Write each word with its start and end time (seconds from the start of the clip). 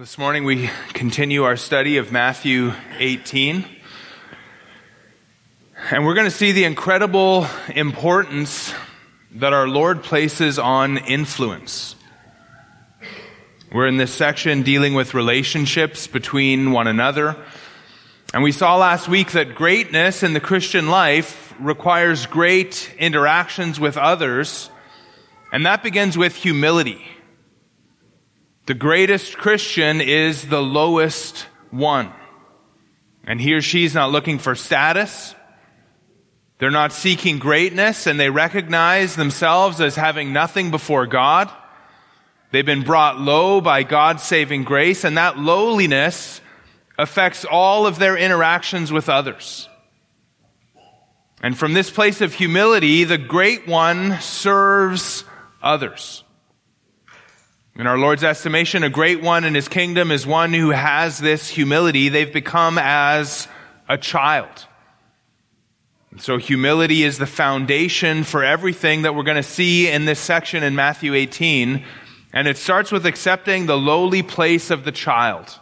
This 0.00 0.16
morning 0.16 0.44
we 0.44 0.70
continue 0.94 1.42
our 1.42 1.58
study 1.58 1.98
of 1.98 2.10
Matthew 2.10 2.72
18. 2.96 3.66
And 5.90 6.06
we're 6.06 6.14
going 6.14 6.24
to 6.24 6.30
see 6.30 6.52
the 6.52 6.64
incredible 6.64 7.46
importance 7.68 8.72
that 9.32 9.52
our 9.52 9.68
Lord 9.68 10.02
places 10.02 10.58
on 10.58 10.96
influence. 10.96 11.96
We're 13.70 13.88
in 13.88 13.98
this 13.98 14.10
section 14.10 14.62
dealing 14.62 14.94
with 14.94 15.12
relationships 15.12 16.06
between 16.06 16.72
one 16.72 16.86
another. 16.86 17.36
And 18.32 18.42
we 18.42 18.52
saw 18.52 18.78
last 18.78 19.06
week 19.06 19.32
that 19.32 19.54
greatness 19.54 20.22
in 20.22 20.32
the 20.32 20.40
Christian 20.40 20.88
life 20.88 21.52
requires 21.60 22.24
great 22.24 22.90
interactions 22.98 23.78
with 23.78 23.98
others. 23.98 24.70
And 25.52 25.66
that 25.66 25.82
begins 25.82 26.16
with 26.16 26.36
humility. 26.36 27.04
The 28.70 28.74
greatest 28.74 29.36
Christian 29.36 30.00
is 30.00 30.46
the 30.46 30.62
lowest 30.62 31.44
one. 31.72 32.12
And 33.24 33.40
he 33.40 33.54
or 33.54 33.60
she's 33.60 33.96
not 33.96 34.12
looking 34.12 34.38
for 34.38 34.54
status. 34.54 35.34
They're 36.58 36.70
not 36.70 36.92
seeking 36.92 37.40
greatness 37.40 38.06
and 38.06 38.20
they 38.20 38.30
recognize 38.30 39.16
themselves 39.16 39.80
as 39.80 39.96
having 39.96 40.32
nothing 40.32 40.70
before 40.70 41.08
God. 41.08 41.50
They've 42.52 42.64
been 42.64 42.84
brought 42.84 43.18
low 43.18 43.60
by 43.60 43.82
God's 43.82 44.22
saving 44.22 44.62
grace 44.62 45.02
and 45.02 45.16
that 45.18 45.36
lowliness 45.36 46.40
affects 46.96 47.44
all 47.44 47.88
of 47.88 47.98
their 47.98 48.16
interactions 48.16 48.92
with 48.92 49.08
others. 49.08 49.68
And 51.42 51.58
from 51.58 51.74
this 51.74 51.90
place 51.90 52.20
of 52.20 52.34
humility, 52.34 53.02
the 53.02 53.18
great 53.18 53.66
one 53.66 54.20
serves 54.20 55.24
others. 55.60 56.22
In 57.80 57.86
our 57.86 57.96
Lord's 57.96 58.22
estimation, 58.22 58.82
a 58.82 58.90
great 58.90 59.22
one 59.22 59.42
in 59.44 59.54
his 59.54 59.66
kingdom 59.66 60.10
is 60.10 60.26
one 60.26 60.52
who 60.52 60.68
has 60.68 61.18
this 61.18 61.48
humility. 61.48 62.10
They've 62.10 62.30
become 62.30 62.76
as 62.76 63.48
a 63.88 63.96
child. 63.96 64.66
And 66.10 66.20
so 66.20 66.36
humility 66.36 67.04
is 67.04 67.16
the 67.16 67.24
foundation 67.24 68.24
for 68.24 68.44
everything 68.44 69.00
that 69.00 69.14
we're 69.14 69.22
going 69.22 69.38
to 69.38 69.42
see 69.42 69.88
in 69.88 70.04
this 70.04 70.20
section 70.20 70.62
in 70.62 70.74
Matthew 70.74 71.14
18. 71.14 71.82
And 72.34 72.46
it 72.46 72.58
starts 72.58 72.92
with 72.92 73.06
accepting 73.06 73.64
the 73.64 73.78
lowly 73.78 74.22
place 74.22 74.70
of 74.70 74.84
the 74.84 74.92
child. 74.92 75.58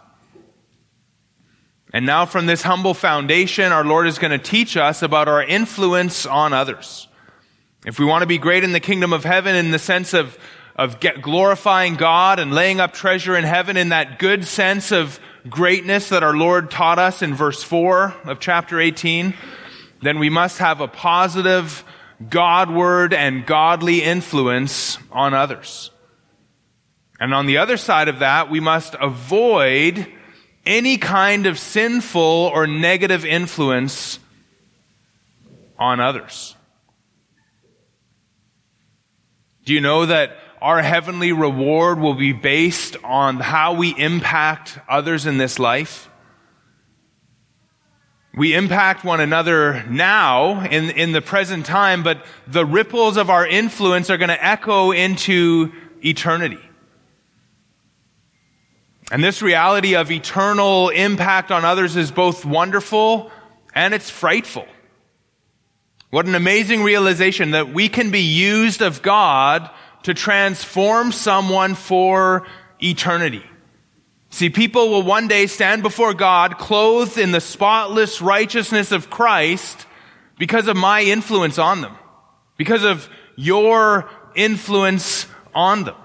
And 1.94 2.04
now 2.04 2.26
from 2.26 2.46
this 2.46 2.62
humble 2.62 2.94
foundation, 2.94 3.70
our 3.70 3.84
Lord 3.84 4.08
is 4.08 4.18
going 4.18 4.32
to 4.32 4.44
teach 4.44 4.76
us 4.76 5.04
about 5.04 5.28
our 5.28 5.44
influence 5.44 6.26
on 6.26 6.52
others. 6.52 7.06
If 7.86 8.00
we 8.00 8.04
want 8.04 8.22
to 8.22 8.26
be 8.26 8.38
great 8.38 8.64
in 8.64 8.72
the 8.72 8.80
kingdom 8.80 9.12
of 9.12 9.22
heaven 9.22 9.54
in 9.54 9.70
the 9.70 9.78
sense 9.78 10.14
of 10.14 10.36
of 10.78 11.00
glorifying 11.00 11.96
God 11.96 12.38
and 12.38 12.54
laying 12.54 12.78
up 12.78 12.94
treasure 12.94 13.36
in 13.36 13.42
heaven 13.44 13.76
in 13.76 13.88
that 13.88 14.20
good 14.20 14.44
sense 14.44 14.92
of 14.92 15.18
greatness 15.50 16.08
that 16.10 16.22
our 16.22 16.36
Lord 16.36 16.70
taught 16.70 17.00
us 17.00 17.20
in 17.20 17.34
verse 17.34 17.62
4 17.62 18.14
of 18.24 18.38
chapter 18.38 18.80
18, 18.80 19.34
then 20.00 20.20
we 20.20 20.30
must 20.30 20.58
have 20.58 20.80
a 20.80 20.88
positive 20.88 21.84
Godward 22.28 23.14
and 23.14 23.46
godly 23.46 24.02
influence 24.02 24.98
on 25.12 25.34
others. 25.34 25.92
And 27.20 27.32
on 27.32 27.46
the 27.46 27.58
other 27.58 27.76
side 27.76 28.08
of 28.08 28.20
that, 28.20 28.50
we 28.50 28.58
must 28.58 28.96
avoid 29.00 30.06
any 30.66 30.98
kind 30.98 31.46
of 31.46 31.58
sinful 31.58 32.20
or 32.20 32.66
negative 32.66 33.24
influence 33.24 34.18
on 35.78 36.00
others. 36.00 36.56
Do 39.64 39.72
you 39.72 39.80
know 39.80 40.06
that 40.06 40.36
our 40.60 40.82
heavenly 40.82 41.32
reward 41.32 42.00
will 42.00 42.14
be 42.14 42.32
based 42.32 42.96
on 43.04 43.36
how 43.36 43.74
we 43.74 43.94
impact 43.96 44.78
others 44.88 45.26
in 45.26 45.38
this 45.38 45.58
life. 45.58 46.10
We 48.34 48.54
impact 48.54 49.04
one 49.04 49.20
another 49.20 49.84
now 49.88 50.64
in, 50.64 50.90
in 50.90 51.12
the 51.12 51.22
present 51.22 51.66
time, 51.66 52.02
but 52.02 52.24
the 52.46 52.64
ripples 52.64 53.16
of 53.16 53.30
our 53.30 53.46
influence 53.46 54.10
are 54.10 54.16
going 54.16 54.28
to 54.28 54.44
echo 54.44 54.92
into 54.92 55.72
eternity. 56.04 56.60
And 59.10 59.24
this 59.24 59.40
reality 59.40 59.96
of 59.96 60.10
eternal 60.10 60.90
impact 60.90 61.50
on 61.50 61.64
others 61.64 61.96
is 61.96 62.10
both 62.10 62.44
wonderful 62.44 63.30
and 63.74 63.94
it's 63.94 64.10
frightful. 64.10 64.66
What 66.10 66.26
an 66.26 66.34
amazing 66.34 66.82
realization 66.82 67.52
that 67.52 67.72
we 67.72 67.88
can 67.88 68.10
be 68.10 68.20
used 68.20 68.82
of 68.82 69.02
God 69.02 69.68
to 70.08 70.14
transform 70.14 71.12
someone 71.12 71.74
for 71.74 72.46
eternity. 72.82 73.44
See, 74.30 74.48
people 74.48 74.88
will 74.88 75.02
one 75.02 75.28
day 75.28 75.46
stand 75.46 75.82
before 75.82 76.14
God 76.14 76.56
clothed 76.56 77.18
in 77.18 77.30
the 77.30 77.42
spotless 77.42 78.22
righteousness 78.22 78.90
of 78.90 79.10
Christ 79.10 79.84
because 80.38 80.66
of 80.66 80.78
my 80.78 81.02
influence 81.02 81.58
on 81.58 81.82
them, 81.82 81.94
because 82.56 82.84
of 82.84 83.06
your 83.36 84.08
influence 84.34 85.26
on 85.54 85.84
them. 85.84 85.96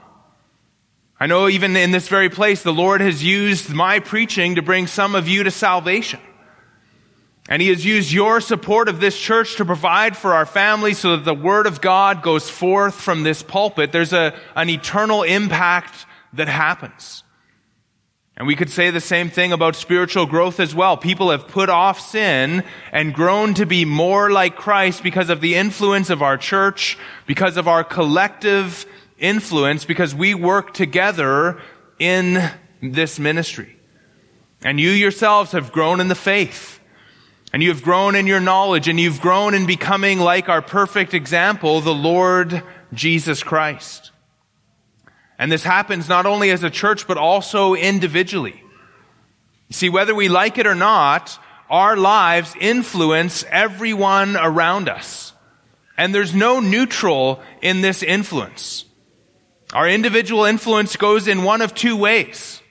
I 1.18 1.26
know 1.26 1.48
even 1.48 1.78
in 1.78 1.92
this 1.92 2.10
very 2.10 2.30
place, 2.30 2.62
the 2.62 2.74
Lord 2.74 3.00
has 3.00 3.24
used 3.24 3.70
my 3.70 4.02
preaching 4.02 4.56
to 4.56 4.62
bring 4.62 4.86
some 4.88 5.16
of 5.16 5.30
you 5.30 5.44
to 5.44 5.52
salvation. 5.52 6.20
And 7.50 7.62
he 7.62 7.70
has 7.70 7.84
used 7.84 8.12
your 8.12 8.40
support 8.40 8.88
of 8.88 9.02
this 9.02 9.20
church 9.20 9.58
to 9.58 9.66
provide 9.66 10.16
for 10.16 10.34
our 10.34 10.46
family 10.46 10.94
so 10.94 11.18
that 11.18 11.26
the 11.26 11.34
word 11.34 11.68
of 11.68 11.82
God 11.82 12.22
goes 12.22 12.50
forth 12.50 12.96
from 12.96 13.24
this 13.24 13.44
pulpit. 13.44 13.92
There's 13.92 14.14
a, 14.14 14.34
an 14.56 14.70
eternal 14.70 15.24
impact 15.24 16.06
that 16.32 16.48
happens. 16.48 17.24
And 18.36 18.48
we 18.48 18.56
could 18.56 18.70
say 18.70 18.90
the 18.90 19.00
same 19.00 19.30
thing 19.30 19.52
about 19.52 19.76
spiritual 19.76 20.26
growth 20.26 20.60
as 20.60 20.74
well. 20.74 20.98
People 20.98 21.30
have 21.30 21.48
put 21.48 21.70
off 21.70 22.00
sin 22.00 22.64
and 22.92 23.14
grown 23.14 23.54
to 23.56 23.66
be 23.66 23.86
more 23.86 24.32
like 24.32 24.56
Christ 24.56 25.04
because 25.04 25.30
of 25.30 25.40
the 25.40 25.56
influence 25.56 26.10
of 26.10 26.24
our 26.24 26.38
church, 26.38 26.98
because 27.28 27.58
of 27.58 27.68
our 27.68 27.84
collective 27.84 28.88
influence, 29.20 29.86
because 29.86 30.16
we 30.16 30.34
work 30.34 30.74
together 30.74 31.62
in 32.00 32.50
this 32.82 33.20
ministry. 33.20 33.78
And 34.64 34.80
you 34.80 34.90
yourselves 34.90 35.52
have 35.52 35.72
grown 35.72 36.00
in 36.00 36.08
the 36.08 36.16
faith. 36.16 36.80
And 37.54 37.62
you 37.62 37.70
have 37.70 37.84
grown 37.84 38.16
in 38.16 38.26
your 38.26 38.40
knowledge 38.40 38.88
and 38.88 39.00
you've 39.00 39.22
grown 39.22 39.54
in 39.54 39.68
becoming 39.68 40.20
like 40.20 40.50
our 40.50 40.64
perfect 40.64 41.14
example, 41.14 41.82
the 41.82 41.94
Lord 41.94 42.64
Jesus 42.92 43.44
Christ. 43.44 44.12
And 45.38 45.52
this 45.52 45.64
happens 45.64 46.10
not 46.10 46.26
only 46.26 46.50
as 46.50 46.64
a 46.64 46.72
church, 46.72 47.06
but 47.08 47.18
also 47.18 47.76
individually. 47.76 48.60
You 49.68 49.74
see, 49.74 49.90
whether 49.90 50.16
we 50.16 50.30
like 50.30 50.58
it 50.58 50.66
or 50.66 50.74
not, 50.74 51.38
our 51.70 51.96
lives 51.96 52.56
influence 52.60 53.46
everyone 53.50 54.36
around 54.36 54.90
us. 54.90 55.34
And 55.96 56.14
there's 56.14 56.34
no 56.34 56.60
neutral 56.60 57.40
in 57.62 57.82
this 57.82 58.02
influence. 58.02 58.86
Our 59.74 59.88
individual 59.88 60.46
influence 60.46 60.96
goes 60.96 61.28
in 61.28 61.44
one 61.44 61.62
of 61.62 61.76
two 61.76 61.98
ways. 61.98 62.63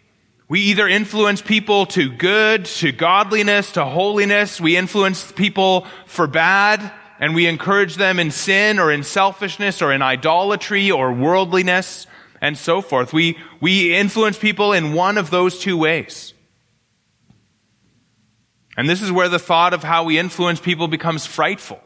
We 0.52 0.60
either 0.60 0.86
influence 0.86 1.40
people 1.40 1.86
to 1.86 2.12
good, 2.12 2.66
to 2.66 2.92
godliness, 2.92 3.72
to 3.72 3.86
holiness. 3.86 4.60
We 4.60 4.76
influence 4.76 5.32
people 5.32 5.86
for 6.04 6.26
bad, 6.26 6.92
and 7.18 7.34
we 7.34 7.46
encourage 7.46 7.94
them 7.94 8.18
in 8.18 8.30
sin 8.30 8.78
or 8.78 8.92
in 8.92 9.02
selfishness 9.02 9.80
or 9.80 9.94
in 9.94 10.02
idolatry 10.02 10.90
or 10.90 11.10
worldliness 11.10 12.06
and 12.42 12.58
so 12.58 12.82
forth. 12.82 13.14
We, 13.14 13.38
we 13.62 13.94
influence 13.94 14.38
people 14.38 14.74
in 14.74 14.92
one 14.92 15.16
of 15.16 15.30
those 15.30 15.58
two 15.58 15.78
ways. 15.78 16.34
And 18.76 18.90
this 18.90 19.00
is 19.00 19.10
where 19.10 19.30
the 19.30 19.38
thought 19.38 19.72
of 19.72 19.82
how 19.82 20.04
we 20.04 20.18
influence 20.18 20.60
people 20.60 20.86
becomes 20.86 21.24
frightful. 21.24 21.80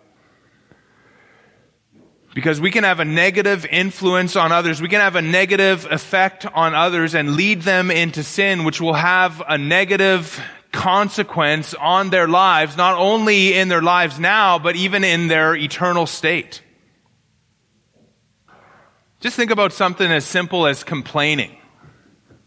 Because 2.36 2.60
we 2.60 2.70
can 2.70 2.84
have 2.84 3.00
a 3.00 3.04
negative 3.06 3.64
influence 3.64 4.36
on 4.36 4.52
others. 4.52 4.82
We 4.82 4.88
can 4.88 5.00
have 5.00 5.16
a 5.16 5.22
negative 5.22 5.86
effect 5.90 6.44
on 6.44 6.74
others 6.74 7.14
and 7.14 7.34
lead 7.34 7.62
them 7.62 7.90
into 7.90 8.22
sin, 8.22 8.64
which 8.64 8.78
will 8.78 8.92
have 8.92 9.42
a 9.48 9.56
negative 9.56 10.38
consequence 10.70 11.72
on 11.72 12.10
their 12.10 12.28
lives, 12.28 12.76
not 12.76 12.98
only 12.98 13.54
in 13.54 13.68
their 13.68 13.80
lives 13.80 14.20
now, 14.20 14.58
but 14.58 14.76
even 14.76 15.02
in 15.02 15.28
their 15.28 15.56
eternal 15.56 16.06
state. 16.06 16.60
Just 19.20 19.34
think 19.34 19.50
about 19.50 19.72
something 19.72 20.12
as 20.12 20.26
simple 20.26 20.66
as 20.66 20.84
complaining. 20.84 21.56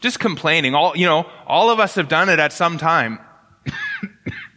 Just 0.01 0.19
complaining. 0.19 0.75
All, 0.75 0.95
you 0.95 1.07
know, 1.07 1.27
all 1.47 1.71
of 1.71 1.79
us 1.79 1.95
have 1.95 2.07
done 2.07 2.29
it 2.29 2.37
at 2.37 2.53
some 2.53 2.77
time. 2.77 3.17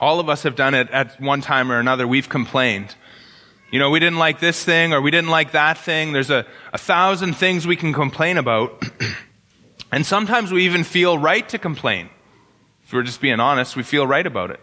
All 0.00 0.20
of 0.20 0.28
us 0.28 0.42
have 0.42 0.56
done 0.56 0.74
it 0.74 0.90
at 0.90 1.20
one 1.20 1.40
time 1.40 1.72
or 1.72 1.78
another. 1.78 2.06
We've 2.06 2.28
complained. 2.28 2.94
You 3.70 3.78
know, 3.78 3.90
we 3.90 3.98
didn't 3.98 4.18
like 4.18 4.40
this 4.40 4.64
thing 4.64 4.92
or 4.92 5.00
we 5.00 5.10
didn't 5.10 5.30
like 5.30 5.52
that 5.52 5.78
thing. 5.78 6.12
There's 6.12 6.30
a, 6.30 6.46
a 6.72 6.78
thousand 6.78 7.34
things 7.34 7.66
we 7.66 7.76
can 7.76 7.92
complain 7.92 8.36
about. 8.36 8.84
and 9.92 10.04
sometimes 10.06 10.52
we 10.52 10.64
even 10.64 10.84
feel 10.84 11.18
right 11.18 11.48
to 11.48 11.58
complain. 11.58 12.10
If 12.84 12.92
we're 12.92 13.02
just 13.02 13.20
being 13.20 13.40
honest, 13.40 13.74
we 13.74 13.82
feel 13.82 14.06
right 14.06 14.26
about 14.26 14.50
it. 14.50 14.60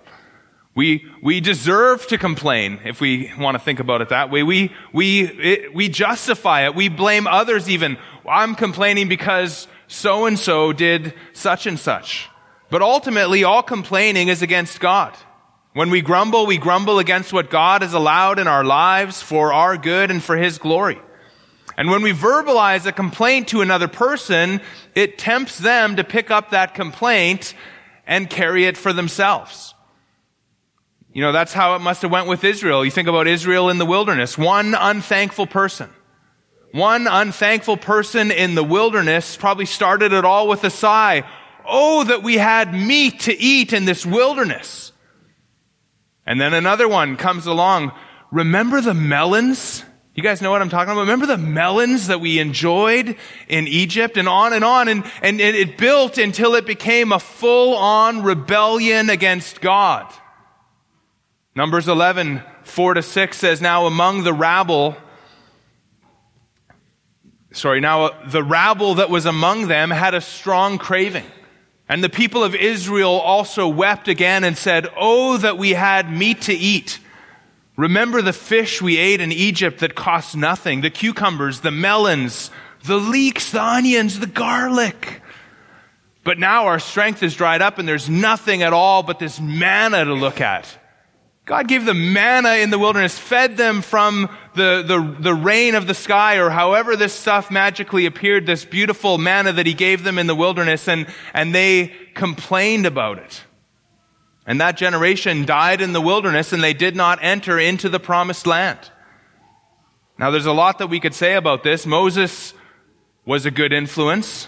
We, 0.76 1.06
we 1.22 1.42
deserve 1.42 2.08
to 2.08 2.18
complain 2.18 2.80
if 2.86 3.02
we 3.02 3.32
want 3.38 3.56
to 3.56 3.64
think 3.64 3.80
about 3.80 4.02
it 4.02 4.10
that 4.10 4.32
way. 4.32 4.42
We, 4.42 4.74
we, 4.92 5.24
it, 5.24 5.74
we 5.74 5.90
justify 5.90 6.66
it. 6.66 6.74
We 6.74 6.90
blame 6.90 7.28
others 7.28 7.70
even. 7.70 7.98
I'm 8.28 8.56
complaining 8.56 9.10
because 9.10 9.68
so 9.88 10.26
and 10.26 10.40
so 10.40 10.74
did 10.74 11.14
such 11.34 11.68
and 11.68 11.78
such. 11.78 12.30
But 12.74 12.82
ultimately, 12.82 13.44
all 13.44 13.62
complaining 13.62 14.30
is 14.30 14.42
against 14.42 14.80
God. 14.80 15.16
When 15.74 15.92
we 15.92 16.02
grumble, 16.02 16.48
we 16.48 16.58
grumble 16.58 16.98
against 16.98 17.32
what 17.32 17.52
God 17.52 17.84
has 17.84 17.94
allowed 17.94 18.40
in 18.40 18.48
our 18.48 18.64
lives 18.64 19.22
for 19.22 19.54
our 19.54 19.78
good 19.78 20.10
and 20.10 20.24
for 20.24 20.36
His 20.36 20.58
glory. 20.58 21.00
And 21.78 21.92
when 21.92 22.02
we 22.02 22.14
verbalize 22.14 22.88
a 22.88 22.92
complaint 22.92 23.50
to 23.50 23.62
another 23.62 23.88
person, 23.88 24.60
it 24.96 25.20
tempts 25.20 25.60
them 25.60 25.98
to 25.98 26.04
pick 26.04 26.32
up 26.32 26.50
that 26.50 26.74
complaint 26.74 27.54
and 28.08 28.28
carry 28.28 28.66
it 28.66 28.76
for 28.76 28.92
themselves. 28.92 29.76
You 31.14 31.22
know, 31.22 31.32
that's 31.32 31.54
how 31.54 31.76
it 31.76 31.80
must 31.80 32.02
have 32.02 32.10
went 32.10 32.26
with 32.26 32.44
Israel. 32.44 32.84
You 32.84 32.90
think 32.90 33.08
about 33.08 33.28
Israel 33.28 33.70
in 33.70 33.78
the 33.78 33.86
wilderness. 33.86 34.36
One 34.36 34.74
unthankful 34.74 35.46
person. 35.46 35.92
One 36.72 37.06
unthankful 37.06 37.78
person 37.78 38.32
in 38.32 38.56
the 38.56 38.64
wilderness 38.64 39.38
probably 39.38 39.68
started 39.68 40.12
it 40.12 40.26
all 40.26 40.48
with 40.48 40.64
a 40.64 40.72
sigh. 40.72 41.24
Oh, 41.66 42.04
that 42.04 42.24
we 42.24 42.38
had 42.38 42.74
meat 42.74 43.22
to 43.22 43.38
eat 43.40 43.74
in 43.74 43.86
this 43.86 44.06
wilderness. 44.06 44.92
And 46.26 46.40
then 46.40 46.54
another 46.54 46.88
one 46.88 47.18
comes 47.18 47.46
along. 47.46 47.92
Remember 48.32 48.82
the 48.82 48.94
melons? 48.94 49.84
You 50.16 50.24
guys 50.24 50.42
know 50.42 50.52
what 50.52 50.62
I'm 50.62 50.70
talking 50.70 50.92
about? 50.92 51.02
Remember 51.02 51.26
the 51.26 51.38
melons 51.38 52.08
that 52.08 52.22
we 52.22 52.40
enjoyed 52.40 53.16
in 53.48 53.68
Egypt 53.68 54.16
and 54.16 54.28
on 54.28 54.54
and 54.54 54.64
on 54.64 54.88
and, 54.88 55.04
and 55.22 55.42
it 55.42 55.78
built 55.78 56.18
until 56.18 56.56
it 56.56 56.66
became 56.66 57.12
a 57.12 57.20
full 57.20 57.76
on 57.76 58.24
rebellion 58.24 59.10
against 59.10 59.60
God. 59.60 60.12
Numbers 61.56 61.88
11, 61.88 62.42
4 62.64 62.94
to 62.96 63.02
6 63.02 63.38
says, 63.38 63.62
Now 63.62 63.86
among 63.86 64.24
the 64.24 64.34
rabble, 64.34 64.96
sorry, 67.52 67.80
now 67.80 68.10
the 68.28 68.44
rabble 68.44 68.96
that 68.96 69.10
was 69.10 69.26
among 69.26 69.68
them 69.68 69.90
had 69.92 70.14
a 70.16 70.22
strong 70.22 70.78
craving. 70.78 71.26
And 71.94 72.04
the 72.04 72.10
people 72.10 72.44
of 72.44 72.56
Israel 72.56 73.12
also 73.12 73.68
wept 73.68 74.08
again 74.08 74.44
and 74.44 74.58
said, 74.58 74.88
Oh, 74.98 75.38
that 75.38 75.60
we 75.60 75.74
had 75.74 76.12
meat 76.12 76.42
to 76.42 76.52
eat. 76.52 76.98
Remember 77.78 78.24
the 78.24 78.34
fish 78.34 78.82
we 78.82 78.98
ate 78.98 79.22
in 79.22 79.32
Egypt 79.32 79.78
that 79.82 79.94
cost 79.94 80.36
nothing, 80.36 80.82
the 80.82 80.90
cucumbers, 80.90 81.60
the 81.60 81.70
melons, 81.70 82.50
the 82.84 82.98
leeks, 82.98 83.52
the 83.52 83.62
onions, 83.62 84.20
the 84.20 84.26
garlic. 84.26 85.22
But 86.24 86.40
now 86.40 86.66
our 86.66 86.80
strength 86.80 87.22
is 87.22 87.36
dried 87.36 87.62
up 87.62 87.78
and 87.78 87.88
there's 87.88 88.10
nothing 88.10 88.64
at 88.64 88.74
all 88.74 89.04
but 89.04 89.20
this 89.20 89.40
manna 89.40 90.04
to 90.04 90.16
look 90.16 90.42
at. 90.42 90.76
God 91.46 91.68
gave 91.68 91.84
them 91.84 92.14
manna 92.14 92.56
in 92.56 92.70
the 92.70 92.80
wilderness, 92.80 93.20
fed 93.20 93.58
them 93.58 93.82
from 93.82 94.30
the, 94.56 94.84
the, 94.88 95.18
the 95.20 95.34
rain 95.34 95.76
of 95.76 95.88
the 95.88 95.94
sky, 95.94 96.38
or 96.38 96.50
however 96.50 96.96
this 96.96 97.14
stuff 97.14 97.52
magically 97.52 98.06
appeared, 98.06 98.46
this 98.46 98.64
beautiful 98.64 99.18
manna 99.18 99.52
that 99.52 99.66
He 99.66 99.74
gave 99.74 100.04
them 100.04 100.18
in 100.18 100.28
the 100.28 100.36
wilderness, 100.36 100.88
and, 100.88 101.06
and 101.34 101.54
they 101.54 101.92
complained 102.14 102.86
about 102.86 103.18
it. 103.18 103.44
And 104.46 104.62
that 104.62 104.78
generation 104.78 105.46
died 105.46 105.82
in 105.82 105.92
the 105.92 106.02
wilderness, 106.02 106.54
and 106.54 106.64
they 106.64 106.74
did 106.74 106.96
not 106.96 107.20
enter 107.22 107.60
into 107.60 107.90
the 107.90 108.00
promised 108.00 108.48
land. 108.48 108.80
Now, 110.18 110.32
there's 110.32 110.46
a 110.46 110.54
lot 110.54 110.78
that 110.78 110.88
we 110.88 111.00
could 111.00 111.14
say 111.14 111.34
about 111.34 111.64
this. 111.64 111.86
Moses 111.86 112.54
was 113.26 113.46
a 113.46 113.52
good 113.52 113.74
influence, 113.74 114.48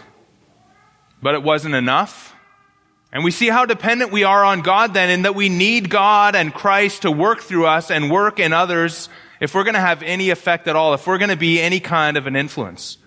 but 1.22 1.34
it 1.34 1.44
wasn't 1.44 1.76
enough. 1.76 2.35
And 3.12 3.24
we 3.24 3.32
see 3.32 3.48
how 3.48 3.66
dependent 3.66 4.12
we 4.12 4.24
are 4.24 4.44
on 4.44 4.62
God 4.62 4.94
then, 4.94 5.10
in 5.10 5.22
that 5.22 5.36
we 5.36 5.50
need 5.50 5.90
God 5.90 6.36
and 6.36 6.54
Christ 6.54 7.04
to 7.04 7.12
work 7.12 7.42
through 7.42 7.66
us 7.66 7.90
and 7.90 8.12
work 8.12 8.40
in 8.40 8.52
others 8.52 9.10
if 9.40 9.54
we're 9.54 9.64
going 9.64 9.76
to 9.76 9.80
have 9.80 10.02
any 10.04 10.30
effect 10.30 10.68
at 10.68 10.76
all, 10.76 10.94
if 10.94 11.08
we're 11.08 11.18
going 11.18 11.30
to 11.30 11.36
be 11.36 11.62
any 11.62 11.80
kind 11.80 12.18
of 12.18 12.28
an 12.28 12.36
influence. 12.36 12.98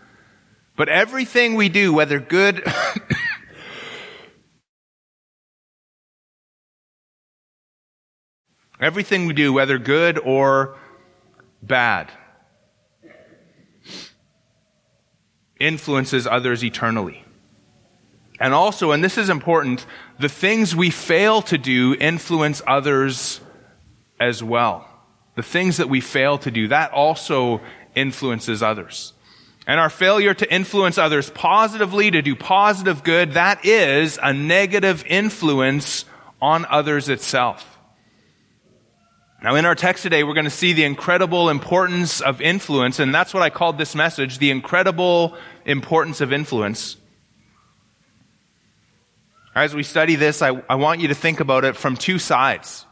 But 0.77 0.89
everything 0.89 1.55
we 1.55 1.69
do, 1.69 1.93
whether 1.93 2.21
good, 2.21 2.65
everything 8.81 9.27
we 9.27 9.35
do, 9.35 9.53
whether 9.53 9.79
good 9.79 10.19
or 10.19 10.79
bad, 11.63 12.13
influences 15.59 16.27
others 16.27 16.63
eternally. 16.63 17.25
And 18.41 18.55
also, 18.55 18.93
and 18.93 19.03
this 19.03 19.19
is 19.19 19.29
important, 19.29 19.85
the 20.19 20.29
things 20.29 20.75
we 20.75 20.91
fail 20.91 21.43
to 21.43 21.59
do 21.59 21.95
influence 21.95 22.63
others 22.67 23.41
as 24.21 24.43
well. 24.43 24.89
The 25.35 25.43
things 25.43 25.79
that 25.79 25.89
we 25.89 26.01
fail 26.01 26.39
to 26.39 26.51
do, 26.51 26.69
that 26.69 26.93
also 26.93 27.61
influences 27.95 28.63
others. 28.63 29.13
And 29.67 29.79
our 29.79 29.91
failure 29.91 30.35
to 30.35 30.53
influence 30.53 30.99
others 30.99 31.31
positively, 31.31 32.11
to 32.11 32.23
do 32.23 32.35
positive 32.35 33.05
good, 33.05 33.33
that 33.33 33.65
is 33.65 34.19
a 34.23 34.33
negative 34.33 35.05
influence 35.07 36.05
on 36.41 36.65
others 36.71 37.09
itself. 37.09 37.79
Now, 39.43 39.55
in 39.55 39.67
our 39.67 39.75
text 39.75 40.03
today, 40.03 40.25
we're 40.25 40.35
going 40.35 40.45
to 40.45 40.51
see 40.51 40.73
the 40.73 40.85
incredible 40.85 41.49
importance 41.49 42.21
of 42.21 42.41
influence, 42.41 42.99
and 42.99 43.15
that's 43.15 43.33
what 43.33 43.43
I 43.43 43.51
called 43.51 43.79
this 43.79 43.95
message, 43.95 44.39
the 44.39 44.51
incredible 44.51 45.37
importance 45.65 46.21
of 46.21 46.33
influence. 46.33 46.97
As 49.59 49.75
we 49.75 49.83
study 49.83 50.15
this, 50.15 50.41
I, 50.41 50.63
I 50.71 50.77
want 50.77 51.01
you 51.01 51.09
to 51.09 51.15
think 51.15 51.41
about 51.41 51.65
it 51.65 51.75
from 51.75 51.97
two 51.97 52.21
sides. 52.21 52.87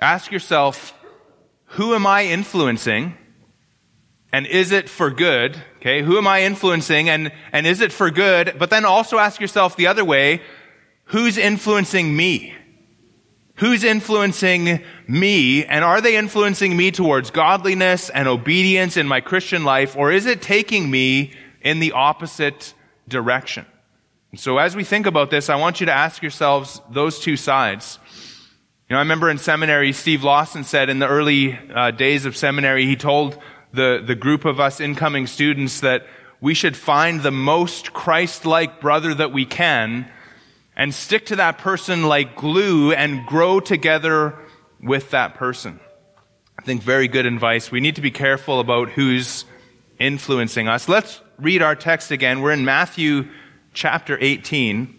Ask 0.00 0.32
yourself, 0.32 0.92
who 1.66 1.94
am 1.94 2.06
I 2.08 2.24
influencing? 2.24 3.16
And 4.32 4.46
is 4.48 4.72
it 4.72 4.88
for 4.88 5.10
good? 5.10 5.56
Okay, 5.76 6.02
who 6.02 6.18
am 6.18 6.26
I 6.26 6.42
influencing 6.42 7.08
and, 7.08 7.30
and 7.52 7.68
is 7.68 7.80
it 7.80 7.92
for 7.92 8.10
good? 8.10 8.56
But 8.58 8.70
then 8.70 8.84
also 8.84 9.18
ask 9.18 9.40
yourself 9.40 9.76
the 9.76 9.86
other 9.86 10.04
way, 10.04 10.42
who's 11.04 11.38
influencing 11.38 12.16
me? 12.16 12.52
Who's 13.54 13.84
influencing 13.84 14.82
me? 15.06 15.64
And 15.64 15.84
are 15.84 16.00
they 16.00 16.16
influencing 16.16 16.76
me 16.76 16.90
towards 16.90 17.30
godliness 17.30 18.10
and 18.10 18.26
obedience 18.26 18.96
in 18.96 19.06
my 19.06 19.20
Christian 19.20 19.62
life? 19.62 19.96
Or 19.96 20.10
is 20.10 20.26
it 20.26 20.42
taking 20.42 20.90
me 20.90 21.32
in 21.60 21.78
the 21.78 21.92
opposite 21.92 22.74
direction? 23.06 23.66
So 24.34 24.58
as 24.58 24.76
we 24.76 24.84
think 24.84 25.06
about 25.06 25.30
this, 25.30 25.48
I 25.48 25.56
want 25.56 25.80
you 25.80 25.86
to 25.86 25.92
ask 25.92 26.20
yourselves 26.20 26.80
those 26.90 27.18
two 27.18 27.36
sides. 27.36 27.98
You 28.88 28.94
know, 28.94 28.98
I 28.98 29.02
remember 29.02 29.30
in 29.30 29.38
seminary, 29.38 29.92
Steve 29.92 30.24
Lawson 30.24 30.64
said 30.64 30.90
in 30.90 30.98
the 30.98 31.08
early 31.08 31.58
uh, 31.74 31.90
days 31.92 32.26
of 32.26 32.36
seminary, 32.36 32.86
he 32.86 32.96
told 32.96 33.38
the, 33.72 34.02
the 34.04 34.14
group 34.14 34.44
of 34.44 34.60
us 34.60 34.80
incoming 34.80 35.26
students 35.26 35.80
that 35.80 36.06
we 36.40 36.54
should 36.54 36.76
find 36.76 37.22
the 37.22 37.30
most 37.30 37.92
Christ-like 37.92 38.80
brother 38.80 39.14
that 39.14 39.32
we 39.32 39.46
can 39.46 40.10
and 40.76 40.94
stick 40.94 41.26
to 41.26 41.36
that 41.36 41.58
person 41.58 42.02
like 42.02 42.36
glue 42.36 42.92
and 42.92 43.26
grow 43.26 43.60
together 43.60 44.34
with 44.82 45.10
that 45.10 45.34
person. 45.34 45.80
I 46.58 46.62
think 46.62 46.82
very 46.82 47.08
good 47.08 47.26
advice. 47.26 47.70
We 47.70 47.80
need 47.80 47.96
to 47.96 48.02
be 48.02 48.10
careful 48.10 48.60
about 48.60 48.90
who's 48.90 49.46
influencing 49.98 50.68
us. 50.68 50.88
Let's 50.88 51.22
read 51.38 51.62
our 51.62 51.74
text 51.74 52.10
again. 52.10 52.42
We're 52.42 52.52
in 52.52 52.64
Matthew 52.64 53.28
chapter 53.76 54.16
18. 54.18 54.98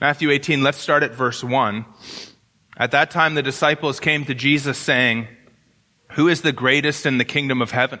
Matthew 0.00 0.30
18, 0.32 0.62
let's 0.64 0.76
start 0.76 1.04
at 1.04 1.14
verse 1.14 1.42
1. 1.44 1.86
At 2.76 2.90
that 2.90 3.12
time, 3.12 3.36
the 3.36 3.42
disciples 3.42 4.00
came 4.00 4.24
to 4.24 4.34
Jesus 4.34 4.76
saying, 4.76 5.28
Who 6.10 6.26
is 6.26 6.42
the 6.42 6.52
greatest 6.52 7.06
in 7.06 7.18
the 7.18 7.24
kingdom 7.24 7.62
of 7.62 7.70
heaven? 7.70 8.00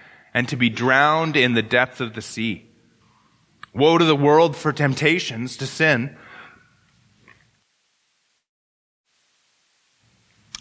and 0.33 0.47
to 0.49 0.55
be 0.55 0.69
drowned 0.69 1.35
in 1.35 1.53
the 1.53 1.61
depth 1.61 2.01
of 2.01 2.13
the 2.13 2.21
sea. 2.21 2.69
Woe 3.73 3.97
to 3.97 4.05
the 4.05 4.15
world 4.15 4.55
for 4.55 4.73
temptations 4.73 5.57
to 5.57 5.65
sin. 5.65 6.17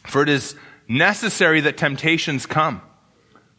For 0.07 0.23
it 0.23 0.29
is 0.29 0.57
necessary 0.89 1.61
that 1.63 1.77
temptations 1.77 2.47
come. 2.47 2.83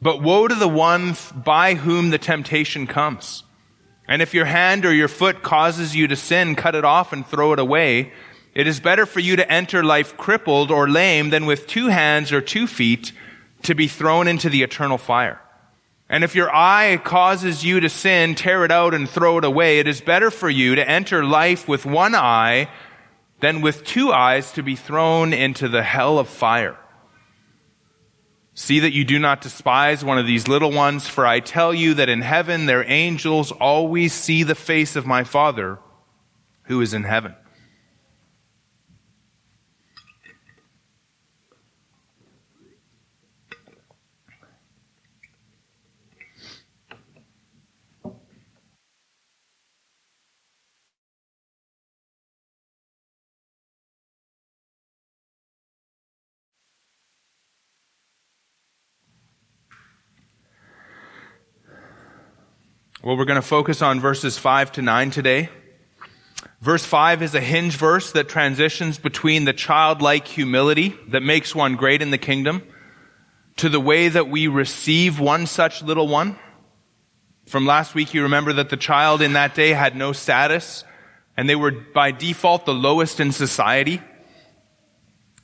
But 0.02 0.22
woe 0.22 0.48
to 0.48 0.56
the 0.56 0.68
one 0.68 1.16
by 1.36 1.76
whom 1.76 2.10
the 2.10 2.18
temptation 2.18 2.88
comes. 2.88 3.44
And 4.08 4.22
if 4.22 4.34
your 4.34 4.46
hand 4.46 4.86
or 4.86 4.94
your 4.94 5.08
foot 5.08 5.44
causes 5.44 5.96
you 5.96 6.08
to 6.08 6.16
sin, 6.16 6.56
cut 6.56 6.76
it 6.76 6.84
off 6.84 7.14
and 7.14 7.26
throw 7.26 7.54
it 7.54 7.60
away. 7.60 8.12
It 8.54 8.68
is 8.68 8.80
better 8.80 9.06
for 9.06 9.20
you 9.20 9.36
to 9.38 9.50
enter 9.50 9.84
life 9.84 10.18
crippled 10.18 10.72
or 10.72 10.90
lame 10.90 11.30
than 11.30 11.46
with 11.46 11.68
two 11.68 11.88
hands 11.88 12.32
or 12.32 12.42
two 12.42 12.68
feet 12.68 13.14
to 13.64 13.76
be 13.76 13.88
thrown 13.88 14.28
into 14.28 14.50
the 14.50 14.64
eternal 14.64 14.98
fire. 14.98 15.41
And 16.12 16.26
if 16.26 16.36
your 16.36 16.54
eye 16.54 17.00
causes 17.02 17.64
you 17.64 17.80
to 17.80 17.88
sin, 17.88 18.36
tear 18.36 18.66
it 18.66 18.72
out 18.72 18.94
and 18.94 19.10
throw 19.10 19.38
it 19.38 19.46
away. 19.46 19.80
It 19.80 19.88
is 19.88 20.02
better 20.02 20.30
for 20.30 20.50
you 20.50 20.76
to 20.76 20.88
enter 20.88 21.24
life 21.24 21.70
with 21.70 21.86
one 21.86 22.16
eye 22.16 22.68
than 23.40 23.62
with 23.62 23.86
two 23.86 24.12
eyes 24.12 24.52
to 24.52 24.62
be 24.62 24.76
thrown 24.76 25.32
into 25.32 25.70
the 25.70 25.84
hell 25.84 26.20
of 26.20 26.28
fire. 26.28 26.78
See 28.54 28.82
that 28.82 28.92
you 28.92 29.06
do 29.06 29.20
not 29.20 29.40
despise 29.40 30.04
one 30.04 30.18
of 30.18 30.28
these 30.28 30.50
little 30.50 30.74
ones, 30.74 31.08
for 31.08 31.26
I 31.26 31.40
tell 31.40 31.74
you 31.74 31.94
that 31.94 32.10
in 32.10 32.22
heaven 32.22 32.66
their 32.66 32.84
angels 32.92 33.54
always 33.54 34.12
see 34.12 34.44
the 34.44 34.54
face 34.54 34.98
of 34.98 35.06
my 35.06 35.24
Father 35.24 35.80
who 36.64 36.82
is 36.82 36.94
in 36.94 37.06
heaven. 37.06 37.36
Well, 63.04 63.18
we're 63.18 63.26
going 63.26 63.42
to 63.42 63.42
focus 63.42 63.82
on 63.82 64.00
verses 64.00 64.38
5 64.38 64.74
to 64.74 64.84
9 64.84 65.10
today. 65.10 65.50
Verse 66.60 66.86
5 66.86 67.24
is 67.24 67.34
a 67.34 67.42
hinge 67.42 67.76
verse 67.76 68.12
that 68.12 68.30
transitions 68.30 69.00
between 69.00 69.46
the 69.46 69.54
childlike 69.54 70.28
humility 70.28 70.96
that 71.08 71.24
makes 71.24 71.56
one 71.56 71.78
great 71.78 72.04
in 72.04 72.12
the 72.12 72.20
kingdom 72.20 72.62
to 73.56 73.70
the 73.70 73.80
way 73.80 74.08
that 74.08 74.30
we 74.30 74.48
receive 74.48 75.20
one 75.20 75.48
such 75.48 75.82
little 75.82 76.08
one. 76.08 76.38
From 77.48 77.66
last 77.66 77.96
week, 77.96 78.14
you 78.14 78.22
remember 78.22 78.54
that 78.54 78.70
the 78.70 78.78
child 78.78 79.24
in 79.24 79.34
that 79.34 79.56
day 79.56 79.70
had 79.70 79.96
no 79.96 80.12
status 80.12 80.84
and 81.36 81.50
they 81.50 81.56
were 81.56 81.72
by 81.72 82.12
default 82.12 82.68
the 82.68 82.74
lowest 82.74 83.20
in 83.20 83.32
society. 83.32 84.00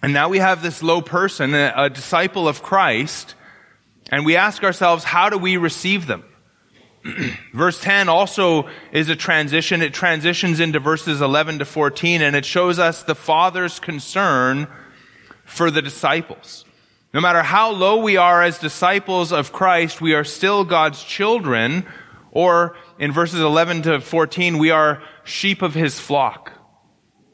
And 0.04 0.14
now 0.14 0.30
we 0.30 0.38
have 0.38 0.62
this 0.62 0.84
low 0.84 1.02
person, 1.02 1.56
a 1.56 1.90
disciple 1.90 2.48
of 2.48 2.62
Christ, 2.62 3.34
and 4.12 4.28
we 4.28 4.36
ask 4.36 4.64
ourselves, 4.64 5.04
how 5.04 5.32
do 5.32 5.40
we 5.40 5.58
receive 5.58 6.06
them? 6.06 6.24
Verse 7.54 7.80
10 7.82 8.10
also 8.10 8.70
is 8.92 9.10
a 9.10 9.16
transition. 9.16 9.82
It 9.82 9.94
transitions 9.94 10.60
into 10.60 10.80
verses 10.80 11.22
11 11.22 11.60
to 11.60 11.66
14 11.66 12.22
and 12.22 12.36
it 12.36 12.46
shows 12.46 12.80
us 12.80 13.04
the 13.04 13.16
Father's 13.16 13.80
concern 13.80 14.68
for 15.46 15.72
the 15.72 15.82
disciples. 15.82 16.66
No 17.14 17.22
matter 17.22 17.42
how 17.42 17.72
low 17.72 17.98
we 17.98 18.18
are 18.18 18.44
as 18.44 18.60
disciples 18.60 19.32
of 19.32 19.54
Christ, 19.54 20.02
we 20.02 20.14
are 20.14 20.26
still 20.26 20.66
God's 20.66 21.02
children, 21.04 21.86
or 22.32 22.76
in 23.00 23.14
verses 23.14 23.40
11 23.40 23.84
to 23.84 24.02
14, 24.02 24.58
we 24.58 24.72
are 24.72 25.02
sheep 25.24 25.62
of 25.62 25.74
his 25.74 26.00
flock. 26.00 26.52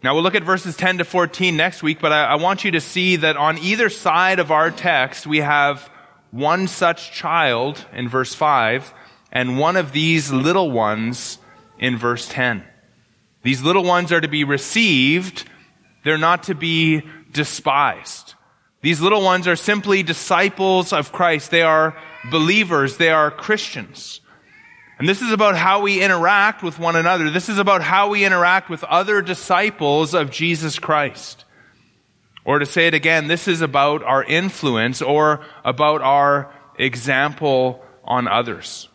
Now 0.03 0.13
we'll 0.13 0.23
look 0.23 0.35
at 0.35 0.43
verses 0.43 0.77
10 0.77 0.99
to 0.99 1.05
14 1.05 1.57
next 1.57 1.81
week, 1.81 1.99
but 1.99 2.11
I, 2.11 2.25
I 2.25 2.35
want 2.35 2.63
you 2.63 2.71
to 2.71 2.81
see 2.81 3.15
that 3.17 3.35
on 3.35 3.57
either 3.57 3.89
side 3.89 4.39
of 4.39 4.51
our 4.51 4.69
text, 4.69 5.25
we 5.25 5.39
have 5.39 5.89
one 6.29 6.67
such 6.67 7.11
child 7.11 7.83
in 7.93 8.07
verse 8.07 8.35
5 8.35 8.93
and 9.33 9.57
one 9.57 9.75
of 9.75 9.91
these 9.91 10.31
little 10.31 10.71
ones 10.71 11.39
in 11.79 11.97
verse 11.97 12.29
10. 12.29 12.63
These 13.41 13.63
little 13.63 13.83
ones 13.83 14.11
are 14.13 14.21
to 14.21 14.27
be 14.27 14.45
received. 14.45 15.49
They're 16.05 16.17
not 16.19 16.43
to 16.43 16.55
be 16.55 17.01
despised. 17.31 18.35
These 18.81 19.01
little 19.01 19.23
ones 19.23 19.47
are 19.47 19.55
simply 19.55 20.03
disciples 20.03 20.93
of 20.93 21.11
Christ. 21.11 21.49
They 21.49 21.63
are 21.63 21.97
believers. 22.29 22.97
They 22.97 23.09
are 23.09 23.31
Christians. 23.31 24.21
And 24.99 25.09
this 25.09 25.21
is 25.21 25.31
about 25.31 25.57
how 25.57 25.81
we 25.81 26.01
interact 26.01 26.61
with 26.61 26.77
one 26.77 26.95
another. 26.95 27.31
This 27.31 27.49
is 27.49 27.57
about 27.57 27.81
how 27.81 28.09
we 28.09 28.23
interact 28.23 28.69
with 28.69 28.83
other 28.83 29.21
disciples 29.21 30.13
of 30.13 30.29
Jesus 30.29 30.77
Christ. 30.77 31.43
Or 32.45 32.59
to 32.59 32.65
say 32.65 32.87
it 32.87 32.93
again, 32.93 33.27
this 33.27 33.47
is 33.47 33.61
about 33.61 34.03
our 34.03 34.23
influence 34.23 35.01
or 35.01 35.43
about 35.65 36.01
our 36.01 36.53
example 36.77 37.83
on 38.03 38.27
others. 38.27 38.89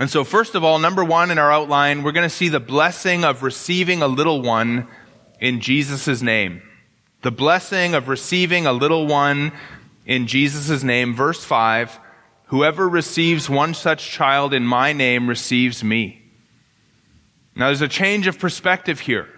And 0.00 0.08
so, 0.08 0.24
first 0.24 0.54
of 0.54 0.64
all, 0.64 0.78
number 0.78 1.04
one 1.04 1.30
in 1.30 1.38
our 1.38 1.52
outline, 1.52 2.02
we're 2.02 2.12
going 2.12 2.28
to 2.28 2.34
see 2.34 2.48
the 2.48 2.58
blessing 2.58 3.22
of 3.22 3.42
receiving 3.42 4.00
a 4.00 4.08
little 4.08 4.40
one 4.40 4.88
in 5.40 5.60
Jesus' 5.60 6.22
name. 6.22 6.62
The 7.20 7.30
blessing 7.30 7.94
of 7.94 8.08
receiving 8.08 8.66
a 8.66 8.72
little 8.72 9.06
one 9.06 9.52
in 10.06 10.26
Jesus' 10.26 10.82
name. 10.82 11.14
Verse 11.14 11.44
5 11.44 12.00
Whoever 12.46 12.88
receives 12.88 13.50
one 13.50 13.74
such 13.74 14.10
child 14.10 14.54
in 14.54 14.64
my 14.64 14.94
name 14.94 15.28
receives 15.28 15.84
me. 15.84 16.22
Now, 17.54 17.66
there's 17.66 17.82
a 17.82 17.86
change 17.86 18.26
of 18.26 18.38
perspective 18.38 19.00
here. 19.00 19.28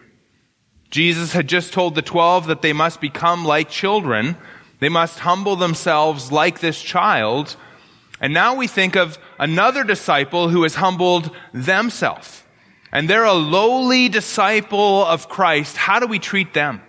Jesus 0.90 1.33
had 1.33 1.49
just 1.49 1.73
told 1.73 1.97
the 1.97 2.02
twelve 2.02 2.47
that 2.47 2.62
they 2.62 2.73
must 2.73 3.00
become 3.00 3.45
like 3.45 3.69
children. 3.69 4.37
They 4.78 4.88
must 4.88 5.19
humble 5.19 5.57
themselves 5.57 6.31
like 6.31 6.61
this 6.61 6.81
child. 6.81 7.57
And 8.22 8.32
now 8.32 8.54
we 8.54 8.68
think 8.68 8.94
of 8.94 9.18
another 9.40 9.82
disciple 9.82 10.48
who 10.48 10.62
has 10.62 10.76
humbled 10.76 11.34
themselves. 11.52 12.44
And 12.92 13.10
they're 13.10 13.24
a 13.24 13.32
lowly 13.32 14.08
disciple 14.08 15.04
of 15.04 15.28
Christ. 15.28 15.76
How 15.76 15.98
do 15.98 16.06
we 16.06 16.20
treat 16.20 16.54
them? 16.54 16.80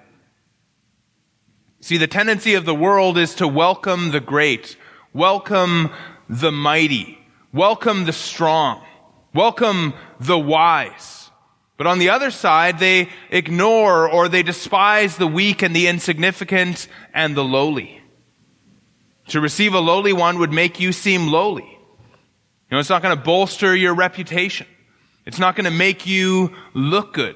See, 1.81 1.97
the 1.97 2.07
tendency 2.07 2.53
of 2.53 2.65
the 2.65 2.75
world 2.75 3.17
is 3.17 3.33
to 3.35 3.47
welcome 3.47 4.11
the 4.11 4.19
great, 4.19 4.77
welcome 5.11 5.89
the 6.29 6.51
mighty, 6.51 7.17
welcome 7.51 8.05
the 8.05 8.13
strong, 8.13 8.85
welcome 9.33 9.95
the 10.19 10.37
wise. 10.37 11.31
But 11.77 11.87
on 11.87 11.97
the 11.97 12.11
other 12.11 12.29
side, 12.29 12.77
they 12.77 13.09
ignore 13.31 14.07
or 14.07 14.29
they 14.29 14.43
despise 14.43 15.17
the 15.17 15.25
weak 15.25 15.63
and 15.63 15.75
the 15.75 15.87
insignificant 15.87 16.87
and 17.11 17.35
the 17.35 17.43
lowly. 17.43 18.02
To 19.27 19.39
receive 19.42 19.74
a 19.74 19.80
lowly 19.80 20.13
one 20.13 20.39
would 20.39 20.51
make 20.51 20.80
you 20.80 20.92
seem 20.92 21.27
lowly. 21.27 21.63
You 21.63 22.72
know, 22.72 22.80
it's 22.80 22.89
not 22.89 23.01
going 23.01 23.15
to 23.15 23.24
bolster 23.24 23.75
your 23.75 23.94
reputation. 23.94 24.68
It's 25.25 25.39
not 25.39 25.56
going 25.56 25.65
to 25.65 25.72
make 25.72 26.06
you 26.06 26.53
look 26.74 27.13
good. 27.13 27.36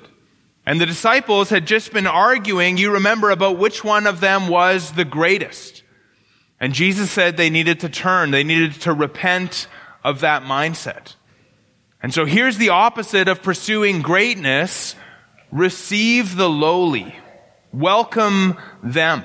And 0.65 0.81
the 0.81 0.85
disciples 0.85 1.49
had 1.49 1.65
just 1.65 1.93
been 1.93 2.07
arguing, 2.07 2.77
you 2.77 2.91
remember, 2.91 3.29
about 3.29 3.57
which 3.57 3.83
one 3.83 4.05
of 4.05 4.19
them 4.19 4.49
was 4.49 4.91
the 4.91 5.05
greatest. 5.05 5.83
And 6.59 6.73
Jesus 6.73 7.09
said 7.09 7.37
they 7.37 7.49
needed 7.49 7.79
to 7.81 7.89
turn. 7.89 8.31
They 8.31 8.43
needed 8.43 8.73
to 8.81 8.93
repent 8.93 9.67
of 10.03 10.21
that 10.21 10.43
mindset. 10.43 11.15
And 12.01 12.13
so 12.13 12.25
here's 12.25 12.57
the 12.57 12.69
opposite 12.69 13.27
of 13.27 13.41
pursuing 13.41 14.01
greatness. 14.01 14.95
Receive 15.51 16.35
the 16.35 16.49
lowly. 16.49 17.15
Welcome 17.71 18.57
them. 18.83 19.23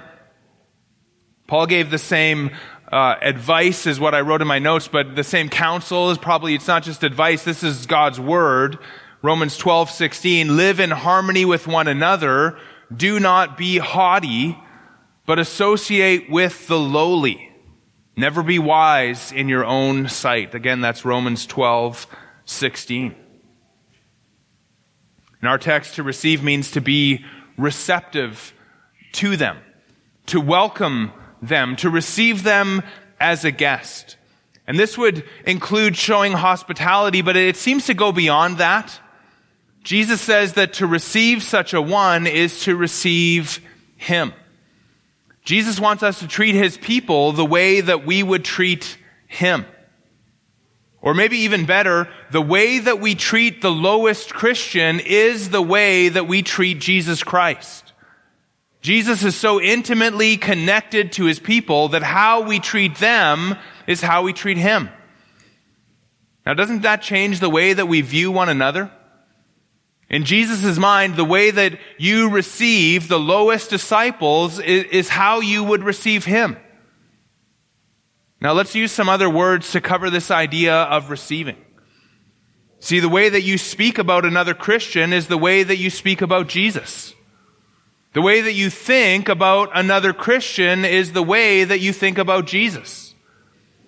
Paul 1.53 1.67
gave 1.67 1.91
the 1.91 1.99
same 1.99 2.51
uh, 2.91 3.17
advice 3.21 3.87
is 3.87 4.01
what 4.01 4.15
I 4.15 4.23
wrote 4.23 4.41
in 4.41 4.49
my 4.49 4.59
notes, 4.59 4.89
but 4.89 5.15
the 5.15 5.23
same 5.23 5.51
counsel 5.51 6.09
is 6.09 6.17
probably, 6.17 6.55
it's 6.55 6.67
not 6.67 6.83
just 6.83 7.05
advice, 7.05 7.45
this 7.45 7.63
is 7.63 7.85
God's 7.85 8.19
word. 8.19 8.79
Romans 9.21 9.59
12, 9.59 9.91
16, 9.91 10.57
live 10.57 10.81
in 10.81 10.91
harmony 10.91 11.45
with 11.45 11.67
one 11.67 11.89
another. 11.89 12.57
Do 12.97 13.21
not 13.21 13.59
be 13.59 13.77
haughty, 13.77 14.59
but 15.27 15.39
associate 15.39 16.31
with 16.31 16.69
the 16.69 16.79
lowly. 16.79 17.51
Never 18.17 18.43
be 18.43 18.59
wise 18.59 19.31
in 19.31 19.51
your 19.51 19.67
own 19.67 20.09
sight. 20.09 20.55
Again, 20.55 20.81
that's 20.81 21.05
Romans 21.05 21.45
12, 21.45 22.07
16. 22.47 23.15
In 25.43 25.49
our 25.49 25.59
text, 25.59 25.97
to 25.97 26.03
receive 26.03 26.43
means 26.43 26.71
to 26.71 26.81
be 26.81 27.27
receptive 27.59 28.55
to 29.13 29.37
them, 29.37 29.59
to 30.25 30.41
welcome 30.41 31.13
them, 31.43 31.77
to 31.77 31.91
receive 31.91 32.45
them 32.45 32.83
as 33.21 33.45
a 33.45 33.51
guest. 33.51 34.17
And 34.67 34.79
this 34.79 34.97
would 34.97 35.25
include 35.45 35.97
showing 35.97 36.33
hospitality, 36.33 37.21
but 37.21 37.37
it 37.37 37.57
seems 37.57 37.87
to 37.87 37.95
go 37.95 38.13
beyond 38.13 38.59
that. 38.59 38.99
Jesus 39.83 40.21
says 40.21 40.53
that 40.53 40.75
to 40.75 40.87
receive 40.87 41.43
such 41.43 41.75
a 41.75 41.83
one 41.83 42.29
is 42.29 42.63
to 42.65 42.77
receive 42.77 43.61
him. 43.97 44.33
Jesus 45.45 45.81
wants 45.81 46.05
us 46.05 46.21
to 46.21 46.29
treat 46.29 46.55
his 46.55 46.79
people 46.79 47.33
the 47.33 47.45
way 47.45 47.81
that 47.81 48.07
we 48.07 48.23
would 48.23 48.45
treat 48.45 48.97
him. 49.27 49.67
Or 51.01 51.15
maybe 51.15 51.39
even 51.39 51.67
better, 51.67 52.09
the 52.31 52.41
way 52.41 52.79
that 52.79 53.01
we 53.01 53.17
treat 53.17 53.61
the 53.61 53.73
lowest 53.73 54.33
Christian 54.33 55.01
is 55.01 55.51
the 55.51 55.61
way 55.61 56.09
that 56.09 56.29
we 56.29 56.43
treat 56.43 56.79
Jesus 56.79 57.25
Christ. 57.25 57.82
Jesus 58.83 59.23
is 59.23 59.37
so 59.37 59.61
intimately 59.61 60.37
connected 60.37 61.13
to 61.13 61.25
his 61.25 61.39
people 61.39 61.89
that 61.91 62.03
how 62.03 62.43
we 62.43 62.59
treat 62.59 62.97
them 62.97 63.57
is 63.87 64.01
how 64.01 64.25
we 64.25 64.33
treat 64.33 64.59
him. 64.59 64.91
Now, 66.45 66.55
doesn't 66.55 66.83
that 66.83 67.01
change 67.01 67.39
the 67.39 67.49
way 67.49 67.73
that 67.73 67.87
we 67.87 68.01
view 68.01 68.33
one 68.33 68.49
another? 68.49 68.91
In 70.11 70.25
Jesus' 70.25 70.79
mind, 70.79 71.15
the 71.15 71.25
way 71.25 71.53
that 71.53 71.79
you 71.97 72.29
receive 72.29 73.07
the 73.07 73.21
lowest 73.21 73.71
disciples 73.71 74.59
is, 74.59 74.85
is, 74.85 75.09
how 75.09 75.41
you 75.41 75.63
would 75.65 75.85
receive 75.85 76.25
him. 76.25 76.57
Now 78.41 78.53
let's 78.53 78.75
use 78.75 78.93
some 78.93 79.09
other 79.09 79.31
words 79.31 79.71
to 79.73 79.81
cover 79.81 80.11
this 80.11 80.31
idea 80.31 80.75
of 80.75 81.09
receiving. 81.09 81.57
See, 82.81 82.99
the 82.99 83.09
way 83.09 83.29
that 83.29 83.43
you 83.43 83.57
speak 83.57 83.99
about 83.99 84.27
another 84.27 84.53
Christian 84.53 85.13
is 85.13 85.29
the 85.29 85.39
way 85.39 85.63
that 85.63 85.77
you 85.77 85.89
speak 85.89 86.21
about 86.21 86.49
Jesus. 86.49 87.15
The 88.13 88.23
way 88.23 88.43
that 88.43 88.53
you 88.53 88.69
think 88.69 89.29
about 89.29 89.71
another 89.75 90.13
Christian 90.13 90.85
is 90.85 91.13
the 91.13 91.23
way 91.23 91.65
that 91.65 91.81
you 91.81 91.93
think 91.93 92.19
about 92.19 92.47
Jesus. 92.47 93.15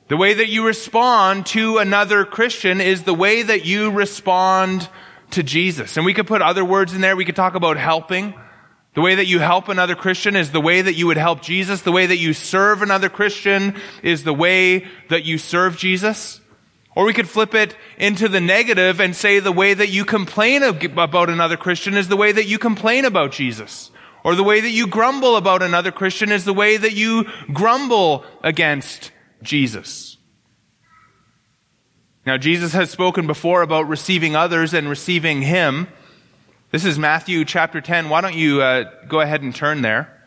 The 0.09 0.17
way 0.17 0.35
that 0.35 0.49
you 0.49 0.67
respond 0.67 1.47
to 1.47 1.79
another 1.79 2.25
Christian 2.25 2.81
is 2.81 3.03
the 3.03 3.15
way 3.15 3.43
that 3.43 3.65
you 3.67 3.91
respond 3.91 4.89
to 5.33 5.43
Jesus. 5.43 5.97
And 5.97 6.07
we 6.07 6.15
could 6.15 6.27
put 6.27 6.41
other 6.41 6.65
words 6.65 6.95
in 6.95 7.01
there. 7.01 7.17
We 7.17 7.25
could 7.25 7.37
talk 7.37 7.55
about 7.55 7.77
helping. 7.77 8.35
The 8.95 9.01
way 9.01 9.17
that 9.17 9.27
you 9.27 9.41
help 9.41 9.69
another 9.69 9.95
Christian 9.95 10.37
is 10.37 10.53
the 10.53 10.61
way 10.61 10.81
that 10.81 10.95
you 10.95 11.07
would 11.09 11.17
help 11.17 11.43
Jesus. 11.43 11.83
The 11.83 11.93
way 11.93 12.07
that 12.07 12.17
you 12.17 12.33
serve 12.33 12.81
another 12.81 13.09
Christian 13.09 13.75
is 14.03 14.25
the 14.25 14.35
way 14.35 14.87
that 15.09 15.25
you 15.25 15.37
serve 15.37 15.77
Jesus. 15.77 16.41
Or 16.95 17.05
we 17.05 17.13
could 17.13 17.29
flip 17.29 17.55
it 17.55 17.77
into 17.99 18.29
the 18.29 18.41
negative 18.41 19.01
and 19.01 19.17
say 19.17 19.41
the 19.41 19.53
way 19.53 19.75
that 19.75 19.89
you 19.89 20.05
complain 20.05 20.63
about 20.63 21.29
another 21.29 21.57
Christian 21.57 21.95
is 21.95 22.09
the 22.09 22.17
way 22.17 22.33
that 22.33 22.47
you 22.47 22.59
complain 22.59 23.05
about 23.05 23.33
Jesus. 23.33 23.91
Or 24.25 24.35
the 24.35 24.43
way 24.43 24.61
that 24.61 24.71
you 24.71 24.87
grumble 24.87 25.37
about 25.37 25.63
another 25.63 25.93
Christian 25.93 26.33
is 26.33 26.47
the 26.47 26.55
way 26.55 26.79
that 26.79 26.95
you 26.95 27.31
grumble 27.53 28.25
against 28.43 29.13
Jesus. 29.43 30.17
Now, 32.25 32.39
Jesus 32.39 32.73
has 32.73 32.89
spoken 32.89 33.27
before 33.27 33.61
about 33.61 33.87
receiving 33.87 34.35
others 34.35 34.73
and 34.73 34.89
receiving 34.89 35.43
Him. 35.43 35.89
This 36.71 36.87
is 36.87 36.99
Matthew 36.99 37.45
chapter 37.45 37.83
10. 37.83 38.09
Why 38.09 38.23
don't 38.23 38.35
you 38.35 38.63
uh, 38.63 38.85
go 39.07 39.21
ahead 39.21 39.43
and 39.43 39.55
turn 39.55 39.83
there? 39.83 40.24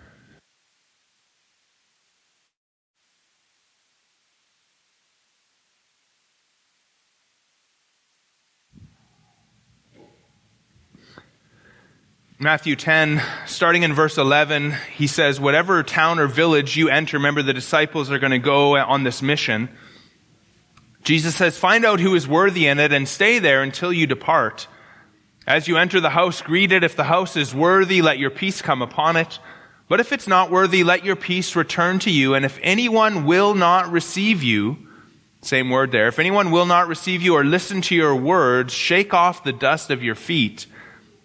Matthew 12.39 12.75
10, 12.75 13.20
starting 13.48 13.82
in 13.82 13.96
verse 13.96 14.20
11, 14.20 14.75
he 14.96 15.08
says, 15.08 15.39
Whatever 15.39 15.82
town 15.82 16.20
or 16.20 16.27
village 16.27 16.77
you 16.77 16.88
enter, 16.88 17.17
remember 17.17 17.41
the 17.41 17.51
disciples 17.51 18.12
are 18.12 18.20
going 18.20 18.32
to 18.32 18.38
go 18.38 18.77
on 18.77 19.03
this 19.03 19.24
mission. 19.24 19.70
Jesus 21.03 21.36
says, 21.36 21.58
Find 21.58 21.84
out 21.84 22.00
who 22.00 22.13
is 22.13 22.27
worthy 22.27 22.67
in 22.67 22.77
it 22.77 22.94
and 22.94 23.08
stay 23.08 23.39
there 23.39 23.63
until 23.63 23.91
you 23.91 24.06
depart. 24.06 24.67
As 25.48 25.67
you 25.67 25.77
enter 25.77 26.00
the 26.00 26.12
house, 26.12 26.44
greet 26.44 26.72
it. 26.72 26.84
If 26.84 26.96
the 26.96 27.06
house 27.06 27.36
is 27.36 27.56
worthy, 27.56 28.03
let 28.03 28.20
your 28.20 28.29
peace 28.29 28.62
come 28.62 28.84
upon 28.84 29.15
it. 29.15 29.39
But 29.89 30.00
if 30.00 30.12
it's 30.12 30.27
not 30.27 30.51
worthy, 30.51 30.84
let 30.84 31.03
your 31.03 31.15
peace 31.15 31.56
return 31.56 31.98
to 32.00 32.12
you. 32.12 32.36
And 32.36 32.46
if 32.46 32.60
anyone 32.62 33.25
will 33.25 33.56
not 33.56 33.91
receive 33.91 34.44
you, 34.44 34.77
same 35.41 35.72
word 35.72 35.91
there, 35.91 36.08
if 36.08 36.20
anyone 36.20 36.51
will 36.51 36.67
not 36.67 36.88
receive 36.88 37.24
you 37.24 37.34
or 37.34 37.44
listen 37.44 37.82
to 37.82 37.96
your 37.96 38.15
words, 38.15 38.74
shake 38.74 39.12
off 39.12 39.44
the 39.44 39.53
dust 39.53 39.89
of 39.89 40.03
your 40.03 40.13
feet 40.13 40.67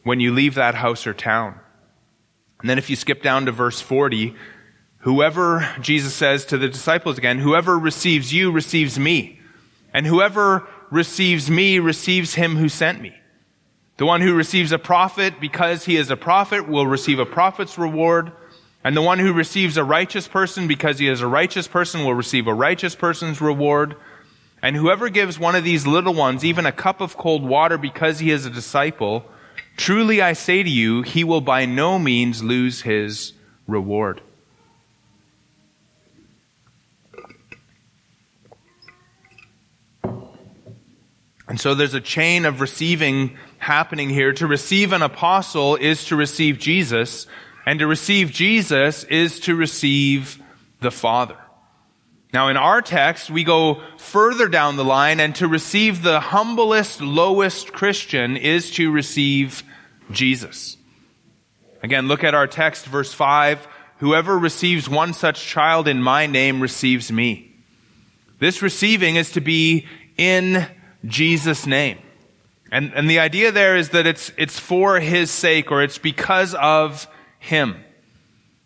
when 0.02 0.20
you 0.20 0.32
leave 0.32 0.54
that 0.54 0.74
house 0.74 1.06
or 1.06 1.14
town. 1.14 1.58
And 2.60 2.70
then 2.70 2.78
if 2.78 2.88
you 2.88 2.96
skip 2.96 3.22
down 3.22 3.46
to 3.46 3.52
verse 3.52 3.80
40, 3.80 4.34
whoever, 4.98 5.68
Jesus 5.80 6.14
says 6.14 6.44
to 6.46 6.58
the 6.58 6.68
disciples 6.68 7.18
again, 7.18 7.38
whoever 7.38 7.78
receives 7.78 8.32
you 8.32 8.50
receives 8.50 8.98
me. 8.98 9.40
And 9.92 10.06
whoever 10.06 10.66
receives 10.90 11.50
me 11.50 11.78
receives 11.78 12.34
him 12.34 12.56
who 12.56 12.68
sent 12.68 13.00
me. 13.00 13.14
The 13.98 14.06
one 14.06 14.20
who 14.20 14.34
receives 14.34 14.72
a 14.72 14.78
prophet 14.78 15.40
because 15.40 15.84
he 15.84 15.96
is 15.96 16.10
a 16.10 16.16
prophet 16.16 16.68
will 16.68 16.86
receive 16.86 17.18
a 17.18 17.26
prophet's 17.26 17.78
reward. 17.78 18.32
And 18.84 18.96
the 18.96 19.02
one 19.02 19.18
who 19.18 19.32
receives 19.32 19.76
a 19.76 19.84
righteous 19.84 20.26
person 20.26 20.66
because 20.66 20.98
he 20.98 21.08
is 21.08 21.20
a 21.20 21.26
righteous 21.26 21.68
person 21.68 22.04
will 22.04 22.14
receive 22.14 22.46
a 22.46 22.54
righteous 22.54 22.94
person's 22.94 23.40
reward. 23.40 23.96
And 24.60 24.76
whoever 24.76 25.08
gives 25.08 25.38
one 25.38 25.54
of 25.54 25.64
these 25.64 25.86
little 25.86 26.14
ones 26.14 26.44
even 26.44 26.66
a 26.66 26.72
cup 26.72 27.00
of 27.00 27.16
cold 27.16 27.44
water 27.44 27.76
because 27.76 28.18
he 28.18 28.30
is 28.30 28.46
a 28.46 28.50
disciple, 28.50 29.24
truly 29.76 30.20
I 30.20 30.32
say 30.32 30.62
to 30.62 30.70
you, 30.70 31.02
he 31.02 31.24
will 31.24 31.40
by 31.40 31.66
no 31.66 31.98
means 31.98 32.42
lose 32.42 32.82
his 32.82 33.32
reward. 33.66 34.20
And 41.52 41.60
so 41.60 41.74
there's 41.74 41.92
a 41.92 42.00
chain 42.00 42.46
of 42.46 42.62
receiving 42.62 43.36
happening 43.58 44.08
here. 44.08 44.32
To 44.32 44.46
receive 44.46 44.92
an 44.92 45.02
apostle 45.02 45.76
is 45.76 46.06
to 46.06 46.16
receive 46.16 46.58
Jesus, 46.58 47.26
and 47.66 47.78
to 47.80 47.86
receive 47.86 48.30
Jesus 48.30 49.04
is 49.04 49.38
to 49.40 49.54
receive 49.54 50.42
the 50.80 50.90
Father. 50.90 51.36
Now 52.32 52.48
in 52.48 52.56
our 52.56 52.80
text, 52.80 53.30
we 53.30 53.44
go 53.44 53.82
further 53.98 54.48
down 54.48 54.76
the 54.76 54.84
line, 54.84 55.20
and 55.20 55.34
to 55.36 55.46
receive 55.46 56.02
the 56.02 56.20
humblest, 56.20 57.00
lowest 57.00 57.72
Christian 57.72 58.36
is 58.36 58.70
to 58.72 58.90
receive 58.90 59.62
Jesus. 60.10 60.76
Again, 61.82 62.08
look 62.08 62.24
at 62.24 62.34
our 62.34 62.46
text, 62.46 62.86
verse 62.86 63.12
5. 63.12 63.66
Whoever 63.98 64.38
receives 64.38 64.88
one 64.88 65.12
such 65.12 65.44
child 65.44 65.86
in 65.86 66.02
my 66.02 66.26
name 66.26 66.60
receives 66.60 67.12
me. 67.12 67.54
This 68.38 68.62
receiving 68.62 69.16
is 69.16 69.32
to 69.32 69.40
be 69.40 69.86
in 70.16 70.66
Jesus' 71.04 71.66
name. 71.66 71.98
And, 72.72 72.92
and 72.94 73.08
the 73.08 73.18
idea 73.18 73.52
there 73.52 73.76
is 73.76 73.90
that 73.90 74.06
it's, 74.06 74.32
it's 74.38 74.58
for 74.58 74.98
his 74.98 75.30
sake 75.30 75.70
or 75.70 75.82
it's 75.82 75.98
because 75.98 76.54
of 76.54 77.06
him. 77.38 77.84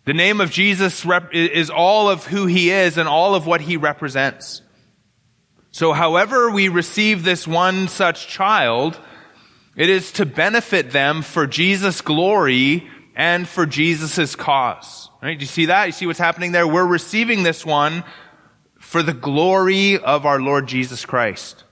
The 0.07 0.15
name 0.15 0.41
of 0.41 0.53
Jesus 0.53 1.05
rep- 1.05 1.35
is 1.35 1.69
all 1.69 2.09
of 2.09 2.25
who 2.27 2.47
he 2.47 2.71
is 2.71 2.97
and 2.97 3.09
all 3.09 3.35
of 3.35 3.45
what 3.45 3.61
he 3.61 3.77
represents. 3.77 4.63
So 5.73 5.93
however 5.93 6.51
we 6.51 6.69
receive 6.69 7.25
this 7.25 7.47
one 7.47 7.89
such 7.89 8.29
child, 8.29 8.99
it 9.77 9.91
is 9.91 10.13
to 10.13 10.25
benefit 10.25 10.93
them 10.93 11.23
for 11.23 11.47
Jesus' 11.47 12.01
glory 12.01 12.89
and 13.17 13.49
for 13.49 13.67
Jesus' 13.67 14.37
cause. 14.37 15.11
Right? 15.21 15.37
Do 15.37 15.43
you 15.43 15.49
see 15.49 15.67
that? 15.67 15.87
You 15.87 15.93
see 15.93 16.07
what's 16.07 16.21
happening 16.21 16.53
there? 16.53 16.69
We're 16.69 16.87
receiving 16.87 17.43
this 17.43 17.67
one 17.67 18.05
for 18.79 19.03
the 19.03 19.13
glory 19.13 19.99
of 19.99 20.25
our 20.25 20.41
Lord 20.41 20.69
Jesus 20.69 21.05
Christ. 21.05 21.65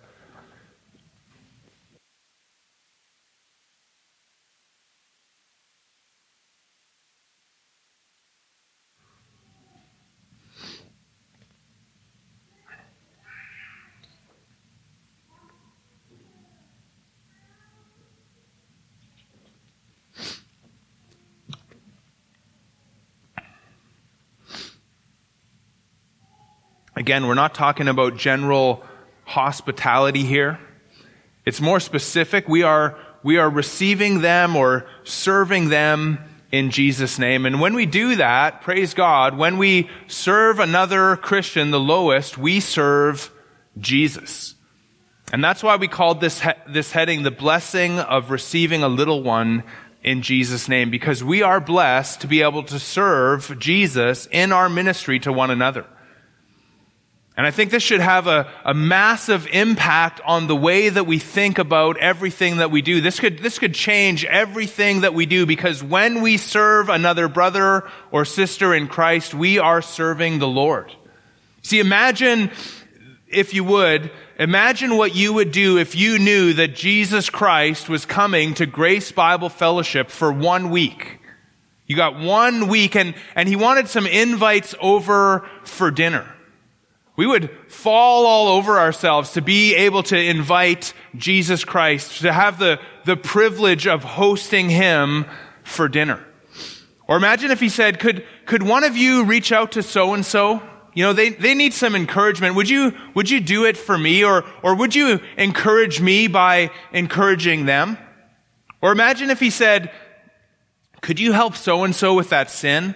Again, 26.97 27.27
we're 27.27 27.35
not 27.35 27.55
talking 27.55 27.89
about 27.89 28.17
general 28.17 28.85
hospitality 29.25 30.23
here. 30.23 30.61
It's 31.45 31.61
more 31.61 31.81
specific. 31.81 32.49
We 32.49 32.63
are, 32.63 32.97
we 33.23 33.37
are 33.39 33.51
receiving 33.51 34.21
them 34.21 34.55
or 34.55 34.87
serving 35.03 35.71
them 35.71 36.19
in 36.53 36.71
Jesus' 36.71 37.19
name. 37.19 37.47
And 37.47 37.61
when 37.61 37.75
we 37.75 37.85
do 37.85 38.17
that, 38.17 38.63
praise 38.63 38.95
God, 38.95 39.37
when 39.37 39.59
we 39.59 39.91
serve 40.07 40.61
another 40.61 41.17
Christian, 41.17 41.73
the 41.73 41.81
lowest, 41.81 42.39
we 42.39 42.61
serve 42.61 43.33
Jesus. 43.79 44.55
And 45.33 45.43
that's 45.43 45.65
why 45.65 45.75
we 45.75 45.89
called 45.89 46.21
this, 46.21 46.41
he- 46.41 46.51
this 46.69 46.93
heading 46.93 47.25
the 47.25 47.33
blessing 47.33 47.99
of 47.99 48.31
receiving 48.31 48.85
a 48.85 48.89
little 48.89 49.23
one 49.23 49.65
in 50.05 50.23
Jesus' 50.23 50.69
name, 50.69 50.91
because 50.91 51.25
we 51.25 51.43
are 51.43 51.61
blessed 51.61 52.21
to 52.21 52.29
be 52.29 52.43
able 52.43 52.63
to 52.63 52.79
serve 52.79 53.59
Jesus 53.59 54.29
in 54.31 54.53
our 54.53 54.69
ministry 54.69 55.19
to 55.21 55.33
one 55.33 55.51
another. 55.51 55.87
And 57.37 57.45
I 57.47 57.51
think 57.51 57.73
this 57.73 57.83
should 57.83 58.01
have 58.01 58.29
a, 58.29 58.49
a 58.65 58.75
massive 58.75 59.49
impact 59.49 60.21
on 60.25 60.47
the 60.47 60.55
way 60.55 60.89
that 60.89 61.05
we 61.05 61.19
think 61.19 61.59
about 61.59 61.97
everything 61.99 62.59
that 62.59 62.71
we 62.71 62.81
do. 62.81 63.01
This 63.01 63.19
could, 63.19 63.41
this 63.41 63.59
could 63.59 63.75
change 63.75 64.25
everything 64.25 65.01
that 65.01 65.15
we 65.15 65.27
do 65.27 65.45
because 65.45 65.83
when 65.83 66.23
we 66.23 66.37
serve 66.37 66.89
another 66.89 67.27
brother 67.27 67.89
or 68.13 68.25
sister 68.25 68.73
in 68.73 68.87
Christ, 68.87 69.35
we 69.35 69.59
are 69.59 69.83
serving 69.83 70.39
the 70.39 70.47
Lord. 70.47 70.93
See, 71.63 71.81
imagine 71.81 72.53
if 73.27 73.53
you 73.53 73.65
would, 73.65 74.13
imagine 74.39 74.97
what 74.97 75.17
you 75.17 75.33
would 75.33 75.51
do 75.51 75.79
if 75.79 75.97
you 75.97 76.21
knew 76.21 76.53
that 76.53 76.77
Jesus 76.77 77.31
Christ 77.31 77.89
was 77.89 78.07
coming 78.07 78.55
to 78.55 78.67
Grace 78.67 79.11
Bible 79.11 79.49
Fellowship 79.49 80.09
for 80.09 80.31
one 80.31 80.71
week. 80.71 81.19
You 81.87 81.97
got 81.97 82.17
one 82.17 82.69
week 82.69 82.95
and, 82.95 83.15
and 83.35 83.49
he 83.49 83.57
wanted 83.57 83.89
some 83.89 84.07
invites 84.07 84.77
over 84.81 85.49
for 85.65 85.91
dinner. 85.91 86.34
We 87.17 87.27
would 87.27 87.51
fall 87.69 88.27
all 88.27 88.49
over 88.49 88.79
ourselves 88.79 89.33
to 89.33 89.43
be 89.43 89.75
able 89.77 90.03
to 90.05 90.19
invite 90.19 90.95
Jesus 91.17 91.65
Christ, 91.65 92.23
to 92.23 92.33
have 92.33 92.59
the, 92.59 92.81
the 93.05 93.17
privilege 93.17 93.87
of 93.87 94.03
hosting 94.03 94.69
him 94.69 95.27
for 95.63 95.89
dinner. 95.89 96.25
Or 97.07 97.17
imagine 97.17 97.51
if 97.51 97.61
he 97.61 97.69
said, 97.69 98.01
could, 98.01 98.25
could 98.47 98.63
one 98.63 98.83
of 98.83 98.97
you 98.97 99.25
reach 99.25 99.53
out 99.53 99.73
to 99.73 99.83
so 99.83 100.15
and 100.15 100.27
so? 100.27 100.61
You 100.95 101.05
know, 101.05 101.13
they, 101.13 101.29
they 101.31 101.55
need 101.55 101.75
some 101.75 101.95
encouragement. 101.95 102.57
Would 102.57 102.69
you, 102.69 102.95
would 103.15 103.31
you 103.31 103.41
do 103.41 103.65
it 103.65 103.77
for 103.77 103.99
me? 103.99 104.25
Or, 104.25 104.45
or 104.63 104.75
would 104.75 104.95
you 104.95 105.21
encourage 105.37 106.01
me 106.01 106.29
by 106.29 106.71
encouraging 106.93 107.67
them? 107.67 107.99
Or 108.81 108.91
imagine 108.91 109.31
if 109.31 109.39
he 109.39 109.51
said, 109.51 109.93
could 111.01 111.21
you 111.21 111.33
help 111.33 111.57
so 111.57 111.85
and 111.85 111.95
so 111.95 112.15
with 112.15 112.31
that 112.31 112.51
sin? 112.51 112.95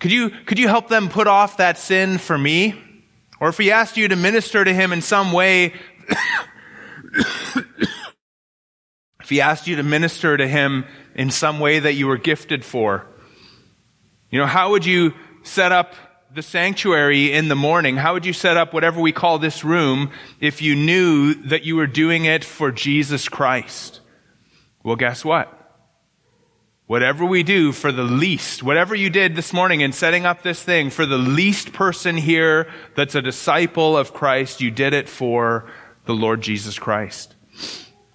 Could 0.00 0.10
you, 0.10 0.30
could 0.30 0.58
you 0.58 0.68
help 0.68 0.88
them 0.88 1.08
put 1.08 1.26
off 1.26 1.58
that 1.58 1.78
sin 1.78 2.18
for 2.18 2.36
me? 2.36 2.82
Or 3.40 3.48
if 3.48 3.58
he 3.58 3.70
asked 3.70 3.96
you 3.96 4.08
to 4.08 4.16
minister 4.16 4.64
to 4.64 4.72
him 4.72 4.92
in 4.92 5.02
some 5.02 5.32
way, 5.32 5.74
if 9.20 9.28
he 9.28 9.40
asked 9.40 9.66
you 9.66 9.76
to 9.76 9.82
minister 9.82 10.36
to 10.36 10.46
him 10.46 10.84
in 11.14 11.30
some 11.30 11.60
way 11.60 11.78
that 11.78 11.94
you 11.94 12.06
were 12.06 12.16
gifted 12.18 12.64
for, 12.64 13.06
you 14.30 14.38
know, 14.38 14.46
how 14.46 14.70
would 14.70 14.86
you 14.86 15.14
set 15.42 15.72
up 15.72 15.94
the 16.34 16.42
sanctuary 16.42 17.32
in 17.32 17.48
the 17.48 17.54
morning? 17.54 17.96
How 17.96 18.14
would 18.14 18.26
you 18.26 18.32
set 18.32 18.56
up 18.56 18.74
whatever 18.74 19.00
we 19.00 19.12
call 19.12 19.38
this 19.38 19.64
room 19.64 20.10
if 20.40 20.60
you 20.60 20.74
knew 20.74 21.34
that 21.34 21.64
you 21.64 21.76
were 21.76 21.86
doing 21.86 22.24
it 22.24 22.44
for 22.44 22.70
Jesus 22.70 23.28
Christ? 23.28 24.00
Well, 24.82 24.96
guess 24.96 25.24
what? 25.24 25.65
Whatever 26.86 27.24
we 27.24 27.42
do 27.42 27.72
for 27.72 27.90
the 27.90 28.04
least, 28.04 28.62
whatever 28.62 28.94
you 28.94 29.10
did 29.10 29.34
this 29.34 29.52
morning 29.52 29.80
in 29.80 29.90
setting 29.90 30.24
up 30.24 30.42
this 30.42 30.62
thing, 30.62 30.90
for 30.90 31.04
the 31.04 31.18
least 31.18 31.72
person 31.72 32.16
here 32.16 32.70
that's 32.94 33.16
a 33.16 33.22
disciple 33.22 33.96
of 33.96 34.14
Christ, 34.14 34.60
you 34.60 34.70
did 34.70 34.94
it 34.94 35.08
for 35.08 35.68
the 36.04 36.14
Lord 36.14 36.42
Jesus 36.42 36.78
Christ. 36.78 37.34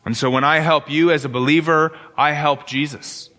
And 0.06 0.16
so 0.16 0.30
when 0.30 0.46
I 0.46 0.60
help 0.60 0.90
you 0.90 1.12
as 1.12 1.26
a 1.26 1.30
believer, 1.30 1.98
I 2.18 2.32
help 2.32 2.66
Jesus. 2.66 3.30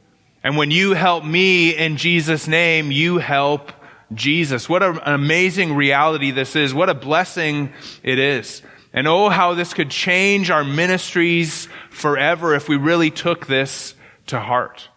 And 0.44 0.58
when 0.58 0.70
you 0.70 0.92
help 0.92 1.24
me 1.24 1.70
in 1.70 1.96
Jesus' 1.96 2.46
name, 2.46 2.92
you 2.92 3.16
help 3.16 3.72
Jesus. 4.12 4.68
What 4.68 4.82
an 4.82 5.00
amazing 5.06 5.74
reality 5.74 6.30
this 6.30 6.56
is. 6.56 6.74
What 6.74 6.90
a 6.90 6.94
blessing 6.94 7.72
it 8.02 8.18
is. 8.18 8.60
And 8.92 9.08
oh, 9.08 9.30
how 9.30 9.54
this 9.54 9.72
could 9.72 9.90
change 9.90 10.50
our 10.50 10.64
ministries 10.64 11.68
forever 11.90 12.54
if 12.54 12.68
we 12.68 12.76
really 12.76 13.10
took 13.10 13.46
this 13.46 13.94
to 14.26 14.38
heart. 14.38 14.90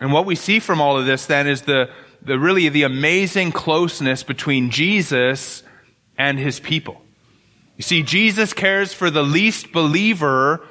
And 0.00 0.12
what 0.12 0.26
we 0.26 0.34
see 0.34 0.58
from 0.58 0.80
all 0.80 0.98
of 0.98 1.06
this 1.06 1.26
then 1.26 1.46
is 1.46 1.62
the, 1.62 1.90
the 2.22 2.38
really 2.38 2.68
the 2.68 2.82
amazing 2.82 3.52
closeness 3.52 4.22
between 4.22 4.70
Jesus 4.70 5.62
and 6.18 6.38
his 6.38 6.60
people. 6.60 7.00
You 7.76 7.82
see, 7.82 8.02
Jesus 8.02 8.52
cares 8.52 8.92
for 8.92 9.10
the 9.10 9.22
least 9.22 9.72
believer 9.72 10.66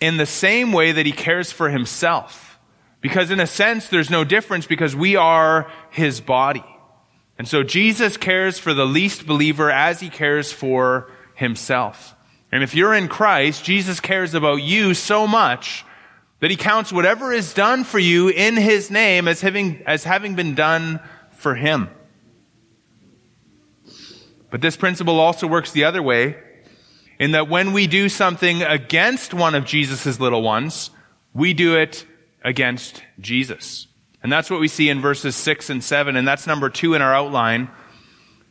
in 0.00 0.16
the 0.16 0.26
same 0.26 0.72
way 0.72 0.92
that 0.92 1.06
he 1.06 1.12
cares 1.12 1.52
for 1.52 1.70
himself. 1.70 2.58
Because 3.00 3.30
in 3.30 3.40
a 3.40 3.46
sense, 3.46 3.88
there's 3.88 4.10
no 4.10 4.24
difference 4.24 4.66
because 4.66 4.96
we 4.96 5.16
are 5.16 5.70
his 5.90 6.20
body. 6.20 6.64
And 7.38 7.46
so 7.46 7.62
Jesus 7.62 8.16
cares 8.16 8.58
for 8.58 8.74
the 8.74 8.86
least 8.86 9.26
believer 9.26 9.70
as 9.70 10.00
he 10.00 10.08
cares 10.08 10.52
for 10.52 11.10
himself. 11.34 12.14
And 12.50 12.62
if 12.62 12.74
you're 12.74 12.94
in 12.94 13.08
Christ, 13.08 13.64
Jesus 13.64 14.00
cares 14.00 14.34
about 14.34 14.62
you 14.62 14.94
so 14.94 15.26
much 15.26 15.84
that 16.40 16.50
he 16.50 16.56
counts 16.56 16.92
whatever 16.92 17.32
is 17.32 17.54
done 17.54 17.84
for 17.84 17.98
you 17.98 18.28
in 18.28 18.56
his 18.56 18.90
name 18.90 19.28
as 19.28 19.40
having, 19.40 19.82
as 19.86 20.04
having 20.04 20.34
been 20.34 20.54
done 20.54 21.00
for 21.30 21.54
him. 21.54 21.88
But 24.50 24.60
this 24.60 24.76
principle 24.76 25.18
also 25.18 25.46
works 25.46 25.72
the 25.72 25.84
other 25.84 26.02
way 26.02 26.36
in 27.18 27.32
that 27.32 27.48
when 27.48 27.72
we 27.72 27.86
do 27.86 28.08
something 28.08 28.62
against 28.62 29.34
one 29.34 29.54
of 29.54 29.64
Jesus' 29.64 30.20
little 30.20 30.42
ones, 30.42 30.90
we 31.32 31.54
do 31.54 31.76
it 31.76 32.06
against 32.44 33.02
Jesus. 33.20 33.86
And 34.22 34.32
that's 34.32 34.50
what 34.50 34.60
we 34.60 34.68
see 34.68 34.88
in 34.88 35.00
verses 35.00 35.36
6 35.36 35.70
and 35.70 35.82
7, 35.82 36.16
and 36.16 36.26
that's 36.26 36.46
number 36.46 36.70
2 36.70 36.94
in 36.94 37.02
our 37.02 37.14
outline. 37.14 37.68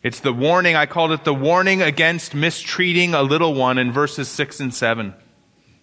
It's 0.03 0.19
the 0.19 0.33
warning, 0.33 0.75
I 0.75 0.85
called 0.85 1.11
it 1.11 1.23
the 1.23 1.33
warning 1.33 1.81
against 1.81 2.35
mistreating 2.35 3.13
a 3.13 3.23
little 3.23 3.53
one 3.53 3.77
in 3.77 3.91
verses 3.91 4.27
6 4.27 4.59
and 4.59 4.73
7. 4.73 5.13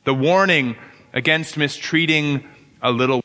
The 0.05 0.15
warning 0.15 0.77
against 1.13 1.57
mistreating 1.57 2.45
a 2.83 2.91
little 2.91 3.23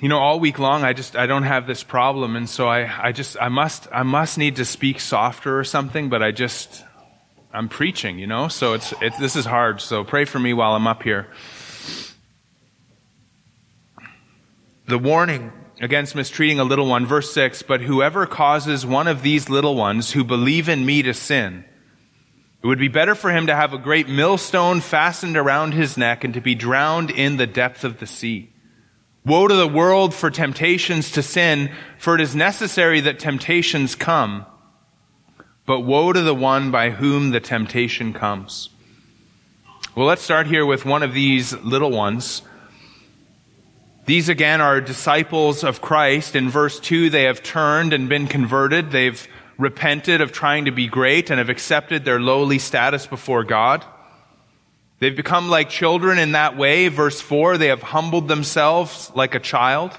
you 0.00 0.08
know 0.08 0.18
all 0.18 0.38
week 0.38 0.58
long 0.58 0.84
i 0.84 0.92
just 0.92 1.16
i 1.16 1.26
don't 1.26 1.42
have 1.42 1.66
this 1.66 1.82
problem 1.82 2.36
and 2.36 2.48
so 2.48 2.68
i 2.68 3.08
i 3.08 3.10
just 3.10 3.36
i 3.40 3.48
must 3.48 3.88
i 3.90 4.02
must 4.02 4.38
need 4.38 4.56
to 4.56 4.64
speak 4.64 5.00
softer 5.00 5.58
or 5.58 5.64
something 5.64 6.08
but 6.08 6.22
i 6.22 6.30
just 6.30 6.84
I'm 7.54 7.68
preaching, 7.68 8.18
you 8.18 8.26
know, 8.26 8.48
so 8.48 8.74
it's, 8.74 8.92
it's, 9.00 9.16
this 9.18 9.36
is 9.36 9.44
hard. 9.44 9.80
So 9.80 10.02
pray 10.02 10.24
for 10.24 10.40
me 10.40 10.52
while 10.52 10.74
I'm 10.74 10.88
up 10.88 11.04
here. 11.04 11.28
The 14.86 14.98
warning 14.98 15.52
against 15.80 16.16
mistreating 16.16 16.58
a 16.58 16.64
little 16.64 16.86
one, 16.88 17.06
verse 17.06 17.32
6, 17.32 17.62
but 17.62 17.80
whoever 17.80 18.26
causes 18.26 18.84
one 18.84 19.06
of 19.06 19.22
these 19.22 19.48
little 19.48 19.76
ones 19.76 20.10
who 20.10 20.24
believe 20.24 20.68
in 20.68 20.84
me 20.84 21.02
to 21.04 21.14
sin, 21.14 21.64
it 22.60 22.66
would 22.66 22.80
be 22.80 22.88
better 22.88 23.14
for 23.14 23.30
him 23.30 23.46
to 23.46 23.54
have 23.54 23.72
a 23.72 23.78
great 23.78 24.08
millstone 24.08 24.80
fastened 24.80 25.36
around 25.36 25.74
his 25.74 25.96
neck 25.96 26.24
and 26.24 26.34
to 26.34 26.40
be 26.40 26.56
drowned 26.56 27.12
in 27.12 27.36
the 27.36 27.46
depth 27.46 27.84
of 27.84 28.00
the 28.00 28.06
sea. 28.06 28.52
Woe 29.24 29.46
to 29.46 29.54
the 29.54 29.68
world 29.68 30.12
for 30.12 30.28
temptations 30.28 31.12
to 31.12 31.22
sin, 31.22 31.70
for 31.98 32.16
it 32.16 32.20
is 32.20 32.34
necessary 32.34 33.00
that 33.02 33.20
temptations 33.20 33.94
come. 33.94 34.44
But 35.66 35.80
woe 35.80 36.12
to 36.12 36.20
the 36.20 36.34
one 36.34 36.70
by 36.70 36.90
whom 36.90 37.30
the 37.30 37.40
temptation 37.40 38.12
comes. 38.12 38.68
Well, 39.94 40.06
let's 40.06 40.22
start 40.22 40.46
here 40.46 40.66
with 40.66 40.84
one 40.84 41.02
of 41.02 41.14
these 41.14 41.52
little 41.62 41.90
ones. 41.90 42.42
These 44.06 44.28
again 44.28 44.60
are 44.60 44.80
disciples 44.80 45.64
of 45.64 45.80
Christ. 45.80 46.36
In 46.36 46.50
verse 46.50 46.78
2, 46.80 47.08
they 47.08 47.22
have 47.22 47.42
turned 47.42 47.94
and 47.94 48.08
been 48.08 48.26
converted. 48.26 48.90
They've 48.90 49.26
repented 49.56 50.20
of 50.20 50.32
trying 50.32 50.66
to 50.66 50.72
be 50.72 50.88
great 50.88 51.30
and 51.30 51.38
have 51.38 51.48
accepted 51.48 52.04
their 52.04 52.20
lowly 52.20 52.58
status 52.58 53.06
before 53.06 53.44
God. 53.44 53.84
They've 54.98 55.16
become 55.16 55.48
like 55.48 55.70
children 55.70 56.18
in 56.18 56.32
that 56.32 56.56
way. 56.56 56.88
Verse 56.88 57.20
4, 57.20 57.56
they 57.56 57.68
have 57.68 57.82
humbled 57.82 58.28
themselves 58.28 59.10
like 59.14 59.34
a 59.34 59.40
child. 59.40 59.92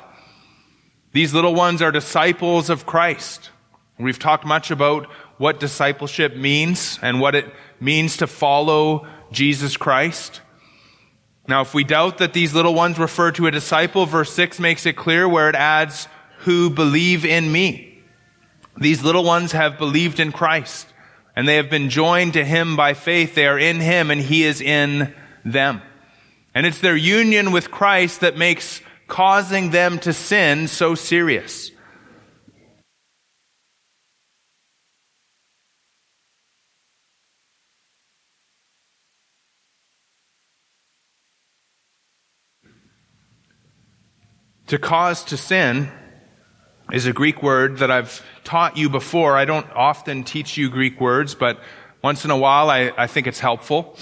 These 1.12 1.34
little 1.34 1.56
ones 1.56 1.82
are 1.82 1.92
disciples 1.92 2.70
of 2.70 2.86
Christ. 2.86 3.50
We've 3.98 4.20
talked 4.20 4.46
much 4.46 4.72
about 4.72 5.08
what 5.38 5.60
discipleship 5.60 6.36
means 6.36 7.00
and 7.02 7.20
what 7.20 7.36
it 7.36 7.54
means 7.80 8.18
to 8.18 8.28
follow 8.28 9.08
Jesus 9.32 9.78
Christ. 9.78 10.42
Now, 11.48 11.62
if 11.62 11.74
we 11.74 11.84
doubt 11.84 12.18
that 12.18 12.34
these 12.34 12.54
little 12.54 12.74
ones 12.74 12.98
refer 12.98 13.32
to 13.34 13.48
a 13.48 13.52
disciple, 13.52 14.06
verse 14.06 14.34
6 14.34 14.60
makes 14.60 14.86
it 14.86 14.96
clear 14.96 15.28
where 15.28 15.50
it 15.50 15.56
adds, 15.56 16.08
who 16.40 16.70
believe 16.70 17.26
in 17.26 17.52
me. 17.52 18.04
These 18.78 19.04
little 19.04 19.24
ones 19.24 19.52
have 19.52 19.78
believed 19.78 20.20
in 20.20 20.32
Christ 20.32 20.88
and 21.36 21.48
they 21.48 21.56
have 21.56 21.70
been 21.70 21.90
joined 21.90 22.34
to 22.34 22.46
him 22.46 22.76
by 22.76 22.94
faith. 22.94 23.36
They 23.36 23.48
are 23.48 23.60
in 23.60 23.80
him 23.80 24.10
and 24.10 24.22
he 24.22 24.44
is 24.44 24.62
in 24.62 25.14
them. 25.44 25.82
And 26.54 26.66
it's 26.66 26.80
their 26.80 26.96
union 26.96 27.52
with 27.52 27.72
Christ 27.72 28.22
that 28.22 28.38
makes 28.38 28.82
causing 29.08 29.72
them 29.72 30.00
to 30.00 30.14
sin 30.14 30.68
so 30.68 30.96
serious. 30.96 31.72
To 44.68 44.80
cause 44.80 45.24
to 45.26 45.38
sin 45.38 45.92
is 46.92 47.06
a 47.06 47.14
Greek 47.14 47.44
word 47.44 47.78
that 47.78 47.92
I've 47.92 48.26
taught 48.44 48.78
you 48.78 48.90
before. 48.90 49.38
I 49.38 49.46
don't 49.46 49.70
often 49.72 50.24
teach 50.24 50.58
you 50.58 50.72
Greek 50.72 51.00
words, 51.00 51.36
but 51.36 51.60
once 52.02 52.26
in 52.26 52.32
a 52.32 52.38
while 52.38 52.72
I, 52.72 52.92
I 52.98 53.06
think 53.06 53.28
it's 53.28 53.40
helpful. 53.40 53.96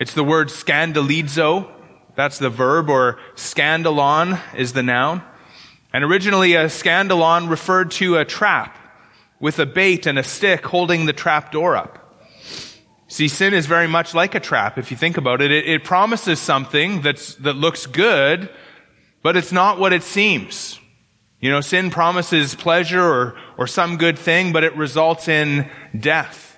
It's 0.00 0.14
the 0.14 0.24
word 0.24 0.48
scandalizo. 0.48 1.70
That's 2.14 2.38
the 2.38 2.48
verb, 2.48 2.88
or 2.88 3.18
scandalon 3.34 4.40
is 4.56 4.72
the 4.72 4.82
noun. 4.82 5.22
And 5.92 6.02
originally 6.04 6.54
a 6.54 6.66
scandalon 6.66 7.50
referred 7.50 7.90
to 7.92 8.16
a 8.16 8.24
trap. 8.24 8.78
with 9.40 9.58
a 9.58 9.66
bait 9.66 10.06
and 10.06 10.18
a 10.18 10.22
stick 10.22 10.66
holding 10.66 11.06
the 11.06 11.12
trap 11.12 11.52
door 11.52 11.76
up. 11.76 12.04
See, 13.08 13.28
sin 13.28 13.54
is 13.54 13.66
very 13.66 13.86
much 13.86 14.14
like 14.14 14.34
a 14.34 14.40
trap, 14.40 14.76
if 14.76 14.90
you 14.90 14.96
think 14.96 15.16
about 15.16 15.40
it. 15.40 15.50
It, 15.50 15.66
it 15.66 15.84
promises 15.84 16.38
something 16.38 17.00
that's, 17.00 17.36
that 17.36 17.54
looks 17.54 17.86
good, 17.86 18.50
but 19.22 19.36
it's 19.36 19.52
not 19.52 19.78
what 19.78 19.92
it 19.92 20.02
seems. 20.02 20.78
You 21.40 21.50
know, 21.50 21.60
sin 21.60 21.90
promises 21.90 22.54
pleasure 22.54 23.02
or, 23.02 23.36
or 23.56 23.66
some 23.66 23.96
good 23.96 24.18
thing, 24.18 24.52
but 24.52 24.64
it 24.64 24.76
results 24.76 25.28
in 25.28 25.70
death. 25.98 26.56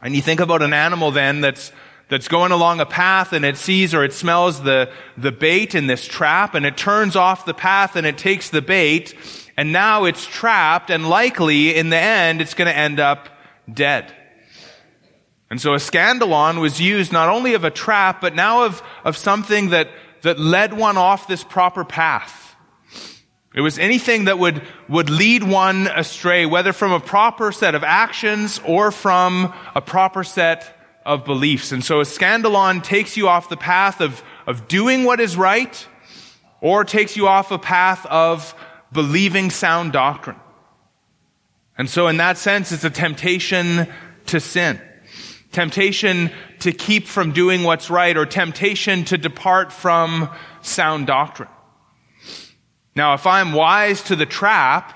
And 0.00 0.16
you 0.16 0.22
think 0.22 0.40
about 0.40 0.62
an 0.62 0.72
animal 0.72 1.10
then 1.10 1.42
that's, 1.42 1.72
that's 2.08 2.26
going 2.26 2.52
along 2.52 2.80
a 2.80 2.86
path 2.86 3.32
and 3.32 3.44
it 3.44 3.56
sees 3.56 3.94
or 3.94 4.02
it 4.02 4.12
smells 4.12 4.62
the, 4.62 4.90
the 5.16 5.30
bait 5.30 5.74
in 5.74 5.86
this 5.86 6.06
trap 6.06 6.54
and 6.54 6.64
it 6.64 6.76
turns 6.76 7.16
off 7.16 7.44
the 7.44 7.54
path 7.54 7.94
and 7.94 8.06
it 8.06 8.18
takes 8.18 8.50
the 8.50 8.62
bait 8.62 9.14
and 9.56 9.72
now 9.72 10.04
it's 10.04 10.26
trapped 10.26 10.90
and 10.90 11.08
likely 11.08 11.74
in 11.74 11.90
the 11.90 11.96
end 11.96 12.40
it's 12.40 12.54
going 12.54 12.66
to 12.66 12.76
end 12.76 12.98
up 12.98 13.28
dead. 13.72 14.12
And 15.50 15.60
so 15.60 15.74
a 15.74 15.76
scandalon 15.76 16.62
was 16.62 16.80
used 16.80 17.12
not 17.12 17.28
only 17.28 17.52
of 17.52 17.62
a 17.62 17.70
trap, 17.70 18.22
but 18.22 18.34
now 18.34 18.64
of, 18.64 18.82
of 19.04 19.18
something 19.18 19.68
that, 19.68 19.88
that 20.22 20.38
led 20.38 20.72
one 20.72 20.96
off 20.96 21.28
this 21.28 21.44
proper 21.44 21.84
path. 21.84 22.56
It 23.54 23.60
was 23.60 23.78
anything 23.78 24.24
that 24.24 24.38
would, 24.38 24.62
would 24.88 25.10
lead 25.10 25.42
one 25.42 25.86
astray, 25.86 26.46
whether 26.46 26.72
from 26.72 26.92
a 26.92 27.00
proper 27.00 27.52
set 27.52 27.74
of 27.74 27.84
actions 27.84 28.60
or 28.66 28.90
from 28.90 29.52
a 29.74 29.82
proper 29.82 30.24
set 30.24 30.78
of 31.04 31.24
beliefs. 31.24 31.72
And 31.72 31.84
so 31.84 32.00
a 32.00 32.04
scandalon 32.04 32.82
takes 32.82 33.16
you 33.16 33.28
off 33.28 33.48
the 33.48 33.56
path 33.56 34.00
of, 34.00 34.22
of 34.46 34.68
doing 34.68 35.04
what 35.04 35.20
is 35.20 35.36
right, 35.36 35.86
or 36.60 36.84
takes 36.84 37.16
you 37.16 37.28
off 37.28 37.50
a 37.50 37.58
path 37.58 38.06
of 38.06 38.54
believing 38.92 39.50
sound 39.50 39.92
doctrine. 39.92 40.36
And 41.76 41.90
so 41.90 42.06
in 42.06 42.18
that 42.18 42.38
sense, 42.38 42.72
it's 42.72 42.84
a 42.84 42.90
temptation 42.90 43.88
to 44.26 44.40
sin 44.40 44.80
temptation 45.52 46.30
to 46.60 46.72
keep 46.72 47.06
from 47.06 47.32
doing 47.32 47.62
what's 47.62 47.90
right, 47.90 48.16
or 48.16 48.26
temptation 48.26 49.04
to 49.04 49.18
depart 49.18 49.72
from 49.72 50.28
sound 50.62 51.06
doctrine. 51.06 51.48
Now, 52.94 53.14
if 53.14 53.26
I'm 53.26 53.52
wise 53.52 54.02
to 54.04 54.16
the 54.16 54.26
trap, 54.26 54.94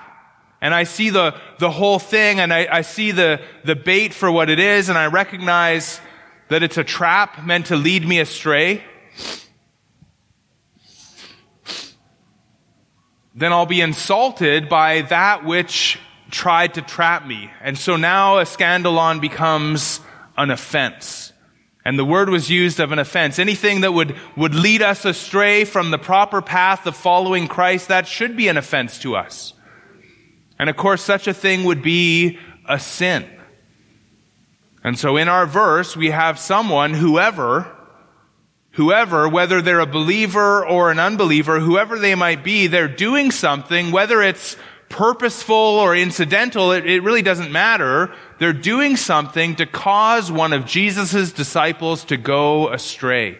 and 0.61 0.73
I 0.73 0.83
see 0.83 1.09
the, 1.09 1.35
the 1.59 1.69
whole 1.69 1.99
thing, 1.99 2.39
and 2.39 2.53
I, 2.53 2.67
I 2.71 2.81
see 2.81 3.11
the, 3.11 3.41
the 3.63 3.75
bait 3.75 4.13
for 4.13 4.31
what 4.31 4.49
it 4.49 4.59
is, 4.59 4.89
and 4.89 4.97
I 4.97 5.07
recognize 5.07 6.01
that 6.49 6.63
it's 6.63 6.77
a 6.77 6.83
trap 6.83 7.45
meant 7.45 7.67
to 7.67 7.75
lead 7.75 8.07
me 8.07 8.19
astray, 8.19 8.83
then 13.35 13.53
I'll 13.53 13.67
be 13.67 13.81
insulted 13.81 14.67
by 14.67 15.01
that 15.03 15.45
which 15.45 15.99
tried 16.31 16.73
to 16.73 16.81
trap 16.81 17.25
me. 17.25 17.51
And 17.61 17.77
so 17.77 17.95
now 17.95 18.39
a 18.39 18.43
scandalon 18.43 19.21
becomes 19.21 19.99
an 20.37 20.51
offense. 20.51 21.33
And 21.83 21.97
the 21.97 22.05
word 22.05 22.29
was 22.29 22.49
used 22.49 22.79
of 22.79 22.91
an 22.91 22.99
offense. 22.99 23.39
Anything 23.39 23.81
that 23.81 23.93
would, 23.93 24.15
would 24.35 24.53
lead 24.53 24.81
us 24.81 25.05
astray 25.05 25.63
from 25.63 25.89
the 25.89 25.97
proper 25.97 26.41
path 26.41 26.85
of 26.85 26.97
following 26.97 27.47
Christ, 27.47 27.87
that 27.87 28.07
should 28.07 28.35
be 28.35 28.49
an 28.49 28.57
offense 28.57 28.99
to 28.99 29.15
us. 29.15 29.53
And 30.59 30.69
of 30.69 30.75
course, 30.75 31.01
such 31.01 31.27
a 31.27 31.33
thing 31.33 31.63
would 31.63 31.81
be 31.81 32.39
a 32.67 32.79
sin. 32.79 33.25
And 34.83 34.99
so 34.99 35.17
in 35.17 35.27
our 35.27 35.45
verse, 35.45 35.95
we 35.95 36.09
have 36.09 36.39
someone, 36.39 36.93
whoever, 36.93 37.73
whoever, 38.71 39.27
whether 39.27 39.61
they're 39.61 39.79
a 39.79 39.85
believer 39.85 40.65
or 40.65 40.91
an 40.91 40.99
unbeliever, 40.99 41.59
whoever 41.59 41.97
they 41.97 42.15
might 42.15 42.43
be, 42.43 42.67
they're 42.67 42.87
doing 42.87 43.31
something, 43.31 43.91
whether 43.91 44.21
it's 44.21 44.55
purposeful 44.89 45.55
or 45.55 45.95
incidental, 45.95 46.71
it, 46.71 46.85
it 46.85 47.03
really 47.03 47.21
doesn't 47.21 47.51
matter. 47.51 48.13
They're 48.39 48.53
doing 48.53 48.95
something 48.95 49.55
to 49.57 49.65
cause 49.65 50.31
one 50.31 50.53
of 50.53 50.65
Jesus' 50.65 51.31
disciples 51.31 52.05
to 52.05 52.17
go 52.17 52.71
astray. 52.71 53.39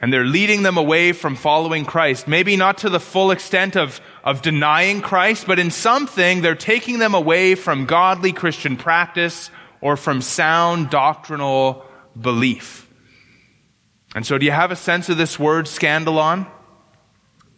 And 0.00 0.12
they're 0.12 0.24
leading 0.24 0.62
them 0.62 0.78
away 0.78 1.12
from 1.12 1.36
following 1.36 1.84
Christ. 1.84 2.26
Maybe 2.26 2.56
not 2.56 2.78
to 2.78 2.88
the 2.88 3.00
full 3.00 3.30
extent 3.30 3.76
of, 3.76 4.00
of 4.24 4.40
denying 4.40 5.02
Christ, 5.02 5.46
but 5.46 5.58
in 5.58 5.70
something, 5.70 6.40
they're 6.40 6.54
taking 6.54 6.98
them 6.98 7.14
away 7.14 7.54
from 7.54 7.84
godly 7.84 8.32
Christian 8.32 8.76
practice 8.76 9.50
or 9.82 9.96
from 9.96 10.22
sound 10.22 10.88
doctrinal 10.90 11.84
belief. 12.18 12.88
And 14.14 14.26
so 14.26 14.38
do 14.38 14.46
you 14.46 14.52
have 14.52 14.72
a 14.72 14.76
sense 14.76 15.08
of 15.08 15.18
this 15.18 15.38
word, 15.38 15.66
scandalon? 15.66 16.50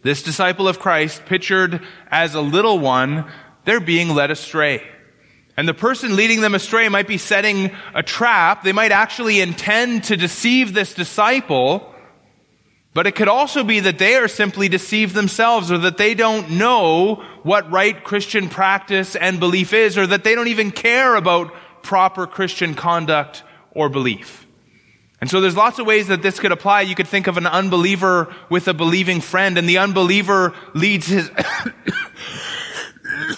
This 0.03 0.21
disciple 0.21 0.67
of 0.67 0.79
Christ, 0.79 1.25
pictured 1.25 1.81
as 2.11 2.35
a 2.35 2.41
little 2.41 2.77
one, 2.77 3.25
they're 3.65 3.79
being 3.79 4.09
led 4.09 4.31
astray. 4.31 4.83
And 5.55 5.67
the 5.67 5.73
person 5.73 6.15
leading 6.15 6.41
them 6.41 6.55
astray 6.55 6.89
might 6.89 7.07
be 7.07 7.17
setting 7.17 7.71
a 7.93 8.03
trap. 8.03 8.63
They 8.63 8.73
might 8.73 8.91
actually 8.91 9.39
intend 9.39 10.05
to 10.05 10.17
deceive 10.17 10.73
this 10.73 10.93
disciple. 10.93 11.89
But 12.93 13.07
it 13.07 13.15
could 13.15 13.27
also 13.27 13.63
be 13.63 13.79
that 13.81 13.97
they 13.97 14.15
are 14.15 14.27
simply 14.27 14.67
deceived 14.67 15.15
themselves 15.15 15.71
or 15.71 15.79
that 15.79 15.97
they 15.97 16.15
don't 16.15 16.51
know 16.51 17.23
what 17.43 17.71
right 17.71 18.03
Christian 18.03 18.49
practice 18.49 19.15
and 19.15 19.39
belief 19.39 19.73
is 19.73 19.97
or 19.97 20.07
that 20.07 20.23
they 20.23 20.35
don't 20.35 20.47
even 20.47 20.71
care 20.71 21.15
about 21.15 21.53
proper 21.81 22.27
Christian 22.27 22.75
conduct 22.75 23.43
or 23.71 23.89
belief. 23.89 24.42
And 25.23 25.29
so 25.29 25.39
there's 25.39 25.55
lots 25.55 25.79
of 25.79 25.85
ways 25.85 26.07
that 26.07 26.21
this 26.21 26.37
could 26.37 26.51
apply. 26.51 26.81
You 26.81 26.95
could 26.95 27.07
think 27.07 27.27
of 27.27 27.37
an 27.37 27.47
unbeliever 27.47 28.35
with 28.49 28.67
a 28.67 28.73
believing 28.73 29.21
friend, 29.21 29.57
and 29.57 29.69
the 29.69 29.77
unbeliever 29.77 30.53
leads 30.73 31.07
his, 31.07 31.31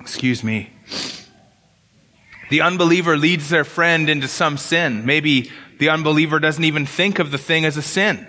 excuse 0.00 0.42
me. 0.42 0.72
The 2.50 2.62
unbeliever 2.62 3.16
leads 3.16 3.48
their 3.48 3.62
friend 3.62 4.10
into 4.10 4.26
some 4.26 4.58
sin. 4.58 5.06
Maybe 5.06 5.52
the 5.78 5.90
unbeliever 5.90 6.40
doesn't 6.40 6.64
even 6.64 6.84
think 6.84 7.20
of 7.20 7.30
the 7.30 7.38
thing 7.38 7.64
as 7.64 7.76
a 7.76 7.82
sin. 7.82 8.26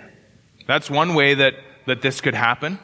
That's 0.68 0.88
one 0.88 1.14
way 1.14 1.34
that, 1.34 1.54
that 1.86 2.02
this 2.02 2.20
could 2.20 2.34
happen. 2.34 2.78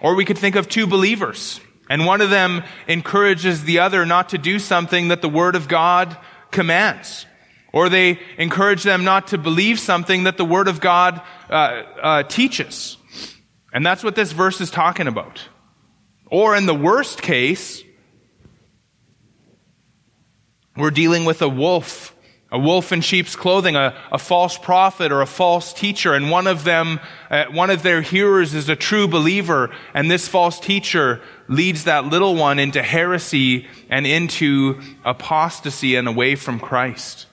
Or 0.00 0.16
we 0.16 0.24
could 0.24 0.36
think 0.36 0.56
of 0.56 0.68
two 0.68 0.88
believers, 0.88 1.60
and 1.88 2.04
one 2.04 2.20
of 2.20 2.30
them 2.30 2.64
encourages 2.88 3.62
the 3.62 3.78
other 3.78 4.04
not 4.04 4.30
to 4.30 4.36
do 4.36 4.58
something 4.58 5.10
that 5.10 5.22
the 5.22 5.28
Word 5.28 5.54
of 5.54 5.68
God 5.68 6.16
commands. 6.50 7.24
Or 7.76 7.90
they 7.90 8.18
encourage 8.38 8.84
them 8.84 9.04
not 9.04 9.26
to 9.28 9.36
believe 9.36 9.78
something 9.78 10.24
that 10.24 10.38
the 10.38 10.46
Word 10.46 10.66
of 10.66 10.80
God 10.80 11.20
uh, 11.50 11.52
uh, 11.52 12.22
teaches. 12.22 12.96
And 13.70 13.84
that's 13.84 14.02
what 14.02 14.14
this 14.14 14.32
verse 14.32 14.62
is 14.62 14.70
talking 14.70 15.06
about. 15.06 15.46
Or 16.30 16.56
in 16.56 16.64
the 16.64 16.74
worst 16.74 17.20
case, 17.20 17.82
we're 20.74 20.90
dealing 20.90 21.26
with 21.26 21.42
a 21.42 21.50
wolf, 21.50 22.16
a 22.50 22.58
wolf 22.58 22.92
in 22.92 23.02
sheep's 23.02 23.36
clothing, 23.36 23.76
a, 23.76 23.94
a 24.10 24.16
false 24.16 24.56
prophet 24.56 25.12
or 25.12 25.20
a 25.20 25.26
false 25.26 25.74
teacher, 25.74 26.14
and 26.14 26.30
one 26.30 26.46
of 26.46 26.64
them, 26.64 26.98
uh, 27.28 27.44
one 27.50 27.68
of 27.68 27.82
their 27.82 28.00
hearers 28.00 28.54
is 28.54 28.70
a 28.70 28.76
true 28.76 29.06
believer, 29.06 29.70
and 29.92 30.10
this 30.10 30.28
false 30.28 30.58
teacher 30.58 31.20
leads 31.46 31.84
that 31.84 32.06
little 32.06 32.36
one 32.36 32.58
into 32.58 32.82
heresy 32.82 33.66
and 33.90 34.06
into 34.06 34.80
apostasy 35.04 35.94
and 35.94 36.08
away 36.08 36.36
from 36.36 36.58
Christ. 36.58 37.25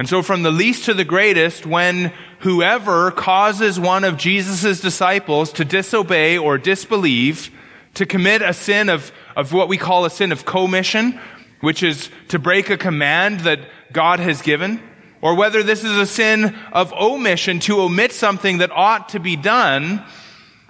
And 0.00 0.08
so 0.08 0.22
from 0.22 0.42
the 0.42 0.50
least 0.50 0.86
to 0.86 0.94
the 0.94 1.04
greatest, 1.04 1.66
when 1.66 2.10
whoever 2.38 3.10
causes 3.10 3.78
one 3.78 4.02
of 4.02 4.16
Jesus' 4.16 4.80
disciples 4.80 5.52
to 5.52 5.64
disobey 5.66 6.38
or 6.38 6.56
disbelieve, 6.56 7.50
to 7.92 8.06
commit 8.06 8.40
a 8.40 8.54
sin 8.54 8.88
of, 8.88 9.12
of 9.36 9.52
what 9.52 9.68
we 9.68 9.76
call 9.76 10.06
a 10.06 10.10
sin 10.10 10.32
of 10.32 10.46
commission, 10.46 11.20
which 11.60 11.82
is 11.82 12.08
to 12.28 12.38
break 12.38 12.70
a 12.70 12.78
command 12.78 13.40
that 13.40 13.60
God 13.92 14.20
has 14.20 14.40
given, 14.40 14.82
or 15.20 15.34
whether 15.34 15.62
this 15.62 15.84
is 15.84 15.94
a 15.98 16.06
sin 16.06 16.56
of 16.72 16.94
omission, 16.94 17.60
to 17.60 17.82
omit 17.82 18.12
something 18.12 18.56
that 18.56 18.72
ought 18.72 19.10
to 19.10 19.20
be 19.20 19.36
done, 19.36 20.02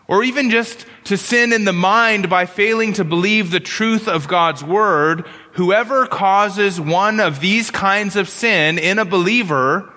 or 0.08 0.24
even 0.24 0.50
just 0.50 0.86
to 1.04 1.16
sin 1.16 1.52
in 1.52 1.64
the 1.64 1.72
mind 1.72 2.28
by 2.28 2.46
failing 2.46 2.94
to 2.94 3.04
believe 3.04 3.52
the 3.52 3.60
truth 3.60 4.08
of 4.08 4.26
God's 4.26 4.64
word, 4.64 5.24
whoever 5.60 6.06
causes 6.06 6.80
one 6.80 7.20
of 7.20 7.38
these 7.38 7.70
kinds 7.70 8.16
of 8.16 8.30
sin 8.30 8.78
in 8.78 8.98
a 8.98 9.04
believer, 9.04 9.92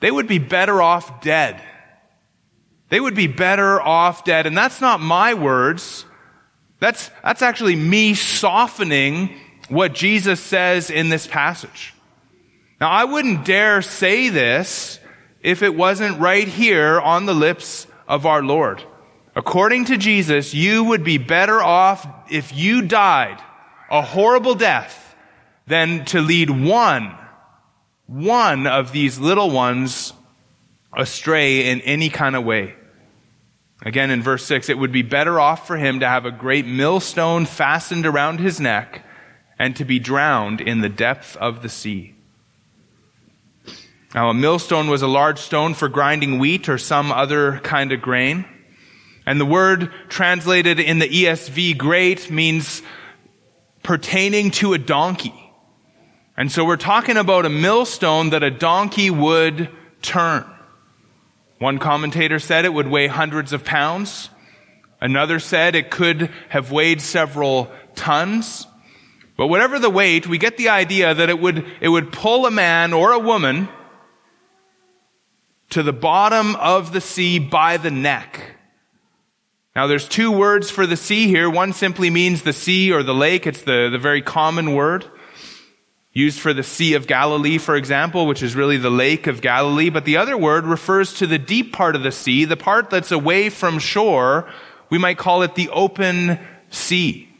they 0.00 0.10
would 0.10 0.26
be 0.26 0.38
better 0.38 0.80
off 0.80 1.20
dead. 1.20 1.62
They 2.88 2.98
would 2.98 3.14
be 3.14 3.26
better 3.26 3.82
off 3.82 4.24
dead. 4.24 4.46
And 4.46 4.56
that's 4.56 4.80
not 4.80 4.98
my 4.98 5.34
words. 5.34 6.06
That's, 6.80 7.10
that's 7.22 7.42
actually 7.42 7.76
me 7.76 8.14
softening 8.14 9.38
what 9.68 9.92
Jesus 9.92 10.40
says 10.40 10.88
in 10.88 11.10
this 11.10 11.26
passage. 11.26 11.92
Now, 12.80 12.88
I 12.88 13.04
wouldn't 13.04 13.44
dare 13.44 13.82
say 13.82 14.30
this 14.30 14.98
if 15.42 15.62
it 15.62 15.74
wasn't 15.74 16.18
right 16.18 16.48
here 16.48 16.98
on 16.98 17.26
the 17.26 17.34
lips 17.34 17.86
of 18.08 18.24
our 18.24 18.42
Lord. 18.42 18.82
According 19.36 19.84
to 19.86 19.98
Jesus, 19.98 20.54
you 20.54 20.82
would 20.84 21.04
be 21.04 21.18
better 21.18 21.62
off 21.62 22.06
if 22.30 22.56
you 22.56 22.80
died 22.80 23.38
a 23.92 24.00
horrible 24.00 24.54
death 24.54 25.14
than 25.66 26.04
to 26.06 26.20
lead 26.20 26.48
one, 26.48 27.14
one 28.06 28.66
of 28.66 28.90
these 28.90 29.18
little 29.18 29.50
ones 29.50 30.14
astray 30.96 31.70
in 31.70 31.82
any 31.82 32.08
kind 32.08 32.34
of 32.34 32.42
way. 32.42 32.74
Again, 33.84 34.10
in 34.10 34.22
verse 34.22 34.44
6, 34.46 34.68
it 34.70 34.78
would 34.78 34.92
be 34.92 35.02
better 35.02 35.38
off 35.38 35.66
for 35.66 35.76
him 35.76 36.00
to 36.00 36.08
have 36.08 36.24
a 36.24 36.30
great 36.30 36.66
millstone 36.66 37.44
fastened 37.44 38.06
around 38.06 38.40
his 38.40 38.58
neck 38.58 39.04
and 39.58 39.76
to 39.76 39.84
be 39.84 39.98
drowned 39.98 40.60
in 40.60 40.80
the 40.80 40.88
depth 40.88 41.36
of 41.36 41.62
the 41.62 41.68
sea. 41.68 42.14
Now, 44.14 44.30
a 44.30 44.34
millstone 44.34 44.88
was 44.88 45.02
a 45.02 45.06
large 45.06 45.38
stone 45.38 45.74
for 45.74 45.88
grinding 45.88 46.38
wheat 46.38 46.68
or 46.68 46.78
some 46.78 47.12
other 47.12 47.58
kind 47.58 47.92
of 47.92 48.00
grain. 48.00 48.44
And 49.26 49.40
the 49.40 49.46
word 49.46 49.90
translated 50.08 50.80
in 50.80 50.98
the 50.98 51.08
ESV 51.08 51.76
great 51.76 52.30
means 52.30 52.82
pertaining 53.82 54.50
to 54.52 54.72
a 54.72 54.78
donkey. 54.78 55.34
And 56.36 56.50
so 56.50 56.64
we're 56.64 56.76
talking 56.76 57.16
about 57.16 57.46
a 57.46 57.50
millstone 57.50 58.30
that 58.30 58.42
a 58.42 58.50
donkey 58.50 59.10
would 59.10 59.68
turn. 60.00 60.44
One 61.58 61.78
commentator 61.78 62.38
said 62.38 62.64
it 62.64 62.74
would 62.74 62.88
weigh 62.88 63.06
hundreds 63.06 63.52
of 63.52 63.64
pounds. 63.64 64.30
Another 65.00 65.38
said 65.38 65.74
it 65.74 65.90
could 65.90 66.30
have 66.48 66.72
weighed 66.72 67.00
several 67.00 67.70
tons. 67.94 68.66
But 69.36 69.48
whatever 69.48 69.78
the 69.78 69.90
weight, 69.90 70.26
we 70.26 70.38
get 70.38 70.56
the 70.56 70.70
idea 70.70 71.14
that 71.14 71.28
it 71.28 71.40
would, 71.40 71.64
it 71.80 71.88
would 71.88 72.12
pull 72.12 72.46
a 72.46 72.50
man 72.50 72.92
or 72.92 73.12
a 73.12 73.18
woman 73.18 73.68
to 75.70 75.82
the 75.82 75.92
bottom 75.92 76.54
of 76.56 76.92
the 76.92 77.00
sea 77.00 77.38
by 77.38 77.76
the 77.76 77.90
neck. 77.90 78.56
Now 79.74 79.86
there's 79.86 80.06
two 80.06 80.30
words 80.30 80.70
for 80.70 80.86
the 80.86 80.96
sea 80.96 81.28
here. 81.28 81.48
One 81.48 81.72
simply 81.72 82.10
means 82.10 82.42
the 82.42 82.52
sea 82.52 82.92
or 82.92 83.02
the 83.02 83.14
lake. 83.14 83.46
It's 83.46 83.62
the, 83.62 83.88
the 83.90 83.98
very 83.98 84.20
common 84.20 84.74
word 84.74 85.06
used 86.12 86.40
for 86.40 86.52
the 86.52 86.62
Sea 86.62 86.94
of 86.94 87.06
Galilee, 87.06 87.56
for 87.56 87.74
example, 87.74 88.26
which 88.26 88.42
is 88.42 88.54
really 88.54 88.76
the 88.76 88.90
Lake 88.90 89.26
of 89.26 89.40
Galilee. 89.40 89.88
But 89.88 90.04
the 90.04 90.18
other 90.18 90.36
word 90.36 90.66
refers 90.66 91.14
to 91.14 91.26
the 91.26 91.38
deep 91.38 91.72
part 91.72 91.96
of 91.96 92.02
the 92.02 92.12
sea, 92.12 92.44
the 92.44 92.56
part 92.56 92.90
that's 92.90 93.12
away 93.12 93.48
from 93.48 93.78
shore. 93.78 94.46
We 94.90 94.98
might 94.98 95.16
call 95.16 95.42
it 95.42 95.54
the 95.54 95.70
open 95.70 96.38
sea. 96.68 97.30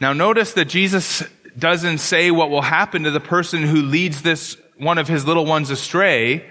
Now 0.00 0.12
notice 0.12 0.52
that 0.54 0.66
Jesus 0.66 1.22
doesn't 1.56 1.98
say 1.98 2.30
what 2.30 2.50
will 2.50 2.62
happen 2.62 3.04
to 3.04 3.10
the 3.10 3.20
person 3.20 3.62
who 3.62 3.82
leads 3.82 4.22
this 4.22 4.56
one 4.78 4.98
of 4.98 5.08
his 5.08 5.26
little 5.26 5.44
ones 5.44 5.70
astray, 5.70 6.44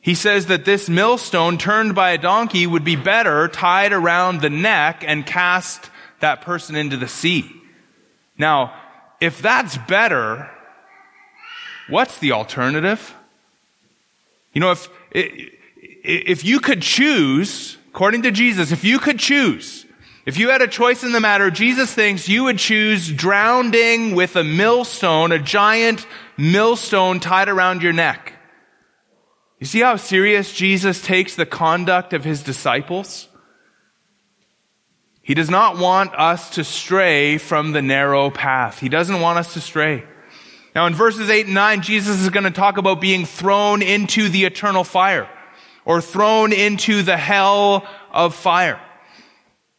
he 0.00 0.14
says 0.14 0.46
that 0.46 0.64
this 0.64 0.88
millstone 0.88 1.58
turned 1.58 1.94
by 1.94 2.10
a 2.10 2.18
donkey 2.18 2.66
would 2.66 2.84
be 2.84 2.96
better 2.96 3.48
tied 3.48 3.92
around 3.92 4.40
the 4.40 4.50
neck 4.50 5.04
and 5.06 5.24
cast 5.24 5.90
that 6.20 6.42
person 6.42 6.74
into 6.74 6.96
the 6.96 7.08
sea. 7.08 7.50
Now, 8.36 8.74
if 9.20 9.40
that's 9.40 9.78
better, 9.78 10.50
what's 11.88 12.18
the 12.18 12.32
alternative? 12.32 13.14
You 14.52 14.60
know, 14.60 14.72
if, 14.72 14.88
if 15.12 16.44
you 16.44 16.58
could 16.58 16.82
choose, 16.82 17.78
according 17.90 18.22
to 18.22 18.32
Jesus, 18.32 18.72
if 18.72 18.82
you 18.82 18.98
could 18.98 19.20
choose, 19.20 19.86
if 20.24 20.38
you 20.38 20.50
had 20.50 20.62
a 20.62 20.68
choice 20.68 21.02
in 21.02 21.12
the 21.12 21.20
matter, 21.20 21.50
Jesus 21.50 21.92
thinks 21.92 22.28
you 22.28 22.44
would 22.44 22.58
choose 22.58 23.10
drowning 23.10 24.14
with 24.14 24.36
a 24.36 24.44
millstone, 24.44 25.32
a 25.32 25.38
giant 25.38 26.06
millstone 26.42 27.20
tied 27.20 27.48
around 27.48 27.82
your 27.82 27.92
neck. 27.92 28.32
You 29.60 29.66
see 29.66 29.80
how 29.80 29.94
serious 29.94 30.52
Jesus 30.52 31.00
takes 31.00 31.36
the 31.36 31.46
conduct 31.46 32.12
of 32.12 32.24
his 32.24 32.42
disciples? 32.42 33.28
He 35.22 35.34
does 35.34 35.48
not 35.48 35.78
want 35.78 36.12
us 36.16 36.50
to 36.56 36.64
stray 36.64 37.38
from 37.38 37.70
the 37.70 37.80
narrow 37.80 38.28
path. 38.28 38.80
He 38.80 38.88
doesn't 38.88 39.20
want 39.20 39.38
us 39.38 39.54
to 39.54 39.60
stray. 39.60 40.02
Now 40.74 40.86
in 40.86 40.94
verses 40.94 41.30
8 41.30 41.46
and 41.46 41.54
9, 41.54 41.82
Jesus 41.82 42.20
is 42.20 42.30
going 42.30 42.42
to 42.42 42.50
talk 42.50 42.76
about 42.76 43.00
being 43.00 43.24
thrown 43.24 43.80
into 43.80 44.28
the 44.28 44.44
eternal 44.44 44.82
fire 44.82 45.28
or 45.84 46.00
thrown 46.00 46.52
into 46.52 47.02
the 47.02 47.16
hell 47.16 47.86
of 48.10 48.34
fire. 48.34 48.80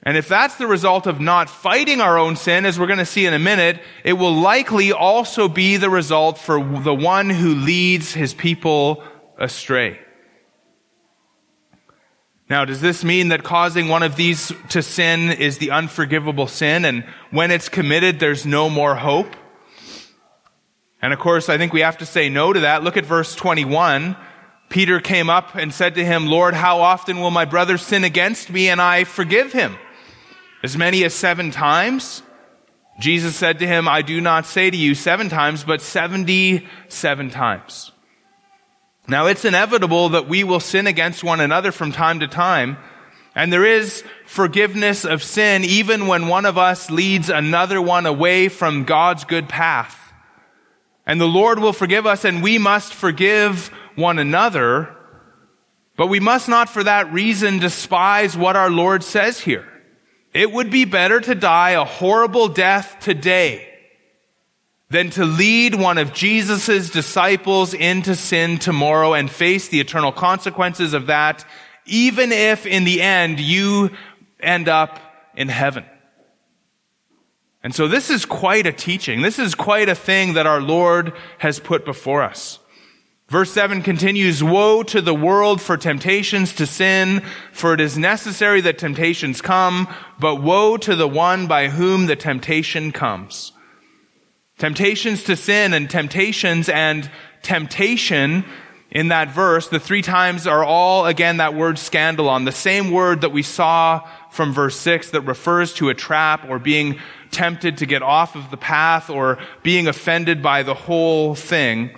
And 0.05 0.17
if 0.17 0.27
that's 0.27 0.55
the 0.55 0.67
result 0.67 1.07
of 1.07 1.21
not 1.21 1.49
fighting 1.49 2.01
our 2.01 2.17
own 2.17 2.35
sin, 2.35 2.65
as 2.65 2.77
we're 2.77 2.87
going 2.87 2.99
to 2.99 3.05
see 3.05 3.25
in 3.25 3.33
a 3.33 3.39
minute, 3.39 3.81
it 4.03 4.13
will 4.13 4.35
likely 4.35 4.91
also 4.91 5.47
be 5.47 5.77
the 5.77 5.89
result 5.89 6.37
for 6.37 6.61
the 6.61 6.93
one 6.93 7.29
who 7.29 7.55
leads 7.55 8.13
his 8.13 8.33
people 8.33 9.01
astray. 9.37 9.99
Now, 12.49 12.65
does 12.65 12.81
this 12.81 13.03
mean 13.03 13.29
that 13.29 13.43
causing 13.43 13.87
one 13.87 14.03
of 14.03 14.17
these 14.17 14.51
to 14.69 14.83
sin 14.83 15.31
is 15.31 15.57
the 15.57 15.71
unforgivable 15.71 16.47
sin 16.47 16.83
and 16.83 17.05
when 17.31 17.49
it's 17.49 17.69
committed, 17.69 18.19
there's 18.19 18.45
no 18.45 18.69
more 18.69 18.95
hope? 18.95 19.33
And 21.01 21.13
of 21.13 21.19
course, 21.19 21.47
I 21.47 21.57
think 21.57 21.71
we 21.71 21.81
have 21.81 21.97
to 21.99 22.05
say 22.05 22.29
no 22.29 22.51
to 22.51 22.61
that. 22.61 22.83
Look 22.83 22.97
at 22.97 23.05
verse 23.05 23.35
21. 23.35 24.17
Peter 24.69 24.99
came 24.99 25.29
up 25.29 25.55
and 25.55 25.73
said 25.73 25.95
to 25.95 26.03
him, 26.03 26.27
Lord, 26.27 26.53
how 26.53 26.81
often 26.81 27.21
will 27.21 27.31
my 27.31 27.45
brother 27.45 27.77
sin 27.77 28.03
against 28.03 28.49
me 28.49 28.69
and 28.69 28.81
I 28.81 29.05
forgive 29.05 29.53
him? 29.53 29.77
As 30.63 30.77
many 30.77 31.03
as 31.03 31.13
seven 31.13 31.51
times? 31.51 32.23
Jesus 32.99 33.35
said 33.35 33.59
to 33.59 33.67
him, 33.67 33.87
I 33.87 34.01
do 34.01 34.21
not 34.21 34.45
say 34.45 34.69
to 34.69 34.77
you 34.77 34.95
seven 34.95 35.27
times, 35.27 35.63
but 35.63 35.81
77 35.81 37.29
times. 37.31 37.91
Now 39.07 39.25
it's 39.25 39.43
inevitable 39.43 40.09
that 40.09 40.29
we 40.29 40.43
will 40.43 40.61
sin 40.61 40.87
against 40.87 41.23
one 41.23 41.41
another 41.41 41.71
from 41.71 41.91
time 41.91 42.21
to 42.21 42.27
time. 42.27 42.77
And 43.35 43.51
there 43.51 43.65
is 43.65 44.03
forgiveness 44.25 45.03
of 45.05 45.23
sin 45.23 45.63
even 45.65 46.07
when 46.07 46.27
one 46.27 46.45
of 46.45 46.57
us 46.57 46.89
leads 46.89 47.29
another 47.29 47.81
one 47.81 48.05
away 48.05 48.47
from 48.47 48.85
God's 48.85 49.25
good 49.25 49.49
path. 49.49 49.99
And 51.05 51.19
the 51.19 51.27
Lord 51.27 51.59
will 51.59 51.73
forgive 51.73 52.05
us 52.05 52.23
and 52.23 52.41
we 52.41 52.57
must 52.57 52.93
forgive 52.93 53.67
one 53.95 54.19
another. 54.19 54.95
But 55.97 56.07
we 56.07 56.21
must 56.21 56.47
not 56.47 56.69
for 56.69 56.83
that 56.83 57.11
reason 57.11 57.59
despise 57.59 58.37
what 58.37 58.55
our 58.55 58.69
Lord 58.69 59.03
says 59.03 59.39
here. 59.39 59.67
It 60.33 60.51
would 60.51 60.71
be 60.71 60.85
better 60.85 61.19
to 61.21 61.35
die 61.35 61.71
a 61.71 61.85
horrible 61.85 62.47
death 62.47 62.97
today 62.99 63.69
than 64.89 65.09
to 65.11 65.25
lead 65.25 65.75
one 65.75 65.97
of 65.97 66.13
Jesus' 66.13 66.89
disciples 66.89 67.73
into 67.73 68.15
sin 68.15 68.59
tomorrow 68.59 69.13
and 69.13 69.29
face 69.29 69.67
the 69.67 69.79
eternal 69.79 70.11
consequences 70.11 70.93
of 70.93 71.07
that, 71.07 71.45
even 71.85 72.31
if 72.31 72.65
in 72.65 72.83
the 72.83 73.01
end 73.01 73.39
you 73.39 73.91
end 74.39 74.67
up 74.67 74.99
in 75.35 75.49
heaven. 75.49 75.85
And 77.63 77.73
so 77.73 77.87
this 77.87 78.09
is 78.09 78.25
quite 78.25 78.67
a 78.67 78.73
teaching. 78.73 79.21
This 79.21 79.39
is 79.39 79.55
quite 79.55 79.87
a 79.87 79.95
thing 79.95 80.33
that 80.33 80.45
our 80.45 80.61
Lord 80.61 81.13
has 81.37 81.59
put 81.59 81.85
before 81.85 82.21
us. 82.21 82.59
Verse 83.29 83.51
7 83.51 83.81
continues, 83.81 84.43
Woe 84.43 84.83
to 84.83 85.01
the 85.01 85.13
world 85.13 85.61
for 85.61 85.77
temptations 85.77 86.53
to 86.53 86.67
sin, 86.67 87.21
for 87.51 87.73
it 87.73 87.79
is 87.79 87.97
necessary 87.97 88.61
that 88.61 88.77
temptations 88.77 89.41
come, 89.41 89.87
but 90.19 90.41
woe 90.41 90.77
to 90.77 90.95
the 90.95 91.07
one 91.07 91.47
by 91.47 91.69
whom 91.69 92.05
the 92.05 92.15
temptation 92.15 92.91
comes. 92.91 93.53
Temptations 94.57 95.23
to 95.23 95.35
sin 95.35 95.73
and 95.73 95.89
temptations 95.89 96.69
and 96.69 97.09
temptation 97.41 98.45
in 98.91 99.07
that 99.07 99.31
verse, 99.31 99.69
the 99.69 99.79
three 99.79 100.03
times 100.03 100.45
are 100.45 100.63
all 100.63 101.07
again 101.07 101.37
that 101.37 101.55
word 101.55 101.77
scandalon, 101.77 102.45
the 102.45 102.51
same 102.51 102.91
word 102.91 103.21
that 103.21 103.31
we 103.31 103.41
saw 103.41 104.07
from 104.29 104.53
verse 104.53 104.75
6 104.75 105.09
that 105.11 105.21
refers 105.21 105.73
to 105.73 105.89
a 105.89 105.95
trap 105.95 106.45
or 106.47 106.59
being 106.59 106.99
tempted 107.31 107.79
to 107.79 107.87
get 107.87 108.03
off 108.03 108.35
of 108.35 108.51
the 108.51 108.57
path 108.57 109.09
or 109.09 109.39
being 109.63 109.87
offended 109.87 110.43
by 110.43 110.61
the 110.61 110.75
whole 110.75 111.33
thing 111.33 111.89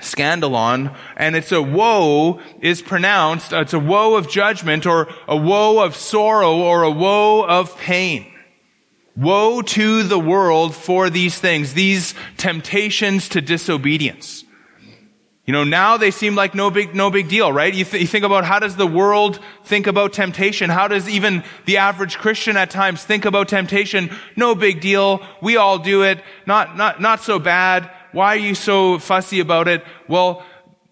scandalon, 0.00 0.94
and 1.16 1.36
it's 1.36 1.52
a 1.52 1.62
woe 1.62 2.40
is 2.60 2.82
pronounced, 2.82 3.52
it's 3.52 3.72
a 3.72 3.78
woe 3.78 4.14
of 4.16 4.28
judgment 4.28 4.86
or 4.86 5.08
a 5.26 5.36
woe 5.36 5.82
of 5.82 5.96
sorrow 5.96 6.56
or 6.56 6.82
a 6.82 6.90
woe 6.90 7.44
of 7.44 7.76
pain. 7.78 8.32
Woe 9.16 9.62
to 9.62 10.02
the 10.02 10.18
world 10.18 10.74
for 10.74 11.08
these 11.08 11.38
things, 11.38 11.72
these 11.72 12.14
temptations 12.36 13.30
to 13.30 13.40
disobedience. 13.40 14.44
You 15.46 15.52
know, 15.52 15.62
now 15.62 15.96
they 15.96 16.10
seem 16.10 16.34
like 16.34 16.56
no 16.56 16.70
big, 16.70 16.94
no 16.94 17.08
big 17.08 17.28
deal, 17.28 17.52
right? 17.52 17.72
You, 17.72 17.84
th- 17.84 18.00
you, 18.00 18.08
think 18.08 18.24
about 18.24 18.44
how 18.44 18.58
does 18.58 18.74
the 18.74 18.86
world 18.86 19.38
think 19.64 19.86
about 19.86 20.12
temptation? 20.12 20.70
How 20.70 20.88
does 20.88 21.08
even 21.08 21.44
the 21.66 21.76
average 21.76 22.18
Christian 22.18 22.56
at 22.56 22.68
times 22.68 23.04
think 23.04 23.24
about 23.24 23.48
temptation? 23.48 24.10
No 24.34 24.56
big 24.56 24.80
deal. 24.80 25.24
We 25.40 25.56
all 25.56 25.78
do 25.78 26.02
it. 26.02 26.20
Not, 26.46 26.76
not, 26.76 27.00
not 27.00 27.20
so 27.20 27.38
bad. 27.38 27.88
Why 28.16 28.28
are 28.28 28.38
you 28.38 28.54
so 28.54 28.98
fussy 28.98 29.40
about 29.40 29.68
it? 29.68 29.84
Well, 30.08 30.42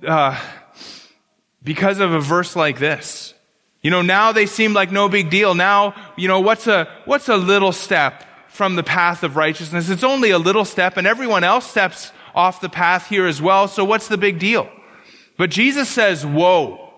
uh, 0.07 0.39
because 1.63 1.99
of 1.99 2.13
a 2.13 2.21
verse 2.21 2.55
like 2.55 2.79
this. 2.79 3.33
You 3.81 3.91
know, 3.91 4.03
now 4.03 4.33
they 4.33 4.45
seem 4.45 4.75
like 4.75 4.93
no 4.93 5.09
big 5.09 5.31
deal. 5.31 5.55
Now, 5.55 5.95
you 6.19 6.29
know, 6.29 6.41
what's 6.41 6.67
a, 6.67 6.87
what's 7.07 7.31
a 7.31 7.39
little 7.39 7.73
step 7.73 8.25
from 8.49 8.77
the 8.77 8.83
path 8.83 9.23
of 9.23 9.37
righteousness? 9.37 9.89
It's 9.89 10.05
only 10.05 10.33
a 10.33 10.39
little 10.39 10.67
step 10.67 10.99
and 10.99 11.07
everyone 11.07 11.45
else 11.45 11.67
steps 11.67 12.13
off 12.35 12.61
the 12.61 12.69
path 12.69 13.07
here 13.07 13.27
as 13.27 13.41
well. 13.41 13.69
So 13.69 13.87
what's 13.87 14.09
the 14.09 14.19
big 14.19 14.39
deal? 14.39 14.69
But 15.39 15.49
Jesus 15.49 15.89
says, 15.89 16.27
woe. 16.27 16.93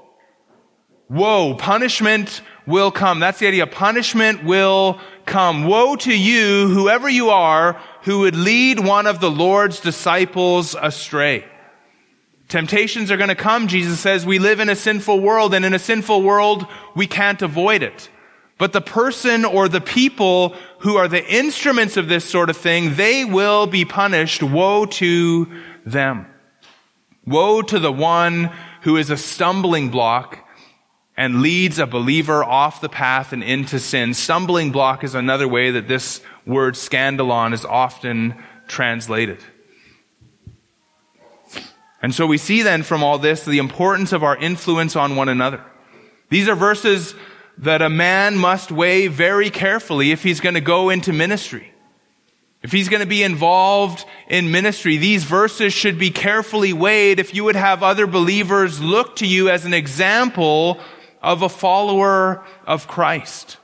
Woe. 1.09 1.55
Punishment 1.55 2.43
will 2.67 2.91
come. 2.91 3.21
That's 3.21 3.39
the 3.39 3.47
idea. 3.47 3.67
Punishment 3.67 4.45
will 4.45 5.01
come. 5.25 5.65
Woe 5.65 5.97
to 5.97 6.17
you, 6.17 6.69
whoever 6.69 7.09
you 7.09 7.31
are, 7.31 7.81
who 8.03 8.21
would 8.21 8.37
lead 8.37 8.81
one 8.81 9.07
of 9.07 9.21
the 9.21 9.31
Lord's 9.31 9.81
disciples 9.81 10.75
astray. 10.81 11.45
Temptations 12.49 13.11
are 13.11 13.17
going 13.17 13.29
to 13.29 13.35
come. 13.35 13.67
Jesus 13.67 13.99
says 13.99 14.25
we 14.25 14.39
live 14.39 14.61
in 14.61 14.69
a 14.69 14.77
sinful 14.77 15.21
world 15.21 15.53
and 15.55 15.65
in 15.65 15.75
a 15.75 15.79
sinful 15.79 16.23
world, 16.23 16.67
we 16.95 17.07
can't 17.07 17.43
avoid 17.43 17.83
it. 17.83 18.09
But 18.59 18.73
the 18.73 18.81
person 18.81 19.45
or 19.45 19.69
the 19.69 19.81
people 19.81 20.55
who 20.79 20.97
are 20.97 21.09
the 21.09 21.25
instruments 21.27 21.97
of 21.97 22.09
this 22.09 22.25
sort 22.25 22.49
of 22.49 22.57
thing, 22.57 22.95
they 22.95 23.25
will 23.25 23.67
be 23.67 23.85
punished. 23.85 24.43
Woe 24.43 24.87
to 24.87 25.51
them. 25.85 26.27
Woe 27.27 27.61
to 27.63 27.79
the 27.79 27.93
one 27.93 28.51
who 28.83 28.97
is 28.97 29.11
a 29.11 29.17
stumbling 29.17 29.91
block 29.91 30.46
and 31.17 31.41
leads 31.41 31.79
a 31.79 31.87
believer 31.87 32.45
off 32.45 32.81
the 32.81 32.89
path 32.89 33.33
and 33.33 33.43
into 33.43 33.79
sin. 33.79 34.13
Stumbling 34.13 34.71
block 34.71 35.03
is 35.03 35.15
another 35.15 35.49
way 35.49 35.71
that 35.71 35.89
this 35.89 36.21
word 36.45 36.75
scandalon 36.75 37.55
is 37.55 37.65
often 37.65 38.35
translated. 38.69 39.39
And 42.03 42.15
so 42.15 42.27
we 42.27 42.39
see 42.39 42.63
then 42.63 42.83
from 42.83 43.03
all 43.03 43.19
this 43.19 43.45
the 43.45 43.59
importance 43.59 44.13
of 44.13 44.23
our 44.23 44.37
influence 44.37 44.95
on 44.95 45.17
one 45.17 45.29
another. 45.29 45.65
These 46.29 46.49
are 46.49 46.55
verses 46.55 47.15
that 47.59 47.81
a 47.81 47.89
man 47.89 48.37
must 48.37 48.71
weigh 48.71 49.07
very 49.07 49.49
carefully 49.49 50.13
if 50.13 50.23
he's 50.23 50.41
going 50.41 50.55
to 50.55 50.61
go 50.61 50.91
into 50.91 51.13
ministry. 51.13 51.73
If 52.63 52.73
he's 52.73 52.89
going 52.89 53.01
to 53.01 53.07
be 53.07 53.23
involved 53.23 54.05
in 54.29 54.51
ministry, 54.51 54.97
these 54.97 55.25
verses 55.25 55.73
should 55.73 55.99
be 55.99 56.11
carefully 56.11 56.73
weighed 56.73 57.21
if 57.21 57.35
you 57.35 57.45
would 57.45 57.57
have 57.57 57.83
other 57.83 58.07
believers 58.07 58.81
look 58.81 59.17
to 59.17 59.27
you 59.27 59.49
as 59.49 59.65
an 59.65 59.73
example 59.73 60.81
of 61.23 61.43
a 61.43 61.49
follower 61.49 62.45
of 62.67 62.89
Christ. 62.89 63.59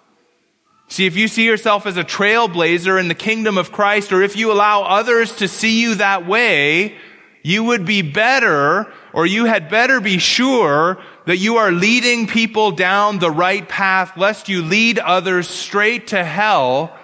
See, 0.88 1.07
if 1.07 1.16
you 1.16 1.26
see 1.28 1.46
yourself 1.46 1.86
as 1.86 1.96
a 1.96 2.05
trailblazer 2.05 3.00
in 3.00 3.09
the 3.09 3.14
kingdom 3.14 3.57
of 3.57 3.72
Christ, 3.72 4.12
or 4.12 4.22
if 4.22 4.36
you 4.36 4.53
allow 4.53 4.82
others 4.82 5.36
to 5.36 5.48
see 5.48 5.80
you 5.80 5.94
that 5.94 6.26
way, 6.26 6.96
you 7.42 7.64
would 7.64 7.86
be 7.86 8.03
better, 8.03 8.92
or 9.12 9.24
you 9.24 9.46
had 9.46 9.70
better 9.70 10.00
be 10.00 10.18
sure 10.18 11.00
that 11.26 11.38
you 11.38 11.57
are 11.57 11.72
leading 11.72 12.26
people 12.26 12.72
down 12.72 13.18
the 13.18 13.30
right 13.30 13.66
path, 13.68 14.16
lest 14.16 14.48
you 14.48 14.62
lead 14.62 14.98
others 14.98 15.48
straight 15.48 16.09
to 16.09 16.22
hell 16.22 16.96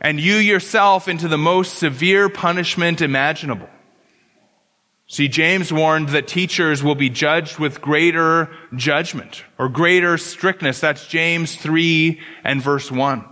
and 0.00 0.20
you 0.20 0.34
yourself 0.36 1.08
into 1.08 1.28
the 1.28 1.38
most 1.38 1.78
severe 1.78 2.28
punishment 2.28 3.00
imaginable. 3.00 3.68
See, 5.14 5.28
James 5.28 5.72
warned 5.72 6.08
that 6.08 6.26
teachers 6.26 6.82
will 6.82 6.96
be 6.96 7.08
judged 7.08 7.60
with 7.60 7.80
greater 7.80 8.50
judgment 8.74 9.44
or 9.58 9.68
greater 9.68 10.18
strictness. 10.18 10.80
That's 10.80 11.06
James 11.06 11.54
3 11.54 12.20
and 12.42 12.60
verse 12.60 12.90
1. 12.90 13.24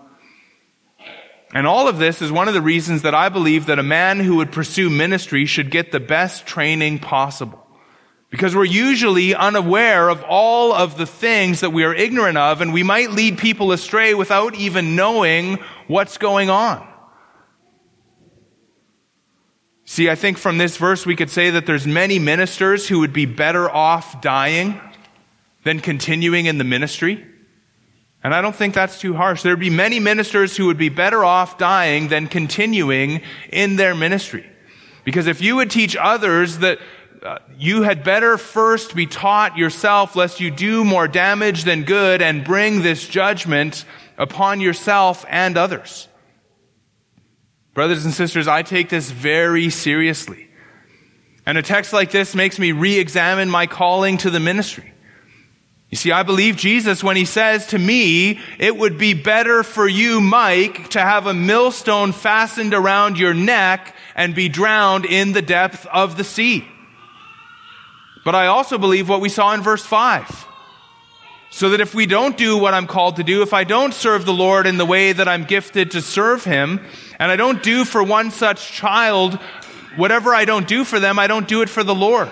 And 1.53 1.67
all 1.67 1.89
of 1.89 1.99
this 1.99 2.23
is 2.23 2.31
one 2.31 2.47
of 2.47 2.55
the 2.55 2.63
reasons 2.63 3.03
that 3.03 3.17
I 3.17 3.31
believe 3.31 3.67
that 3.67 3.81
a 3.81 3.83
man 3.83 4.21
who 4.21 4.37
would 4.37 4.53
pursue 4.53 4.91
ministry 4.91 5.45
should 5.45 5.73
get 5.73 5.91
the 5.91 5.99
best 5.99 6.47
training 6.47 7.01
possible. 7.01 7.67
Because 8.31 8.55
we're 8.55 8.65
usually 8.65 9.35
unaware 9.35 10.09
of 10.09 10.23
all 10.23 10.73
of 10.73 10.97
the 10.97 11.05
things 11.05 11.63
that 11.63 11.71
we 11.71 11.83
are 11.83 11.93
ignorant 11.93 12.39
of, 12.39 12.61
and 12.61 12.73
we 12.73 12.85
might 12.85 13.11
lead 13.11 13.39
people 13.39 13.73
astray 13.73 14.15
without 14.15 14.55
even 14.55 14.95
knowing 14.95 15.59
what's 15.89 16.17
going 16.17 16.49
on. 16.49 16.92
See, 19.85 20.09
I 20.09 20.15
think 20.15 20.39
from 20.39 20.59
this 20.59 20.77
verse 20.77 21.05
we 21.05 21.17
could 21.17 21.31
say 21.31 21.51
that 21.51 21.67
there's 21.67 21.87
many 21.87 22.19
ministers 22.19 22.89
who 22.89 23.01
would 23.01 23.13
be 23.13 23.27
better 23.27 23.69
off 23.69 24.21
dying 24.21 24.81
than 25.65 25.81
continuing 25.81 26.47
in 26.47 26.59
the 26.59 26.65
ministry. 26.65 27.25
And 28.25 28.33
I 28.33 28.41
don't 28.41 28.55
think 28.55 28.75
that's 28.75 29.01
too 29.01 29.15
harsh. 29.15 29.43
There'd 29.43 29.59
be 29.59 29.71
many 29.71 29.99
ministers 29.99 30.57
who 30.57 30.67
would 30.67 30.79
be 30.79 30.89
better 30.89 31.25
off 31.25 31.59
dying 31.59 32.09
than 32.09 32.29
continuing 32.29 33.23
in 33.51 33.77
their 33.77 33.95
ministry. 33.95 34.47
Because 35.05 35.27
if 35.27 35.41
you 35.41 35.57
would 35.57 35.71
teach 35.71 35.97
others 35.97 36.59
that 36.59 36.79
uh, 37.23 37.39
you 37.57 37.83
had 37.83 38.05
better 38.05 38.39
first 38.39 38.95
be 38.95 39.07
taught 39.07 39.57
yourself 39.57 40.15
lest 40.17 40.41
you 40.41 40.51
do 40.51 40.85
more 40.85 41.09
damage 41.09 41.65
than 41.65 41.85
good 41.85 42.23
and 42.23 42.45
bring 42.45 42.83
this 42.83 43.07
judgment 43.07 43.85
upon 44.19 44.61
yourself 44.61 45.25
and 45.29 45.57
others. 45.57 46.09
Brothers 47.75 48.05
and 48.05 48.13
sisters, 48.13 48.49
I 48.49 48.63
take 48.63 48.89
this 48.89 49.11
very 49.11 49.71
seriously. 49.71 50.49
And 51.47 51.59
a 51.59 51.63
text 51.63 51.93
like 51.93 52.11
this 52.11 52.35
makes 52.35 52.59
me 52.59 52.73
re-examine 52.73 53.51
my 53.51 53.67
calling 53.67 54.19
to 54.19 54.31
the 54.31 54.41
ministry. 54.41 54.93
You 55.91 55.97
see, 55.97 56.13
I 56.13 56.23
believe 56.23 56.57
Jesus 56.57 57.05
when 57.05 57.17
he 57.17 57.27
says 57.27 57.67
to 57.69 57.79
me, 57.79 58.41
it 58.59 58.77
would 58.77 58.97
be 58.97 59.13
better 59.13 59.63
for 59.63 59.87
you, 59.87 60.21
Mike, 60.21 60.91
to 60.91 61.01
have 61.01 61.27
a 61.27 61.35
millstone 61.35 62.13
fastened 62.13 62.73
around 62.73 63.19
your 63.19 63.35
neck 63.35 63.95
and 64.15 64.35
be 64.35 64.49
drowned 64.49 65.05
in 65.05 65.33
the 65.33 65.43
depth 65.43 65.87
of 65.87 66.17
the 66.17 66.25
sea. 66.25 66.67
But 68.25 68.35
I 68.35 68.47
also 68.47 68.79
believe 68.79 69.09
what 69.09 69.21
we 69.21 69.29
saw 69.29 69.53
in 69.53 69.63
verse 69.63 69.85
5. 69.85 70.47
So 71.55 71.69
that 71.69 71.83
if 71.83 71.95
we 71.95 72.07
don't 72.07 72.39
do 72.39 72.57
what 72.57 72.73
I'm 72.73 72.87
called 72.87 73.17
to 73.17 73.23
do, 73.23 73.43
if 73.43 73.53
I 73.53 73.65
don't 73.65 73.93
serve 73.93 74.25
the 74.25 74.33
Lord 74.33 74.67
in 74.67 74.79
the 74.79 74.87
way 74.87 75.13
that 75.13 75.29
I'm 75.29 75.45
gifted 75.45 75.91
to 75.91 76.01
serve 76.01 76.45
Him, 76.45 76.81
and 77.19 77.31
I 77.31 77.37
don't 77.37 77.63
do 77.63 77.85
for 77.85 78.03
one 78.03 78.31
such 78.31 78.73
child 78.73 79.39
whatever 79.97 80.35
I 80.35 80.47
don't 80.47 80.67
do 80.67 80.83
for 80.83 80.99
them, 80.99 81.19
I 81.19 81.27
don't 81.27 81.47
do 81.47 81.61
it 81.61 81.69
for 81.69 81.85
the 81.85 81.95
Lord. 81.95 82.31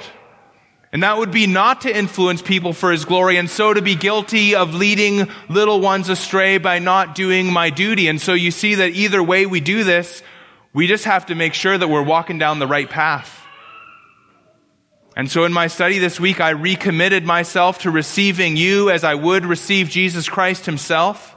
And 0.90 1.02
that 1.02 1.18
would 1.18 1.30
be 1.30 1.46
not 1.46 1.82
to 1.82 1.94
influence 1.94 2.40
people 2.40 2.72
for 2.72 2.90
His 2.90 3.04
glory, 3.04 3.36
and 3.36 3.50
so 3.50 3.74
to 3.74 3.82
be 3.82 3.94
guilty 3.94 4.54
of 4.54 4.74
leading 4.74 5.28
little 5.50 5.82
ones 5.82 6.08
astray 6.08 6.56
by 6.56 6.78
not 6.78 7.14
doing 7.14 7.52
my 7.52 7.68
duty. 7.68 8.08
And 8.08 8.18
so 8.18 8.32
you 8.32 8.50
see 8.50 8.76
that 8.76 8.92
either 8.92 9.22
way 9.22 9.44
we 9.44 9.60
do 9.60 9.84
this, 9.84 10.22
we 10.72 10.86
just 10.86 11.04
have 11.04 11.26
to 11.26 11.34
make 11.34 11.52
sure 11.52 11.76
that 11.76 11.88
we're 11.88 12.02
walking 12.02 12.38
down 12.38 12.58
the 12.58 12.66
right 12.66 12.88
path. 12.88 13.39
And 15.20 15.30
so 15.30 15.44
in 15.44 15.52
my 15.52 15.66
study 15.66 15.98
this 15.98 16.18
week, 16.18 16.40
I 16.40 16.48
recommitted 16.48 17.26
myself 17.26 17.80
to 17.80 17.90
receiving 17.90 18.56
you 18.56 18.88
as 18.88 19.04
I 19.04 19.14
would 19.14 19.44
receive 19.44 19.90
Jesus 19.90 20.30
Christ 20.30 20.64
himself. 20.64 21.36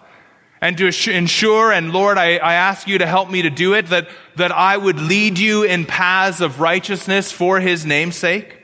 And 0.62 0.78
to 0.78 0.86
ensure, 1.12 1.70
and 1.70 1.92
Lord, 1.92 2.18
I, 2.18 2.38
I 2.38 2.54
ask 2.54 2.88
you 2.88 3.00
to 3.00 3.06
help 3.06 3.30
me 3.30 3.42
to 3.42 3.50
do 3.50 3.74
it, 3.74 3.88
that, 3.88 4.08
that 4.38 4.54
I 4.54 4.78
would 4.78 5.02
lead 5.02 5.38
you 5.38 5.64
in 5.64 5.86
paths 5.86 6.40
of 6.40 6.62
righteousness 6.62 7.34
for 7.34 7.60
his 7.60 7.86
namesake. 7.86 8.58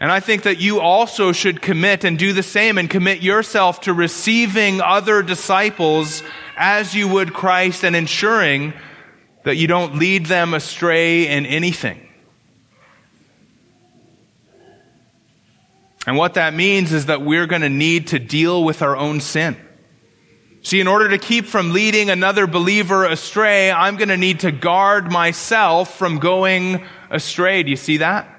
And 0.00 0.10
I 0.10 0.20
think 0.20 0.44
that 0.44 0.58
you 0.58 0.80
also 0.80 1.32
should 1.32 1.60
commit 1.60 2.02
and 2.02 2.18
do 2.18 2.32
the 2.32 2.42
same 2.42 2.78
and 2.78 2.88
commit 2.88 3.20
yourself 3.20 3.82
to 3.82 3.92
receiving 3.92 4.80
other 4.80 5.22
disciples 5.22 6.22
as 6.56 6.94
you 6.94 7.08
would 7.08 7.34
Christ 7.34 7.84
and 7.84 7.94
ensuring 7.94 8.72
that 9.44 9.56
you 9.56 9.66
don't 9.66 9.96
lead 9.96 10.24
them 10.24 10.54
astray 10.54 11.26
in 11.26 11.44
anything. 11.44 12.06
And 16.06 16.16
what 16.16 16.34
that 16.34 16.54
means 16.54 16.92
is 16.92 17.06
that 17.06 17.22
we're 17.22 17.46
going 17.46 17.62
to 17.62 17.68
need 17.68 18.08
to 18.08 18.18
deal 18.18 18.64
with 18.64 18.82
our 18.82 18.96
own 18.96 19.20
sin. 19.20 19.56
See, 20.62 20.80
in 20.80 20.86
order 20.86 21.08
to 21.10 21.18
keep 21.18 21.46
from 21.46 21.72
leading 21.72 22.10
another 22.10 22.46
believer 22.46 23.06
astray, 23.06 23.70
I'm 23.70 23.96
going 23.96 24.08
to 24.08 24.16
need 24.16 24.40
to 24.40 24.52
guard 24.52 25.10
myself 25.10 25.96
from 25.96 26.18
going 26.18 26.84
astray. 27.10 27.62
Do 27.62 27.70
you 27.70 27.76
see 27.76 27.98
that? 27.98 28.36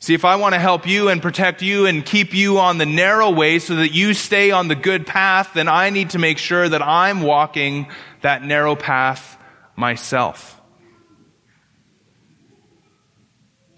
See, 0.00 0.14
if 0.14 0.24
I 0.24 0.36
want 0.36 0.54
to 0.54 0.60
help 0.60 0.86
you 0.86 1.08
and 1.08 1.20
protect 1.20 1.60
you 1.62 1.86
and 1.86 2.06
keep 2.06 2.32
you 2.32 2.58
on 2.60 2.78
the 2.78 2.86
narrow 2.86 3.30
way 3.30 3.58
so 3.58 3.76
that 3.76 3.92
you 3.92 4.14
stay 4.14 4.52
on 4.52 4.68
the 4.68 4.76
good 4.76 5.06
path, 5.06 5.50
then 5.54 5.66
I 5.66 5.90
need 5.90 6.10
to 6.10 6.20
make 6.20 6.38
sure 6.38 6.68
that 6.68 6.82
I'm 6.82 7.22
walking 7.22 7.88
that 8.20 8.44
narrow 8.44 8.76
path 8.76 9.36
myself. 9.74 10.60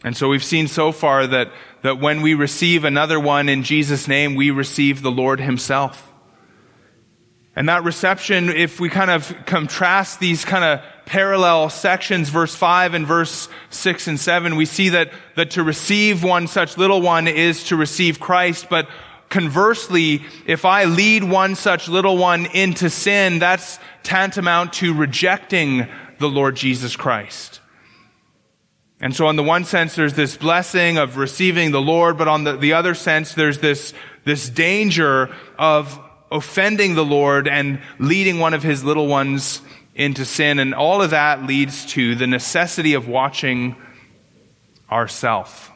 And 0.05 0.15
so 0.15 0.29
we've 0.29 0.45
seen 0.45 0.69
so 0.69 0.93
far 0.93 1.27
that 1.27 1.53
that 1.83 2.01
when 2.01 2.23
we 2.23 2.35
receive 2.35 2.85
another 2.85 3.19
one 3.19 3.49
in 3.49 3.63
Jesus' 3.63 4.07
name, 4.07 4.35
we 4.35 4.51
receive 4.51 5.03
the 5.03 5.11
Lord 5.11 5.41
Himself. 5.41 6.11
And 7.57 7.69
that 7.69 7.85
reception, 7.85 8.49
if 8.49 8.79
we 8.79 8.89
kind 8.89 9.11
of 9.11 9.35
contrast 9.45 10.21
these 10.21 10.45
kind 10.45 10.65
of 10.65 10.81
parallel 11.05 11.69
sections, 11.69 12.29
verse 12.29 12.55
5 12.55 12.95
and 12.95 13.07
verse 13.07 13.49
6 13.71 14.07
and 14.07 14.21
7, 14.21 14.57
we 14.57 14.65
see 14.65 14.91
that, 14.91 15.13
that 15.37 15.51
to 15.53 15.65
receive 15.65 16.23
one 16.23 16.47
such 16.47 16.79
little 16.79 17.03
one 17.03 17.27
is 17.27 17.65
to 17.65 17.77
receive 17.77 18.21
Christ. 18.21 18.69
But 18.71 18.89
conversely, 19.29 20.23
if 20.47 20.65
I 20.65 20.85
lead 20.85 21.25
one 21.25 21.57
such 21.57 21.89
little 21.89 22.17
one 22.17 22.47
into 22.47 22.89
sin, 22.89 23.41
that's 23.41 23.79
tantamount 24.05 24.75
to 24.75 24.95
rejecting 24.95 25.89
the 26.19 26.29
Lord 26.29 26.55
Jesus 26.55 26.95
Christ. 26.95 27.60
And 29.01 29.17
so 29.17 29.27
on 29.27 29.37
the 29.37 29.43
one 29.43 29.65
sense, 29.65 29.95
there's 29.95 30.13
this 30.13 30.37
blessing 30.37 30.99
of 30.99 31.17
receiving 31.17 31.71
the 31.71 31.81
Lord, 31.81 32.19
but 32.19 32.29
on 32.29 32.45
the, 32.45 32.57
the 32.57 32.75
other 32.75 32.95
sense, 32.95 33.33
there's 33.33 33.59
this, 33.59 33.95
this 34.25 34.49
danger 34.49 35.35
of 35.59 35.99
offending 36.31 36.95
the 36.95 37.05
Lord 37.05 37.49
and 37.49 37.81
leading 37.99 38.39
one 38.39 38.53
of 38.53 38.63
his 38.63 38.85
little 38.85 39.07
ones 39.07 39.63
into 39.95 40.25
sin. 40.25 40.59
And 40.59 40.75
all 40.75 41.01
of 41.01 41.11
that 41.11 41.45
leads 41.45 41.87
to 41.87 42.15
the 42.15 42.27
necessity 42.27 42.95
of 42.95 43.09
watching 43.09 43.75
ourself. 44.91 45.73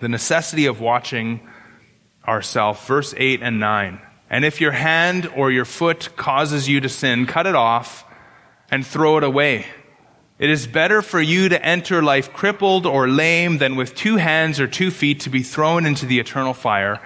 The 0.00 0.08
necessity 0.08 0.64
of 0.66 0.80
watching 0.80 1.46
ourself. 2.26 2.86
Verse 2.86 3.14
8 3.16 3.42
and 3.42 3.60
9. 3.60 4.00
And 4.30 4.44
if 4.44 4.60
your 4.60 4.72
hand 4.72 5.30
or 5.36 5.50
your 5.50 5.64
foot 5.64 6.16
causes 6.16 6.68
you 6.68 6.80
to 6.80 6.88
sin, 6.88 7.26
cut 7.26 7.46
it 7.46 7.54
off 7.54 8.04
and 8.70 8.86
throw 8.86 9.18
it 9.18 9.24
away. 9.24 9.66
It 10.40 10.48
is 10.48 10.66
better 10.66 11.02
for 11.02 11.20
you 11.20 11.50
to 11.50 11.62
enter 11.62 12.02
life 12.02 12.32
crippled 12.32 12.86
or 12.86 13.06
lame 13.06 13.58
than 13.58 13.76
with 13.76 13.94
two 13.94 14.16
hands 14.16 14.58
or 14.58 14.66
two 14.66 14.90
feet 14.90 15.20
to 15.20 15.30
be 15.30 15.42
thrown 15.42 15.84
into 15.84 16.06
the 16.06 16.18
eternal 16.18 16.54
fire. 16.54 16.98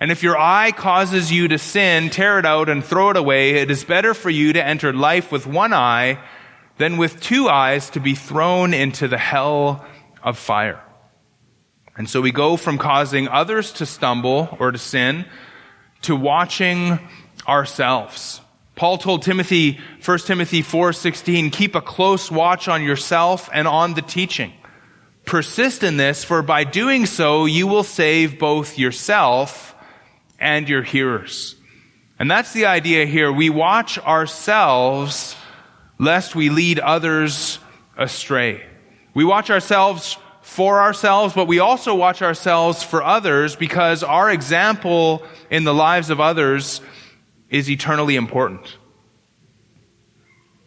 And 0.00 0.10
if 0.10 0.24
your 0.24 0.36
eye 0.36 0.72
causes 0.72 1.30
you 1.30 1.46
to 1.46 1.58
sin, 1.58 2.10
tear 2.10 2.40
it 2.40 2.44
out 2.44 2.68
and 2.68 2.84
throw 2.84 3.10
it 3.10 3.16
away. 3.16 3.50
It 3.50 3.70
is 3.70 3.84
better 3.84 4.12
for 4.12 4.28
you 4.28 4.54
to 4.54 4.66
enter 4.66 4.92
life 4.92 5.30
with 5.30 5.46
one 5.46 5.72
eye 5.72 6.18
than 6.78 6.96
with 6.96 7.20
two 7.20 7.48
eyes 7.48 7.90
to 7.90 8.00
be 8.00 8.16
thrown 8.16 8.74
into 8.74 9.06
the 9.06 9.18
hell 9.18 9.86
of 10.24 10.36
fire. 10.36 10.82
And 11.96 12.10
so 12.10 12.20
we 12.20 12.32
go 12.32 12.56
from 12.56 12.76
causing 12.76 13.28
others 13.28 13.70
to 13.74 13.86
stumble 13.86 14.56
or 14.58 14.72
to 14.72 14.78
sin 14.78 15.26
to 16.02 16.16
watching 16.16 16.98
ourselves. 17.46 18.40
Paul 18.80 18.96
told 18.96 19.20
Timothy, 19.20 19.78
1 20.02 20.18
Timothy 20.20 20.62
4:16, 20.62 21.50
keep 21.50 21.74
a 21.74 21.82
close 21.82 22.30
watch 22.30 22.66
on 22.66 22.82
yourself 22.82 23.50
and 23.52 23.68
on 23.68 23.92
the 23.92 24.00
teaching. 24.00 24.54
Persist 25.26 25.82
in 25.82 25.98
this, 25.98 26.24
for 26.24 26.40
by 26.40 26.64
doing 26.64 27.04
so 27.04 27.44
you 27.44 27.66
will 27.66 27.82
save 27.82 28.38
both 28.38 28.78
yourself 28.78 29.74
and 30.38 30.66
your 30.66 30.82
hearers. 30.82 31.56
And 32.18 32.30
that's 32.30 32.54
the 32.54 32.64
idea 32.64 33.04
here. 33.04 33.30
We 33.30 33.50
watch 33.50 33.98
ourselves 33.98 35.36
lest 35.98 36.34
we 36.34 36.48
lead 36.48 36.78
others 36.78 37.58
astray. 37.98 38.62
We 39.12 39.24
watch 39.24 39.50
ourselves 39.50 40.16
for 40.40 40.80
ourselves, 40.80 41.34
but 41.34 41.46
we 41.46 41.58
also 41.58 41.94
watch 41.94 42.22
ourselves 42.22 42.82
for 42.82 43.04
others 43.04 43.56
because 43.56 44.02
our 44.02 44.30
example 44.30 45.22
in 45.50 45.64
the 45.64 45.74
lives 45.74 46.08
of 46.08 46.18
others 46.18 46.80
is 47.50 47.68
eternally 47.68 48.16
important. 48.16 48.76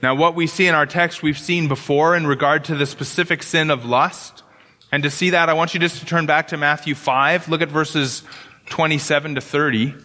Now, 0.02 0.16
what 0.16 0.36
we 0.36 0.48
see 0.48 0.68
in 0.68 0.76
our 0.76 0.86
text, 0.86 1.24
we've 1.24 1.40
seen 1.40 1.70
before 1.70 2.16
in 2.16 2.28
regard 2.28 2.66
to 2.66 2.76
the 2.76 2.86
specific 2.86 3.42
sin 3.42 3.72
of 3.72 3.86
lust. 3.86 4.44
And 4.92 5.02
to 5.04 5.10
see 5.10 5.30
that, 5.30 5.48
I 5.48 5.54
want 5.54 5.74
you 5.74 5.80
just 5.80 6.00
to 6.00 6.06
turn 6.06 6.26
back 6.26 6.50
to 6.50 6.58
Matthew 6.58 6.94
5. 6.94 7.48
Look 7.48 7.62
at 7.62 7.70
verses 7.70 8.24
27 8.66 9.36
to 9.36 9.42
30. 9.42 9.96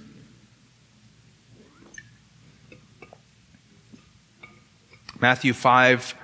Matthew 5.21 5.53
5, 5.53 6.15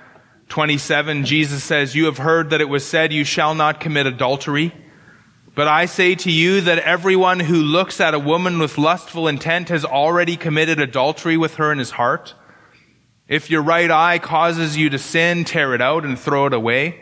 27, 0.47 1.25
Jesus 1.25 1.61
says, 1.61 1.95
You 1.95 2.05
have 2.05 2.17
heard 2.17 2.51
that 2.51 2.61
it 2.61 2.69
was 2.69 2.87
said, 2.87 3.11
You 3.11 3.25
shall 3.25 3.55
not 3.55 3.81
commit 3.81 4.05
adultery. 4.05 4.73
But 5.55 5.69
I 5.69 5.85
say 5.85 6.15
to 6.15 6.31
you 6.31 6.59
that 6.61 6.79
everyone 6.79 7.39
who 7.39 7.55
looks 7.55 8.01
at 8.01 8.13
a 8.13 8.19
woman 8.19 8.59
with 8.59 8.77
lustful 8.77 9.29
intent 9.29 9.69
has 9.69 9.85
already 9.85 10.35
committed 10.35 10.81
adultery 10.81 11.37
with 11.37 11.55
her 11.55 11.71
in 11.71 11.77
his 11.77 11.91
heart. 11.91 12.35
If 13.29 13.49
your 13.49 13.61
right 13.61 13.89
eye 13.89 14.19
causes 14.19 14.75
you 14.75 14.89
to 14.89 14.99
sin, 14.99 15.45
tear 15.45 15.73
it 15.73 15.81
out 15.81 16.03
and 16.03 16.19
throw 16.19 16.47
it 16.47 16.53
away. 16.53 17.01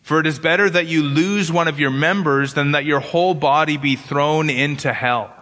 For 0.00 0.20
it 0.20 0.28
is 0.28 0.38
better 0.38 0.70
that 0.70 0.86
you 0.86 1.02
lose 1.02 1.50
one 1.50 1.66
of 1.66 1.80
your 1.80 1.90
members 1.90 2.54
than 2.54 2.72
that 2.72 2.84
your 2.84 3.00
whole 3.00 3.34
body 3.34 3.76
be 3.76 3.96
thrown 3.96 4.48
into 4.48 4.92
hell. 4.92 5.34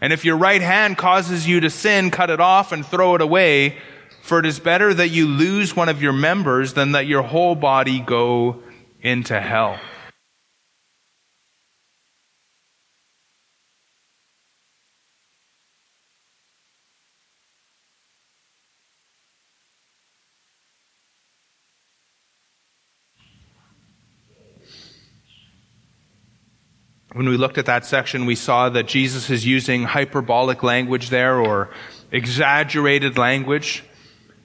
And 0.00 0.12
if 0.12 0.26
your 0.26 0.36
right 0.36 0.62
hand 0.62 0.98
causes 0.98 1.48
you 1.48 1.60
to 1.60 1.70
sin, 1.70 2.10
cut 2.10 2.28
it 2.28 2.40
off 2.40 2.70
and 2.70 2.84
throw 2.84 3.14
it 3.14 3.22
away. 3.22 3.78
For 4.20 4.38
it 4.38 4.46
is 4.46 4.60
better 4.60 4.92
that 4.92 5.08
you 5.08 5.26
lose 5.26 5.74
one 5.74 5.88
of 5.88 6.02
your 6.02 6.12
members 6.12 6.74
than 6.74 6.92
that 6.92 7.06
your 7.06 7.22
whole 7.22 7.54
body 7.54 7.98
go 8.00 8.62
into 9.00 9.40
hell. 9.40 9.80
When 27.18 27.28
we 27.28 27.36
looked 27.36 27.58
at 27.58 27.66
that 27.66 27.84
section, 27.84 28.26
we 28.26 28.36
saw 28.36 28.68
that 28.68 28.86
Jesus 28.86 29.28
is 29.28 29.44
using 29.44 29.82
hyperbolic 29.82 30.62
language 30.62 31.10
there 31.10 31.40
or 31.40 31.68
exaggerated 32.12 33.18
language, 33.18 33.82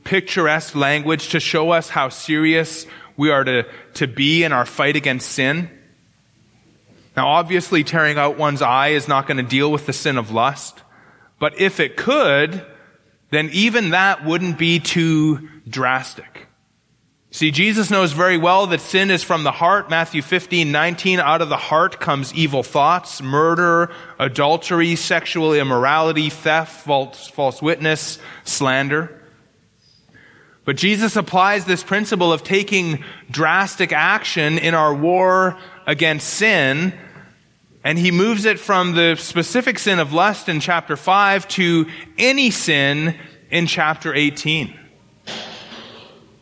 picturesque 0.04 0.74
language 0.74 1.30
to 1.30 1.40
show 1.40 1.70
us 1.70 1.90
how 1.90 2.10
serious 2.10 2.88
we 3.16 3.30
are 3.30 3.44
to, 3.44 3.68
to 3.94 4.08
be 4.08 4.44
in 4.44 4.52
our 4.52 4.66
fight 4.66 4.96
against 4.96 5.30
sin. 5.30 5.70
Now, 7.16 7.28
obviously, 7.28 7.84
tearing 7.84 8.18
out 8.18 8.40
one's 8.40 8.64
eye 8.64 8.88
is 8.88 9.08
not 9.08 9.28
going 9.28 9.38
to 9.38 9.44
deal 9.44 9.72
with 9.72 9.86
the 9.86 9.94
sin 9.94 10.18
of 10.18 10.32
lust, 10.32 10.82
but 11.38 11.62
if 11.62 11.80
it 11.80 11.96
could, 11.96 12.66
then 13.30 13.52
even 13.54 13.92
that 13.92 14.26
wouldn't 14.26 14.58
be 14.58 14.80
too 14.80 15.48
drastic. 15.70 16.48
See, 17.34 17.50
Jesus 17.50 17.90
knows 17.90 18.12
very 18.12 18.38
well 18.38 18.68
that 18.68 18.80
sin 18.80 19.10
is 19.10 19.24
from 19.24 19.44
the 19.44 19.52
heart. 19.52 19.90
Matthew 19.90 20.22
15, 20.22 20.72
19, 20.72 21.20
out 21.20 21.42
of 21.42 21.50
the 21.50 21.58
heart 21.58 22.00
comes 22.00 22.32
evil 22.36 22.62
thoughts, 22.62 23.24
murder, 23.24 23.92
adultery, 24.20 24.96
sexual 24.96 25.52
immorality, 25.56 26.30
theft, 26.30 26.86
false, 26.86 27.28
false 27.28 27.60
witness, 27.60 28.20
slander. 28.44 29.20
But 30.64 30.78
Jesus 30.78 31.16
applies 31.16 31.66
this 31.66 31.84
principle 31.84 32.32
of 32.32 32.44
taking 32.44 33.04
drastic 33.32 33.92
action 33.92 34.60
in 34.60 34.76
our 34.76 34.94
war 34.94 35.58
against 35.88 36.30
sin, 36.30 36.94
and 37.84 37.98
he 37.98 38.12
moves 38.12 38.46
it 38.46 38.60
from 38.60 38.94
the 38.94 39.16
specific 39.16 39.80
sin 39.80 39.98
of 39.98 40.14
lust 40.14 40.50
in 40.50 40.60
chapter 40.60 40.96
5 40.96 41.48
to 41.48 41.88
any 42.16 42.52
sin 42.52 43.18
in 43.50 43.66
chapter 43.66 44.14
18. 44.14 44.82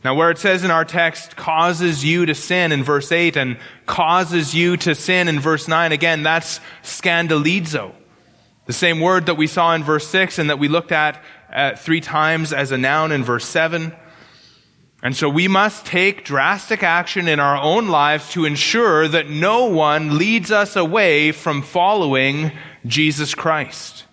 Now, 0.03 0.15
where 0.15 0.31
it 0.31 0.39
says 0.39 0.63
in 0.63 0.71
our 0.71 0.85
text, 0.85 1.35
causes 1.35 2.03
you 2.03 2.25
to 2.25 2.33
sin 2.33 2.71
in 2.71 2.83
verse 2.83 3.11
8 3.11 3.37
and 3.37 3.57
causes 3.85 4.55
you 4.55 4.75
to 4.77 4.95
sin 4.95 5.27
in 5.27 5.39
verse 5.39 5.67
9, 5.67 5.91
again, 5.91 6.23
that's 6.23 6.59
scandalizo. 6.81 7.93
The 8.65 8.73
same 8.73 8.99
word 8.99 9.27
that 9.27 9.35
we 9.35 9.47
saw 9.47 9.75
in 9.75 9.83
verse 9.83 10.07
6 10.07 10.39
and 10.39 10.49
that 10.49 10.57
we 10.57 10.67
looked 10.67 10.91
at 10.91 11.23
uh, 11.53 11.75
three 11.75 12.01
times 12.01 12.51
as 12.51 12.71
a 12.71 12.77
noun 12.77 13.11
in 13.11 13.23
verse 13.23 13.45
7. 13.45 13.93
And 15.03 15.15
so 15.15 15.29
we 15.29 15.47
must 15.47 15.85
take 15.85 16.25
drastic 16.25 16.83
action 16.83 17.27
in 17.27 17.39
our 17.39 17.57
own 17.57 17.87
lives 17.87 18.31
to 18.31 18.45
ensure 18.45 19.07
that 19.07 19.29
no 19.29 19.65
one 19.65 20.17
leads 20.17 20.51
us 20.51 20.75
away 20.75 21.31
from 21.31 21.63
following 21.63 22.51
Jesus 22.85 23.33
Christ. 23.33 24.05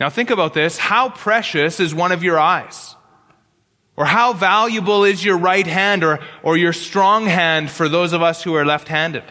Now 0.00 0.10
think 0.10 0.30
about 0.30 0.52
this. 0.52 0.78
How 0.78 1.08
precious 1.08 1.78
is 1.78 1.94
one 1.94 2.12
of 2.12 2.24
your 2.24 2.38
eyes? 2.40 2.95
Or 3.96 4.04
how 4.04 4.34
valuable 4.34 5.04
is 5.04 5.24
your 5.24 5.38
right 5.38 5.66
hand 5.66 6.04
or, 6.04 6.20
or 6.42 6.56
your 6.56 6.74
strong 6.74 7.26
hand 7.26 7.70
for 7.70 7.88
those 7.88 8.12
of 8.12 8.22
us 8.22 8.42
who 8.42 8.54
are 8.54 8.64
left 8.64 8.88
handed? 8.88 9.24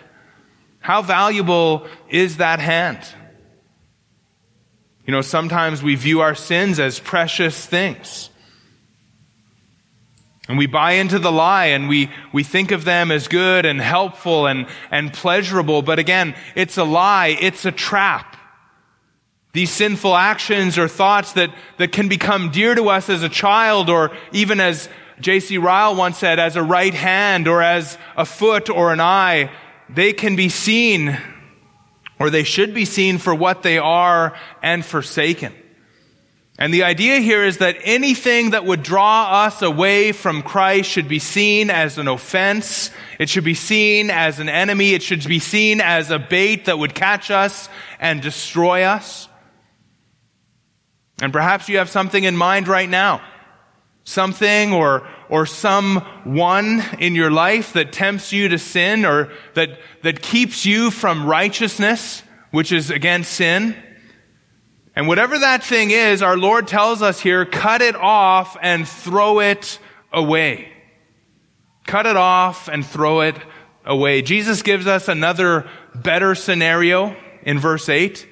How 0.79 1.01
valuable 1.01 1.87
is 2.09 2.37
that 2.37 2.59
hand? 2.59 2.99
You 5.05 5.11
know, 5.11 5.21
sometimes 5.21 5.83
we 5.83 5.95
view 5.95 6.21
our 6.21 6.33
sins 6.33 6.79
as 6.79 6.99
precious 6.99 7.65
things. 7.65 8.29
And 10.47 10.57
we 10.57 10.67
buy 10.67 10.93
into 10.93 11.19
the 11.19 11.31
lie 11.31 11.67
and 11.67 11.87
we, 11.89 12.11
we 12.31 12.43
think 12.43 12.71
of 12.71 12.85
them 12.85 13.11
as 13.11 13.27
good 13.27 13.65
and 13.65 13.81
helpful 13.81 14.45
and, 14.45 14.67
and 14.91 15.11
pleasurable. 15.11 15.81
But 15.81 15.99
again, 15.99 16.35
it's 16.55 16.77
a 16.77 16.83
lie. 16.83 17.37
It's 17.39 17.65
a 17.65 17.71
trap. 17.71 18.34
These 19.55 19.71
sinful 19.71 20.13
actions 20.13 20.77
or 20.77 20.89
thoughts 20.89 21.31
that, 21.31 21.49
that 21.77 21.93
can 21.93 22.09
become 22.09 22.51
dear 22.51 22.75
to 22.75 22.89
us 22.89 23.09
as 23.09 23.23
a 23.23 23.29
child 23.29 23.89
or 23.89 24.11
even 24.33 24.59
as 24.59 24.89
J.C. 25.21 25.57
Ryle 25.57 25.95
once 25.95 26.17
said, 26.17 26.39
as 26.39 26.57
a 26.57 26.61
right 26.61 26.93
hand 26.93 27.47
or 27.47 27.61
as 27.61 27.97
a 28.17 28.25
foot 28.25 28.69
or 28.69 28.91
an 28.91 28.99
eye, 28.99 29.49
they 29.87 30.11
can 30.11 30.35
be 30.35 30.49
seen 30.49 31.17
or 32.19 32.29
they 32.29 32.43
should 32.43 32.73
be 32.73 32.83
seen 32.83 33.17
for 33.17 33.33
what 33.33 33.63
they 33.63 33.77
are 33.77 34.37
and 34.61 34.83
forsaken. 34.83 35.53
And 36.59 36.73
the 36.73 36.83
idea 36.83 37.21
here 37.21 37.45
is 37.45 37.59
that 37.59 37.77
anything 37.81 38.49
that 38.49 38.65
would 38.65 38.83
draw 38.83 39.45
us 39.45 39.61
away 39.61 40.11
from 40.11 40.41
Christ 40.41 40.89
should 40.89 41.07
be 41.07 41.19
seen 41.19 41.69
as 41.69 41.97
an 41.97 42.09
offense. 42.09 42.91
It 43.19 43.29
should 43.29 43.45
be 43.45 43.53
seen 43.53 44.09
as 44.09 44.39
an 44.39 44.49
enemy. 44.49 44.93
It 44.93 45.01
should 45.01 45.25
be 45.25 45.39
seen 45.39 45.79
as 45.79 46.11
a 46.11 46.19
bait 46.19 46.65
that 46.65 46.77
would 46.77 46.93
catch 46.93 47.31
us 47.31 47.69
and 48.01 48.21
destroy 48.21 48.81
us. 48.81 49.29
And 51.21 51.31
perhaps 51.31 51.69
you 51.69 51.77
have 51.77 51.89
something 51.89 52.23
in 52.23 52.35
mind 52.35 52.67
right 52.67 52.89
now. 52.89 53.21
Something 54.03 54.73
or, 54.73 55.07
or 55.29 55.45
someone 55.45 56.83
in 56.99 57.15
your 57.15 57.31
life 57.31 57.73
that 57.73 57.91
tempts 57.91 58.31
you 58.31 58.49
to 58.49 58.59
sin 58.59 59.05
or 59.05 59.31
that, 59.55 59.79
that 60.03 60.21
keeps 60.21 60.65
you 60.65 60.91
from 60.91 61.25
righteousness, 61.25 62.21
which 62.51 62.71
is 62.71 62.91
against 62.91 63.31
sin. 63.31 63.75
And 64.95 65.07
whatever 65.07 65.39
that 65.39 65.63
thing 65.63 65.91
is, 65.91 66.21
our 66.21 66.37
Lord 66.37 66.67
tells 66.67 67.01
us 67.01 67.19
here, 67.19 67.45
cut 67.45 67.81
it 67.81 67.95
off 67.95 68.55
and 68.61 68.87
throw 68.87 69.39
it 69.39 69.79
away. 70.13 70.71
Cut 71.85 72.05
it 72.05 72.15
off 72.15 72.67
and 72.67 72.85
throw 72.85 73.21
it 73.21 73.35
away. 73.85 74.21
Jesus 74.21 74.61
gives 74.61 74.87
us 74.87 75.07
another 75.07 75.69
better 75.93 76.35
scenario 76.35 77.15
in 77.43 77.59
verse 77.59 77.89
8. 77.89 78.27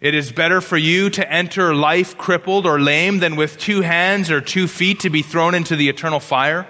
It 0.00 0.14
is 0.14 0.32
better 0.32 0.62
for 0.62 0.78
you 0.78 1.10
to 1.10 1.30
enter 1.30 1.74
life 1.74 2.16
crippled 2.16 2.64
or 2.64 2.80
lame 2.80 3.18
than 3.18 3.36
with 3.36 3.58
two 3.58 3.82
hands 3.82 4.30
or 4.30 4.40
two 4.40 4.66
feet 4.66 5.00
to 5.00 5.10
be 5.10 5.20
thrown 5.20 5.54
into 5.54 5.76
the 5.76 5.90
eternal 5.90 6.20
fire. 6.20 6.66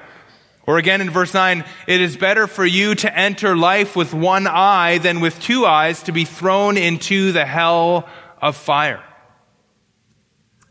Or 0.66 0.78
again 0.78 1.00
in 1.00 1.10
verse 1.10 1.32
9, 1.32 1.64
it 1.86 2.00
is 2.00 2.16
better 2.16 2.48
for 2.48 2.66
you 2.66 2.96
to 2.96 3.18
enter 3.18 3.56
life 3.56 3.94
with 3.94 4.12
one 4.12 4.48
eye 4.48 4.98
than 4.98 5.20
with 5.20 5.40
two 5.40 5.64
eyes 5.64 6.02
to 6.04 6.12
be 6.12 6.24
thrown 6.24 6.76
into 6.76 7.30
the 7.30 7.46
hell 7.46 8.08
of 8.42 8.56
fire. 8.56 9.02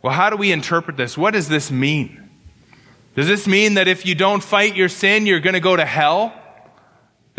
Well, 0.02 0.14
how 0.14 0.30
do 0.30 0.36
we 0.36 0.52
interpret 0.52 0.98
this? 0.98 1.18
What 1.18 1.32
does 1.32 1.48
this 1.48 1.72
mean? 1.72 2.30
Does 3.16 3.28
this 3.28 3.48
mean 3.48 3.76
that 3.76 3.88
if 3.88 4.06
you 4.06 4.16
don't 4.16 4.44
fight 4.44 4.76
your 4.76 4.90
sin, 4.90 5.26
you're 5.26 5.40
going 5.40 5.54
to 5.54 5.60
go 5.60 5.76
to 5.76 5.86
hell? 5.86 6.34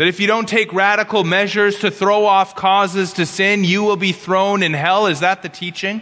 That 0.01 0.07
if 0.07 0.19
you 0.19 0.25
don't 0.25 0.49
take 0.49 0.73
radical 0.73 1.23
measures 1.23 1.81
to 1.81 1.91
throw 1.91 2.25
off 2.25 2.55
causes 2.55 3.13
to 3.13 3.25
sin, 3.27 3.63
you 3.63 3.83
will 3.83 3.97
be 3.97 4.13
thrown 4.13 4.63
in 4.63 4.73
hell? 4.73 5.05
Is 5.05 5.19
that 5.19 5.43
the 5.43 5.47
teaching? 5.47 6.01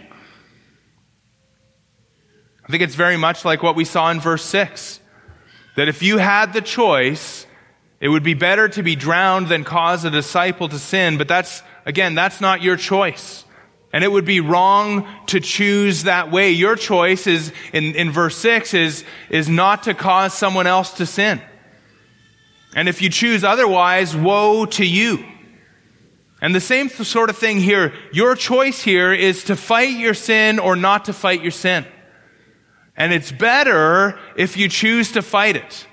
I 2.64 2.70
think 2.70 2.82
it's 2.82 2.94
very 2.94 3.18
much 3.18 3.44
like 3.44 3.62
what 3.62 3.76
we 3.76 3.84
saw 3.84 4.10
in 4.10 4.18
verse 4.18 4.42
6. 4.42 5.00
That 5.76 5.88
if 5.88 6.02
you 6.02 6.16
had 6.16 6.54
the 6.54 6.62
choice, 6.62 7.44
it 8.00 8.08
would 8.08 8.22
be 8.22 8.32
better 8.32 8.70
to 8.70 8.82
be 8.82 8.96
drowned 8.96 9.48
than 9.48 9.64
cause 9.64 10.02
a 10.06 10.10
disciple 10.10 10.70
to 10.70 10.78
sin. 10.78 11.18
But 11.18 11.28
that's, 11.28 11.62
again, 11.84 12.14
that's 12.14 12.40
not 12.40 12.62
your 12.62 12.78
choice. 12.78 13.44
And 13.92 14.02
it 14.02 14.10
would 14.10 14.24
be 14.24 14.40
wrong 14.40 15.06
to 15.26 15.40
choose 15.40 16.04
that 16.04 16.30
way. 16.30 16.52
Your 16.52 16.74
choice 16.74 17.26
is, 17.26 17.52
in, 17.74 17.94
in 17.96 18.12
verse 18.12 18.38
6, 18.38 18.72
is, 18.72 19.04
is 19.28 19.46
not 19.46 19.82
to 19.82 19.92
cause 19.92 20.32
someone 20.32 20.66
else 20.66 20.94
to 20.94 21.04
sin. 21.04 21.42
And 22.74 22.88
if 22.88 23.02
you 23.02 23.10
choose 23.10 23.44
otherwise, 23.44 24.16
woe 24.16 24.66
to 24.66 24.84
you. 24.84 25.24
And 26.40 26.54
the 26.54 26.60
same 26.60 26.88
sort 26.88 27.28
of 27.30 27.36
thing 27.36 27.58
here. 27.58 27.92
Your 28.12 28.34
choice 28.34 28.80
here 28.80 29.12
is 29.12 29.44
to 29.44 29.56
fight 29.56 29.98
your 29.98 30.14
sin 30.14 30.58
or 30.58 30.74
not 30.74 31.06
to 31.06 31.12
fight 31.12 31.42
your 31.42 31.50
sin. 31.50 31.84
And 32.96 33.12
it's 33.12 33.32
better 33.32 34.18
if 34.36 34.56
you 34.56 34.68
choose 34.68 35.12
to 35.12 35.22
fight 35.22 35.56
it. 35.56 35.86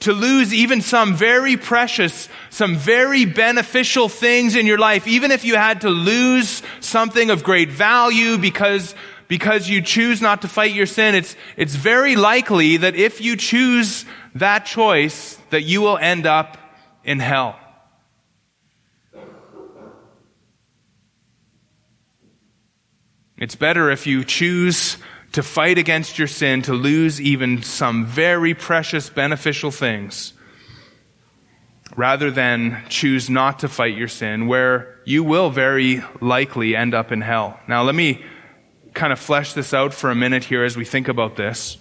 To 0.00 0.12
lose 0.12 0.54
even 0.54 0.80
some 0.80 1.14
very 1.14 1.56
precious, 1.56 2.28
some 2.50 2.76
very 2.76 3.24
beneficial 3.24 4.08
things 4.08 4.54
in 4.54 4.64
your 4.64 4.78
life, 4.78 5.08
even 5.08 5.32
if 5.32 5.44
you 5.44 5.56
had 5.56 5.80
to 5.80 5.90
lose 5.90 6.62
something 6.78 7.30
of 7.30 7.42
great 7.42 7.70
value 7.70 8.38
because, 8.38 8.94
because 9.26 9.68
you 9.68 9.82
choose 9.82 10.22
not 10.22 10.42
to 10.42 10.48
fight 10.48 10.72
your 10.72 10.86
sin, 10.86 11.16
it's, 11.16 11.34
it's 11.56 11.74
very 11.74 12.14
likely 12.14 12.76
that 12.76 12.94
if 12.94 13.20
you 13.20 13.36
choose 13.36 14.04
that 14.38 14.66
choice, 14.66 15.38
that 15.50 15.62
you 15.62 15.80
will 15.80 15.98
end 15.98 16.26
up 16.26 16.56
in 17.04 17.18
hell. 17.18 17.58
It's 23.36 23.54
better 23.54 23.90
if 23.90 24.06
you 24.06 24.24
choose 24.24 24.96
to 25.32 25.42
fight 25.42 25.78
against 25.78 26.18
your 26.18 26.26
sin, 26.26 26.62
to 26.62 26.72
lose 26.72 27.20
even 27.20 27.62
some 27.62 28.04
very 28.04 28.52
precious, 28.54 29.08
beneficial 29.10 29.70
things, 29.70 30.32
rather 31.96 32.30
than 32.30 32.82
choose 32.88 33.30
not 33.30 33.60
to 33.60 33.68
fight 33.68 33.96
your 33.96 34.08
sin, 34.08 34.48
where 34.48 34.98
you 35.04 35.22
will 35.22 35.50
very 35.50 36.02
likely 36.20 36.74
end 36.74 36.94
up 36.94 37.12
in 37.12 37.20
hell. 37.20 37.60
Now, 37.68 37.82
let 37.84 37.94
me 37.94 38.24
kind 38.94 39.12
of 39.12 39.20
flesh 39.20 39.52
this 39.52 39.72
out 39.72 39.94
for 39.94 40.10
a 40.10 40.14
minute 40.14 40.44
here 40.44 40.64
as 40.64 40.76
we 40.76 40.84
think 40.84 41.06
about 41.06 41.36
this. 41.36 41.78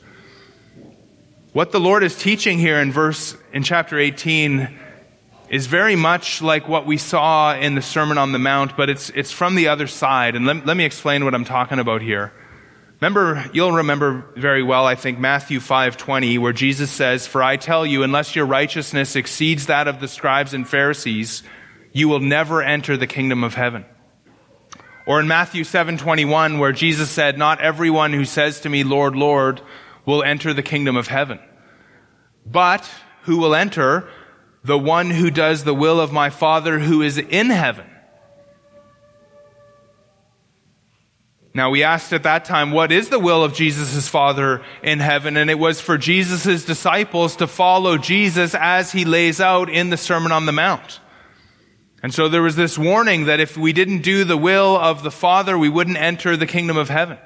What 1.58 1.72
the 1.72 1.80
Lord 1.80 2.04
is 2.04 2.16
teaching 2.16 2.60
here 2.60 2.80
in 2.80 2.92
verse, 2.92 3.36
in 3.52 3.64
chapter 3.64 3.98
18, 3.98 4.78
is 5.50 5.66
very 5.66 5.96
much 5.96 6.40
like 6.40 6.68
what 6.68 6.86
we 6.86 6.98
saw 6.98 7.56
in 7.56 7.74
the 7.74 7.82
Sermon 7.82 8.20
on 8.20 8.32
the 8.32 8.38
Mount, 8.38 8.78
but 8.78 8.92
it's, 8.92 9.10
it's 9.10 9.32
from 9.32 9.56
the 9.56 9.70
other 9.70 9.88
side. 9.88 10.36
And 10.36 10.46
let, 10.46 10.68
let 10.68 10.78
me 10.78 10.86
explain 10.86 11.26
what 11.26 11.34
I'm 11.34 11.46
talking 11.46 11.80
about 11.80 12.04
here. 12.04 12.32
Remember, 13.02 13.44
you'll 13.54 13.72
remember 13.72 14.24
very 14.36 14.62
well, 14.62 14.86
I 14.86 14.94
think, 14.94 15.18
Matthew 15.18 15.60
5:20, 15.60 16.38
where 16.38 16.54
Jesus 16.54 16.92
says, 16.92 17.26
"For 17.26 17.42
I 17.42 17.58
tell 17.58 17.88
you, 17.88 18.04
unless 18.04 18.36
your 18.36 18.46
righteousness 18.46 19.16
exceeds 19.16 19.66
that 19.66 19.88
of 19.88 20.00
the 20.00 20.08
scribes 20.08 20.54
and 20.54 20.70
Pharisees, 20.70 21.42
you 21.92 22.08
will 22.08 22.20
never 22.20 22.62
enter 22.62 22.98
the 22.98 23.08
kingdom 23.08 23.44
of 23.44 23.56
heaven." 23.56 23.84
Or 25.08 25.20
in 25.20 25.28
Matthew 25.28 25.64
7:21, 25.64 26.60
where 26.60 26.72
Jesus 26.72 27.10
said, 27.10 27.36
"Not 27.36 27.62
everyone 27.62 28.14
who 28.14 28.26
says 28.26 28.60
to 28.60 28.70
me, 28.70 28.84
Lord, 28.84 29.16
Lord, 29.16 29.60
will 30.08 30.24
enter 30.24 30.54
the 30.54 30.64
kingdom 30.64 30.96
of 30.96 31.10
heaven, 31.10 31.38
but 32.52 32.90
who 33.24 33.38
will 33.38 33.56
enter 33.56 34.08
the 34.64 34.78
one 34.78 35.12
who 35.12 35.30
does 35.30 35.64
the 35.64 35.74
will 35.74 36.00
of 36.00 36.12
my 36.12 36.30
Father 36.30 36.80
who 36.80 37.02
is 37.02 37.18
in 37.18 37.50
heaven." 37.50 37.86
Now, 41.54 41.72
we 41.72 41.82
asked 41.82 42.14
at 42.14 42.22
that 42.22 42.46
time, 42.46 42.72
what 42.72 42.92
is 42.92 43.10
the 43.10 43.18
will 43.18 43.44
of 43.44 43.56
Jesus' 43.56 44.08
Father 44.08 44.62
in 44.84 45.00
heaven? 45.00 45.36
And 45.36 45.50
it 45.50 45.58
was 45.58 45.82
for 45.82 45.98
Jesus' 45.98 46.64
disciples 46.64 47.36
to 47.38 47.48
follow 47.48 47.98
Jesus 47.98 48.54
as 48.54 48.92
he 48.92 49.06
lays 49.06 49.42
out 49.42 49.68
in 49.68 49.90
the 49.90 49.98
Sermon 49.98 50.32
on 50.32 50.46
the 50.46 50.52
Mount. 50.52 51.00
And 52.04 52.14
so 52.14 52.30
there 52.30 52.44
was 52.44 52.58
this 52.58 52.78
warning 52.78 53.26
that 53.26 53.40
if 53.40 53.58
we 53.58 53.74
didn't 53.74 54.04
do 54.04 54.24
the 54.24 54.38
will 54.38 54.78
of 54.78 55.02
the 55.02 55.10
Father, 55.10 55.58
we 55.58 55.68
wouldn't 55.68 55.98
enter 55.98 56.38
the 56.38 56.46
kingdom 56.46 56.78
of 56.78 56.90
heaven. 56.90 57.18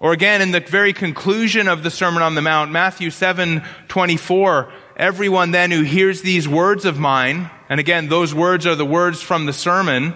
Or 0.00 0.12
again, 0.12 0.42
in 0.42 0.50
the 0.50 0.60
very 0.60 0.92
conclusion 0.92 1.68
of 1.68 1.82
the 1.82 1.90
Sermon 1.90 2.22
on 2.22 2.34
the 2.34 2.42
Mount, 2.42 2.70
Matthew 2.70 3.10
7, 3.10 3.62
24, 3.88 4.72
everyone 4.96 5.50
then 5.52 5.70
who 5.70 5.82
hears 5.82 6.22
these 6.22 6.48
words 6.48 6.84
of 6.84 6.98
mine, 6.98 7.50
and 7.68 7.80
again, 7.80 8.08
those 8.08 8.34
words 8.34 8.66
are 8.66 8.74
the 8.74 8.84
words 8.84 9.22
from 9.22 9.46
the 9.46 9.52
sermon, 9.52 10.14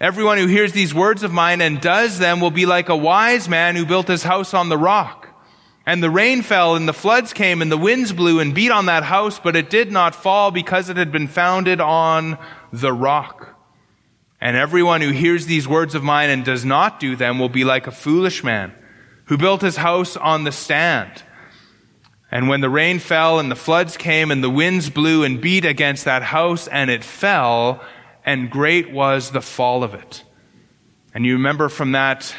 Everyone 0.00 0.38
who 0.38 0.46
hears 0.46 0.72
these 0.72 0.94
words 0.94 1.22
of 1.22 1.30
mine 1.30 1.60
and 1.60 1.78
does 1.78 2.18
them 2.18 2.40
will 2.40 2.50
be 2.50 2.64
like 2.64 2.88
a 2.88 2.96
wise 2.96 3.50
man 3.50 3.76
who 3.76 3.84
built 3.84 4.08
his 4.08 4.22
house 4.22 4.54
on 4.54 4.70
the 4.70 4.78
rock. 4.78 5.28
And 5.84 6.02
the 6.02 6.08
rain 6.08 6.40
fell 6.40 6.74
and 6.74 6.88
the 6.88 6.94
floods 6.94 7.34
came 7.34 7.60
and 7.60 7.70
the 7.70 7.76
winds 7.76 8.10
blew 8.10 8.40
and 8.40 8.54
beat 8.54 8.70
on 8.70 8.86
that 8.86 9.02
house, 9.02 9.38
but 9.38 9.56
it 9.56 9.68
did 9.68 9.92
not 9.92 10.14
fall 10.14 10.50
because 10.50 10.88
it 10.88 10.96
had 10.96 11.12
been 11.12 11.28
founded 11.28 11.82
on 11.82 12.38
the 12.72 12.94
rock. 12.94 13.58
And 14.40 14.56
everyone 14.56 15.02
who 15.02 15.10
hears 15.10 15.44
these 15.44 15.68
words 15.68 15.94
of 15.94 16.02
mine 16.02 16.30
and 16.30 16.46
does 16.46 16.64
not 16.64 16.98
do 16.98 17.14
them 17.14 17.38
will 17.38 17.50
be 17.50 17.64
like 17.64 17.86
a 17.86 17.92
foolish 17.92 18.42
man 18.42 18.72
who 19.30 19.38
built 19.38 19.62
his 19.62 19.76
house 19.76 20.16
on 20.16 20.42
the 20.42 20.50
stand. 20.50 21.22
And 22.32 22.48
when 22.48 22.62
the 22.62 22.68
rain 22.68 22.98
fell 22.98 23.38
and 23.38 23.48
the 23.48 23.54
floods 23.54 23.96
came 23.96 24.32
and 24.32 24.42
the 24.42 24.50
winds 24.50 24.90
blew 24.90 25.22
and 25.22 25.40
beat 25.40 25.64
against 25.64 26.04
that 26.04 26.24
house 26.24 26.66
and 26.66 26.90
it 26.90 27.04
fell, 27.04 27.80
and 28.26 28.50
great 28.50 28.90
was 28.90 29.30
the 29.30 29.40
fall 29.40 29.84
of 29.84 29.94
it. 29.94 30.24
And 31.14 31.24
you 31.24 31.34
remember 31.34 31.68
from 31.68 31.92
that 31.92 32.34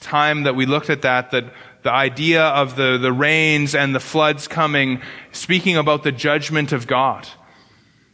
time 0.00 0.44
that 0.44 0.56
we 0.56 0.64
looked 0.64 0.88
at 0.88 1.02
that, 1.02 1.32
that 1.32 1.52
the 1.82 1.92
idea 1.92 2.44
of 2.44 2.76
the, 2.76 2.96
the 2.96 3.12
rains 3.12 3.74
and 3.74 3.94
the 3.94 4.00
floods 4.00 4.48
coming, 4.48 5.02
speaking 5.32 5.76
about 5.76 6.02
the 6.02 6.12
judgment 6.12 6.72
of 6.72 6.86
God. 6.86 7.28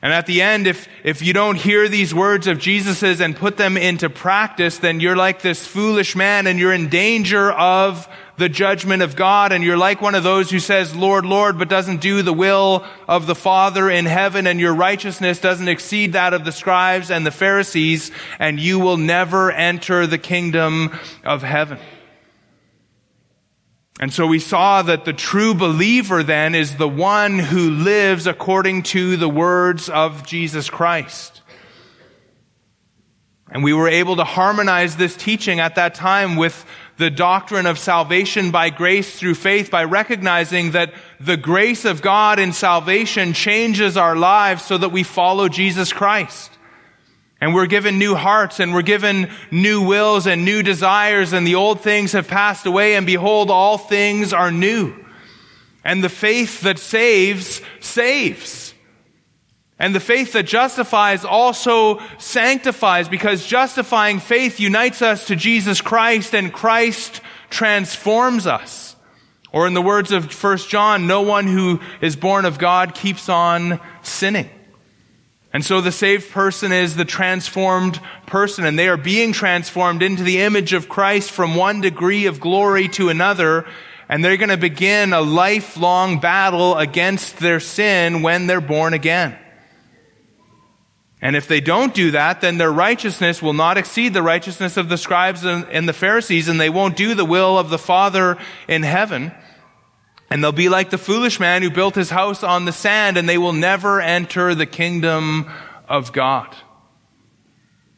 And 0.01 0.13
at 0.13 0.27
the 0.27 0.43
end, 0.43 0.69
if, 0.69 0.87
if 1.03 1.23
you 1.23 1.33
don't 1.33 1.57
hear 1.57 1.89
these 1.89 2.15
words 2.15 2.47
of 2.47 2.61
Jesus's 2.61 3.21
and 3.21 3.35
put 3.35 3.57
them 3.57 3.77
into 3.77 4.09
practice, 4.09 4.79
then 4.79 5.01
you're 5.01 5.17
like 5.17 5.43
this 5.43 5.67
foolish 5.67 6.15
man 6.15 6.47
and 6.47 6.57
you're 6.57 6.73
in 6.73 6.89
danger 6.89 7.51
of 7.51 8.09
the 8.37 8.49
judgment 8.49 9.03
of 9.03 9.17
God. 9.17 9.51
And 9.51 9.65
you're 9.65 9.77
like 9.77 10.01
one 10.01 10.15
of 10.15 10.23
those 10.23 10.53
who 10.53 10.61
says, 10.61 10.95
Lord, 10.95 11.27
Lord, 11.27 11.59
but 11.59 11.69
doesn't 11.69 12.01
do 12.01 12.23
the 12.23 12.33
will 12.33 12.85
of 13.09 13.27
the 13.27 13.35
Father 13.35 13.91
in 13.91 14.07
heaven. 14.07 14.47
And 14.47 14.61
your 14.61 14.73
righteousness 14.73 15.41
doesn't 15.41 15.67
exceed 15.67 16.13
that 16.13 16.33
of 16.33 16.45
the 16.45 16.53
scribes 16.53 17.11
and 17.11 17.27
the 17.27 17.33
Pharisees. 17.33 18.13
And 18.39 18.61
you 18.61 18.79
will 18.79 18.99
never 18.99 19.51
enter 19.51 20.07
the 20.07 20.19
kingdom 20.19 20.97
of 21.25 21.43
heaven. 21.43 21.79
And 24.01 24.13
so 24.13 24.27
we 24.27 24.39
saw 24.39 24.83
that 24.83 25.05
the 25.05 25.13
true 25.13 25.55
believer 25.55 26.23
then 26.23 26.55
is 26.55 26.77
the 26.77 26.89
one 26.89 27.39
who 27.39 27.71
lives 27.71 28.27
according 28.27 28.85
to 28.85 29.17
the 29.17 29.29
words 29.29 29.89
of 29.89 30.25
Jesus 30.25 30.71
Christ. 30.71 31.43
And 33.51 33.65
we 33.65 33.73
were 33.73 33.89
able 33.89 34.17
to 34.17 34.25
harmonize 34.25 34.97
this 34.97 35.17
teaching 35.17 35.59
at 35.59 35.75
that 35.77 35.95
time 35.95 36.37
with 36.37 36.65
the 36.99 37.11
doctrine 37.11 37.67
of 37.67 37.79
salvation 37.79 38.51
by 38.51 38.71
grace 38.71 39.19
through 39.19 39.35
faith 39.35 39.71
by 39.71 39.85
recognizing 39.85 40.73
that 40.73 40.93
the 41.19 41.37
grace 41.37 41.85
of 41.85 42.03
God 42.03 42.39
in 42.39 42.53
salvation 42.53 43.33
changes 43.33 43.97
our 43.97 44.17
lives 44.17 44.65
so 44.65 44.77
that 44.79 44.91
we 44.91 45.03
follow 45.03 45.49
Jesus 45.49 45.93
Christ. 45.93 46.58
And 47.41 47.55
we're 47.55 47.67
given 47.67 47.99
new 47.99 48.17
hearts 48.17 48.59
and 48.59 48.75
we're 48.75 48.83
given 48.83 49.31
new 49.51 49.83
wills 49.87 50.27
and 50.27 50.45
new 50.45 50.63
desires 50.63 51.33
and 51.33 51.47
the 51.47 51.55
old 51.55 51.81
things 51.81 52.13
have 52.13 52.27
passed 52.27 52.67
away 52.67 52.97
and 52.97 53.07
behold, 53.07 53.51
all 53.51 53.79
things 53.79 54.33
are 54.33 54.51
new. 54.51 54.95
And 55.85 56.03
the 56.03 56.09
faith 56.09 56.63
that 56.63 56.79
saves, 56.79 57.63
saves. 57.81 58.75
And 59.79 59.95
the 59.95 60.01
faith 60.01 60.33
that 60.33 60.47
justifies 60.47 61.25
also 61.25 62.01
sanctifies 62.19 63.09
because 63.09 63.47
justifying 63.47 64.19
faith 64.19 64.59
unites 64.59 65.03
us 65.03 65.27
to 65.27 65.37
Jesus 65.37 65.81
Christ 65.81 66.35
and 66.35 66.53
Christ 66.53 67.21
transforms 67.51 68.49
us. 68.49 68.97
Or 69.53 69.67
in 69.67 69.75
the 69.75 69.83
words 69.83 70.11
of 70.11 70.31
1 70.33 70.59
John, 70.59 71.07
no 71.07 71.23
one 71.23 71.47
who 71.47 71.81
is 72.01 72.17
born 72.17 72.45
of 72.45 72.59
God 72.59 72.95
keeps 72.95 73.29
on 73.29 73.81
sinning. 74.03 74.51
And 75.53 75.65
so 75.65 75.81
the 75.81 75.93
saved 75.93 76.31
person 76.31 76.73
is 76.73 76.95
the 76.95 77.05
transformed 77.05 78.01
person, 78.27 78.65
and 78.65 78.79
they 78.79 78.89
are 78.89 78.99
being 78.99 79.33
transformed 79.33 80.03
into 80.03 80.23
the 80.23 80.41
image 80.41 80.73
of 80.73 80.89
Christ 80.89 81.31
from 81.31 81.55
one 81.55 81.81
degree 81.81 82.27
of 82.27 82.39
glory 82.39 82.89
to 82.89 83.09
another 83.09 83.67
and 84.09 84.25
they're 84.25 84.39
going 84.39 84.49
to 84.49 84.57
begin 84.57 85.13
a 85.13 85.21
lifelong 85.21 86.19
battle 86.19 86.77
against 86.77 87.39
their 87.39 87.61
sin 87.61 88.23
when 88.23 88.47
they're 88.47 88.61
born 88.61 88.95
again. 88.95 89.39
And 91.21 91.37
if 91.37 91.49
they 91.49 91.61
don't 91.61 91.93
do 91.93 92.13
that, 92.13 92.41
then 92.41 92.59
their 92.59 92.73
righteousness 92.73 93.43
will 93.43 93.53
not 93.53 93.77
exceed 93.77 94.15
the 94.15 94.23
righteousness 94.23 94.77
of 94.77 94.89
the 94.89 94.97
scribes 94.97 95.45
and 95.45 95.89
the 95.89 95.93
Pharisees, 95.93 96.49
and 96.49 96.61
they 96.61 96.71
won't 96.71 96.97
do 96.97 97.15
the 97.15 97.25
will 97.25 97.59
of 97.59 97.71
the 97.71 97.79
Father 97.79 98.39
in 98.69 98.83
heaven. 98.83 99.33
And 100.31 100.43
they'll 100.43 100.53
be 100.53 100.69
like 100.69 100.91
the 100.91 100.99
foolish 100.99 101.41
man 101.41 101.63
who 101.63 101.71
built 101.71 101.95
his 101.95 102.11
house 102.11 102.43
on 102.43 102.65
the 102.65 102.73
sand, 102.73 103.17
and 103.17 103.29
they 103.29 103.39
will 103.39 103.53
never 103.53 104.01
enter 104.01 104.55
the 104.55 104.67
kingdom 104.67 105.51
of 105.89 106.13
God. 106.13 106.55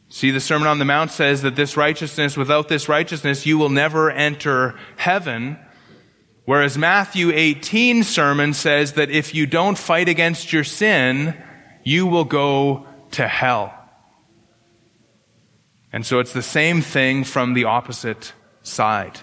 See, 0.09 0.31
the 0.31 0.39
Sermon 0.39 0.67
on 0.67 0.79
the 0.79 0.85
Mount 0.85 1.11
says 1.11 1.41
that 1.41 1.55
this 1.55 1.77
righteousness, 1.77 2.35
without 2.35 2.67
this 2.67 2.89
righteousness, 2.89 3.45
you 3.45 3.57
will 3.57 3.69
never 3.69 4.11
enter 4.11 4.77
heaven. 4.97 5.57
Whereas 6.45 6.77
Matthew 6.77 7.31
18 7.31 8.03
sermon 8.03 8.53
says 8.53 8.93
that 8.93 9.09
if 9.09 9.33
you 9.33 9.45
don't 9.45 9.77
fight 9.77 10.09
against 10.09 10.51
your 10.51 10.65
sin, 10.65 11.41
you 11.83 12.07
will 12.07 12.25
go 12.25 12.85
to 13.11 13.27
hell. 13.27 13.73
And 15.93 16.05
so 16.05 16.19
it's 16.19 16.33
the 16.33 16.41
same 16.41 16.81
thing 16.81 17.23
from 17.23 17.53
the 17.53 17.65
opposite 17.65 18.33
side. 18.63 19.19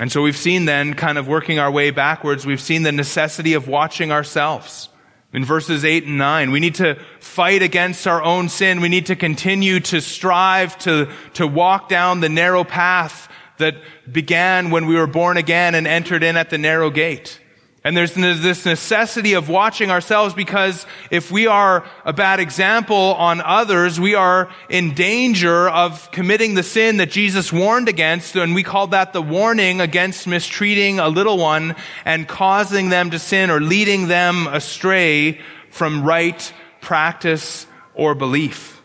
And 0.00 0.10
so 0.10 0.22
we've 0.22 0.36
seen 0.36 0.64
then, 0.64 0.94
kind 0.94 1.18
of 1.18 1.28
working 1.28 1.58
our 1.58 1.70
way 1.70 1.90
backwards, 1.90 2.44
we've 2.44 2.60
seen 2.60 2.82
the 2.82 2.92
necessity 2.92 3.54
of 3.54 3.68
watching 3.68 4.10
ourselves. 4.10 4.88
In 5.32 5.44
verses 5.44 5.84
8 5.84 6.04
and 6.04 6.18
9, 6.18 6.50
we 6.52 6.60
need 6.60 6.76
to 6.76 6.96
fight 7.18 7.62
against 7.62 8.06
our 8.06 8.22
own 8.22 8.48
sin. 8.48 8.80
We 8.80 8.88
need 8.88 9.06
to 9.06 9.16
continue 9.16 9.80
to 9.80 10.00
strive 10.00 10.78
to, 10.80 11.10
to 11.34 11.46
walk 11.46 11.88
down 11.88 12.20
the 12.20 12.28
narrow 12.28 12.64
path 12.64 13.28
that 13.58 13.76
began 14.10 14.70
when 14.70 14.86
we 14.86 14.94
were 14.94 15.06
born 15.06 15.36
again 15.36 15.74
and 15.74 15.86
entered 15.86 16.22
in 16.22 16.36
at 16.36 16.50
the 16.50 16.58
narrow 16.58 16.90
gate. 16.90 17.40
And 17.86 17.94
there's 17.94 18.14
this 18.14 18.64
necessity 18.64 19.34
of 19.34 19.50
watching 19.50 19.90
ourselves 19.90 20.32
because 20.32 20.86
if 21.10 21.30
we 21.30 21.46
are 21.46 21.84
a 22.06 22.14
bad 22.14 22.40
example 22.40 22.96
on 22.96 23.42
others, 23.42 24.00
we 24.00 24.14
are 24.14 24.48
in 24.70 24.94
danger 24.94 25.68
of 25.68 26.10
committing 26.10 26.54
the 26.54 26.62
sin 26.62 26.96
that 26.96 27.10
Jesus 27.10 27.52
warned 27.52 27.90
against. 27.90 28.36
And 28.36 28.54
we 28.54 28.62
call 28.62 28.86
that 28.88 29.12
the 29.12 29.20
warning 29.20 29.82
against 29.82 30.26
mistreating 30.26 30.98
a 30.98 31.10
little 31.10 31.36
one 31.36 31.76
and 32.06 32.26
causing 32.26 32.88
them 32.88 33.10
to 33.10 33.18
sin 33.18 33.50
or 33.50 33.60
leading 33.60 34.08
them 34.08 34.46
astray 34.46 35.38
from 35.68 36.04
right 36.04 36.54
practice 36.80 37.66
or 37.92 38.14
belief. 38.14 38.80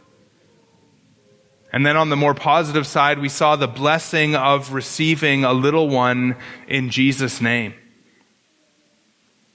And 1.71 1.85
then 1.85 1.95
on 1.95 2.09
the 2.09 2.17
more 2.17 2.33
positive 2.33 2.85
side, 2.85 3.19
we 3.19 3.29
saw 3.29 3.55
the 3.55 3.67
blessing 3.67 4.35
of 4.35 4.73
receiving 4.73 5.45
a 5.45 5.53
little 5.53 5.87
one 5.87 6.35
in 6.67 6.89
Jesus' 6.89 7.39
name. 7.39 7.75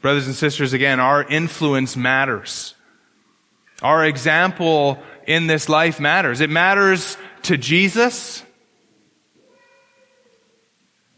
Brothers 0.04 0.26
and 0.26 0.36
sisters, 0.36 0.74
again, 0.74 1.00
our 1.00 1.24
influence 1.24 1.96
matters. 1.96 2.74
Our 3.80 4.04
example 4.04 4.98
in 5.26 5.46
this 5.46 5.70
life 5.70 5.98
matters. 5.98 6.42
It 6.42 6.50
matters 6.50 7.16
to 7.44 7.56
Jesus, 7.56 8.42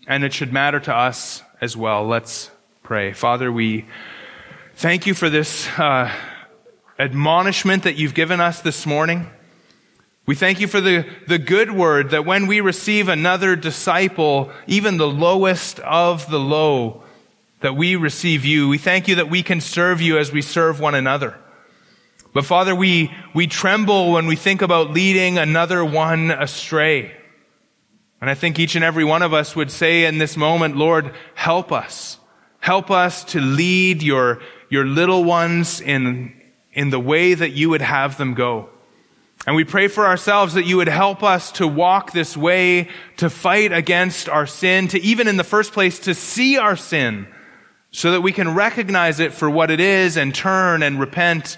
and 0.07 0.23
it 0.23 0.33
should 0.33 0.53
matter 0.53 0.79
to 0.79 0.95
us 0.95 1.43
as 1.61 1.77
well. 1.77 2.07
Let's 2.07 2.49
pray. 2.85 3.13
Father, 3.13 3.51
we 3.51 3.87
thank 4.77 5.05
you 5.05 5.15
for 5.15 5.29
this 5.29 5.67
uh, 5.81 6.15
admonishment 6.97 7.83
that 7.83 7.97
you've 7.97 8.15
given 8.15 8.41
us 8.41 8.61
this 8.61 8.87
morning. 8.87 9.27
We 10.27 10.37
thank 10.37 10.61
you 10.61 10.69
for 10.69 10.81
the, 10.81 11.05
the 11.27 11.41
good 11.41 11.73
word 11.73 12.11
that 12.11 12.25
when 12.25 12.47
we 12.47 12.61
receive 12.61 13.09
another 13.09 13.57
disciple, 13.57 14.53
even 14.69 14.97
the 14.97 15.09
lowest 15.09 15.81
of 15.81 16.31
the 16.31 16.39
low, 16.39 17.03
that 17.67 17.75
we 17.75 17.97
receive 17.97 18.45
you. 18.45 18.69
We 18.69 18.79
thank 18.79 19.09
you 19.09 19.17
that 19.17 19.29
we 19.29 19.43
can 19.43 19.61
serve 19.61 20.01
you 20.01 20.19
as 20.19 20.31
we 20.31 20.41
serve 20.41 20.79
one 20.79 20.95
another. 20.95 21.37
But 22.33 22.45
Father, 22.45 22.77
we, 22.77 23.13
we 23.35 23.49
tremble 23.49 24.13
when 24.13 24.29
we 24.29 24.37
think 24.37 24.63
about 24.63 24.93
leading 24.93 25.37
another 25.37 25.85
one 25.85 26.31
astray. 26.31 27.11
And 28.21 28.31
I 28.31 28.35
think 28.35 28.61
each 28.61 28.77
and 28.77 28.85
every 28.85 29.03
one 29.03 29.23
of 29.23 29.35
us 29.35 29.57
would 29.57 29.73
say 29.73 30.05
in 30.05 30.19
this 30.19 30.37
moment, 30.37 30.77
Lord, 30.77 31.13
help 31.35 31.73
us. 31.73 32.21
Help 32.61 32.93
us 32.93 33.25
to 33.25 33.41
lead 33.41 34.01
your, 34.01 34.41
your 34.71 34.87
little 34.87 35.25
ones 35.25 35.81
in, 35.81 36.41
in 36.73 36.91
the 36.91 37.01
way 37.01 37.35
that 37.35 37.51
you 37.51 37.71
would 37.71 37.83
have 37.83 38.17
them 38.17 38.35
go. 38.35 38.69
And 39.45 39.57
we 39.57 39.65
pray 39.65 39.89
for 39.89 40.07
ourselves 40.07 40.55
that 40.55 40.67
you 40.67 40.77
would 40.77 40.87
help 40.87 41.25
us 41.25 41.51
to 41.53 41.67
walk 41.67 42.13
this 42.13 42.37
way, 42.37 42.91
to 43.17 43.29
fight 43.29 43.73
against 43.73 44.29
our 44.29 44.47
sin, 44.47 44.87
to 44.89 45.03
even 45.03 45.27
in 45.27 45.37
the 45.37 45.43
first 45.43 45.73
place, 45.73 45.99
to 45.99 46.15
see 46.15 46.59
our 46.59 46.77
sin 46.77 47.27
so 47.97 48.11
that 48.11 48.21
we 48.21 48.31
can 48.31 48.55
recognize 48.55 49.21
it 49.21 49.33
for 49.33 49.49
what 49.49 49.71
it 49.71 49.81
is 49.81 50.19
and 50.19 50.35
turn 50.35 50.83
and 50.83 51.01
repent. 51.01 51.57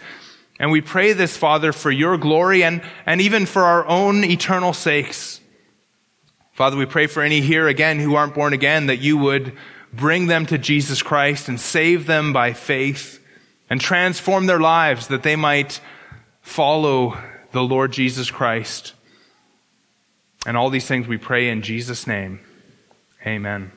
And 0.61 0.70
we 0.70 0.80
pray 0.80 1.12
this, 1.12 1.36
Father, 1.36 1.72
for 1.72 1.91
your 1.91 2.16
glory 2.16 2.62
and, 2.62 2.80
and 3.05 3.20
even 3.20 3.45
for 3.45 3.62
our 3.62 3.84
own 3.89 4.22
eternal 4.22 4.72
sakes. 4.72 5.41
Father, 6.53 6.76
we 6.76 6.86
pray 6.86 7.09
for 7.09 7.24
any 7.24 7.41
here 7.41 7.66
again 7.66 7.99
who 7.99 8.14
aren't 8.14 8.36
born 8.36 8.53
again 8.53 8.86
that 8.86 8.99
you 8.99 9.18
would 9.18 9.53
bring 9.93 10.28
them 10.28 10.47
to 10.47 10.59
Jesus 10.59 11.03
Christ 11.03 11.49
and 11.49 11.59
save 11.59 12.07
them 12.07 12.32
by 12.32 12.53
faith 12.53 13.20
and 13.68 13.80
transform 13.80 14.47
their 14.47 14.61
lives 14.61 15.09
that 15.09 15.24
they 15.24 15.34
might 15.34 15.80
follow 16.41 17.20
the 17.51 17.64
Lord 17.64 17.91
Jesus 17.91 18.30
Christ. 18.30 18.95
And 20.47 20.57
all 20.57 20.70
these 20.70 20.86
things 20.86 21.09
we 21.09 21.18
pray 21.18 21.49
in 21.49 21.62
Jesus' 21.62 22.07
name. 22.07 22.39
Amen. 23.26 23.72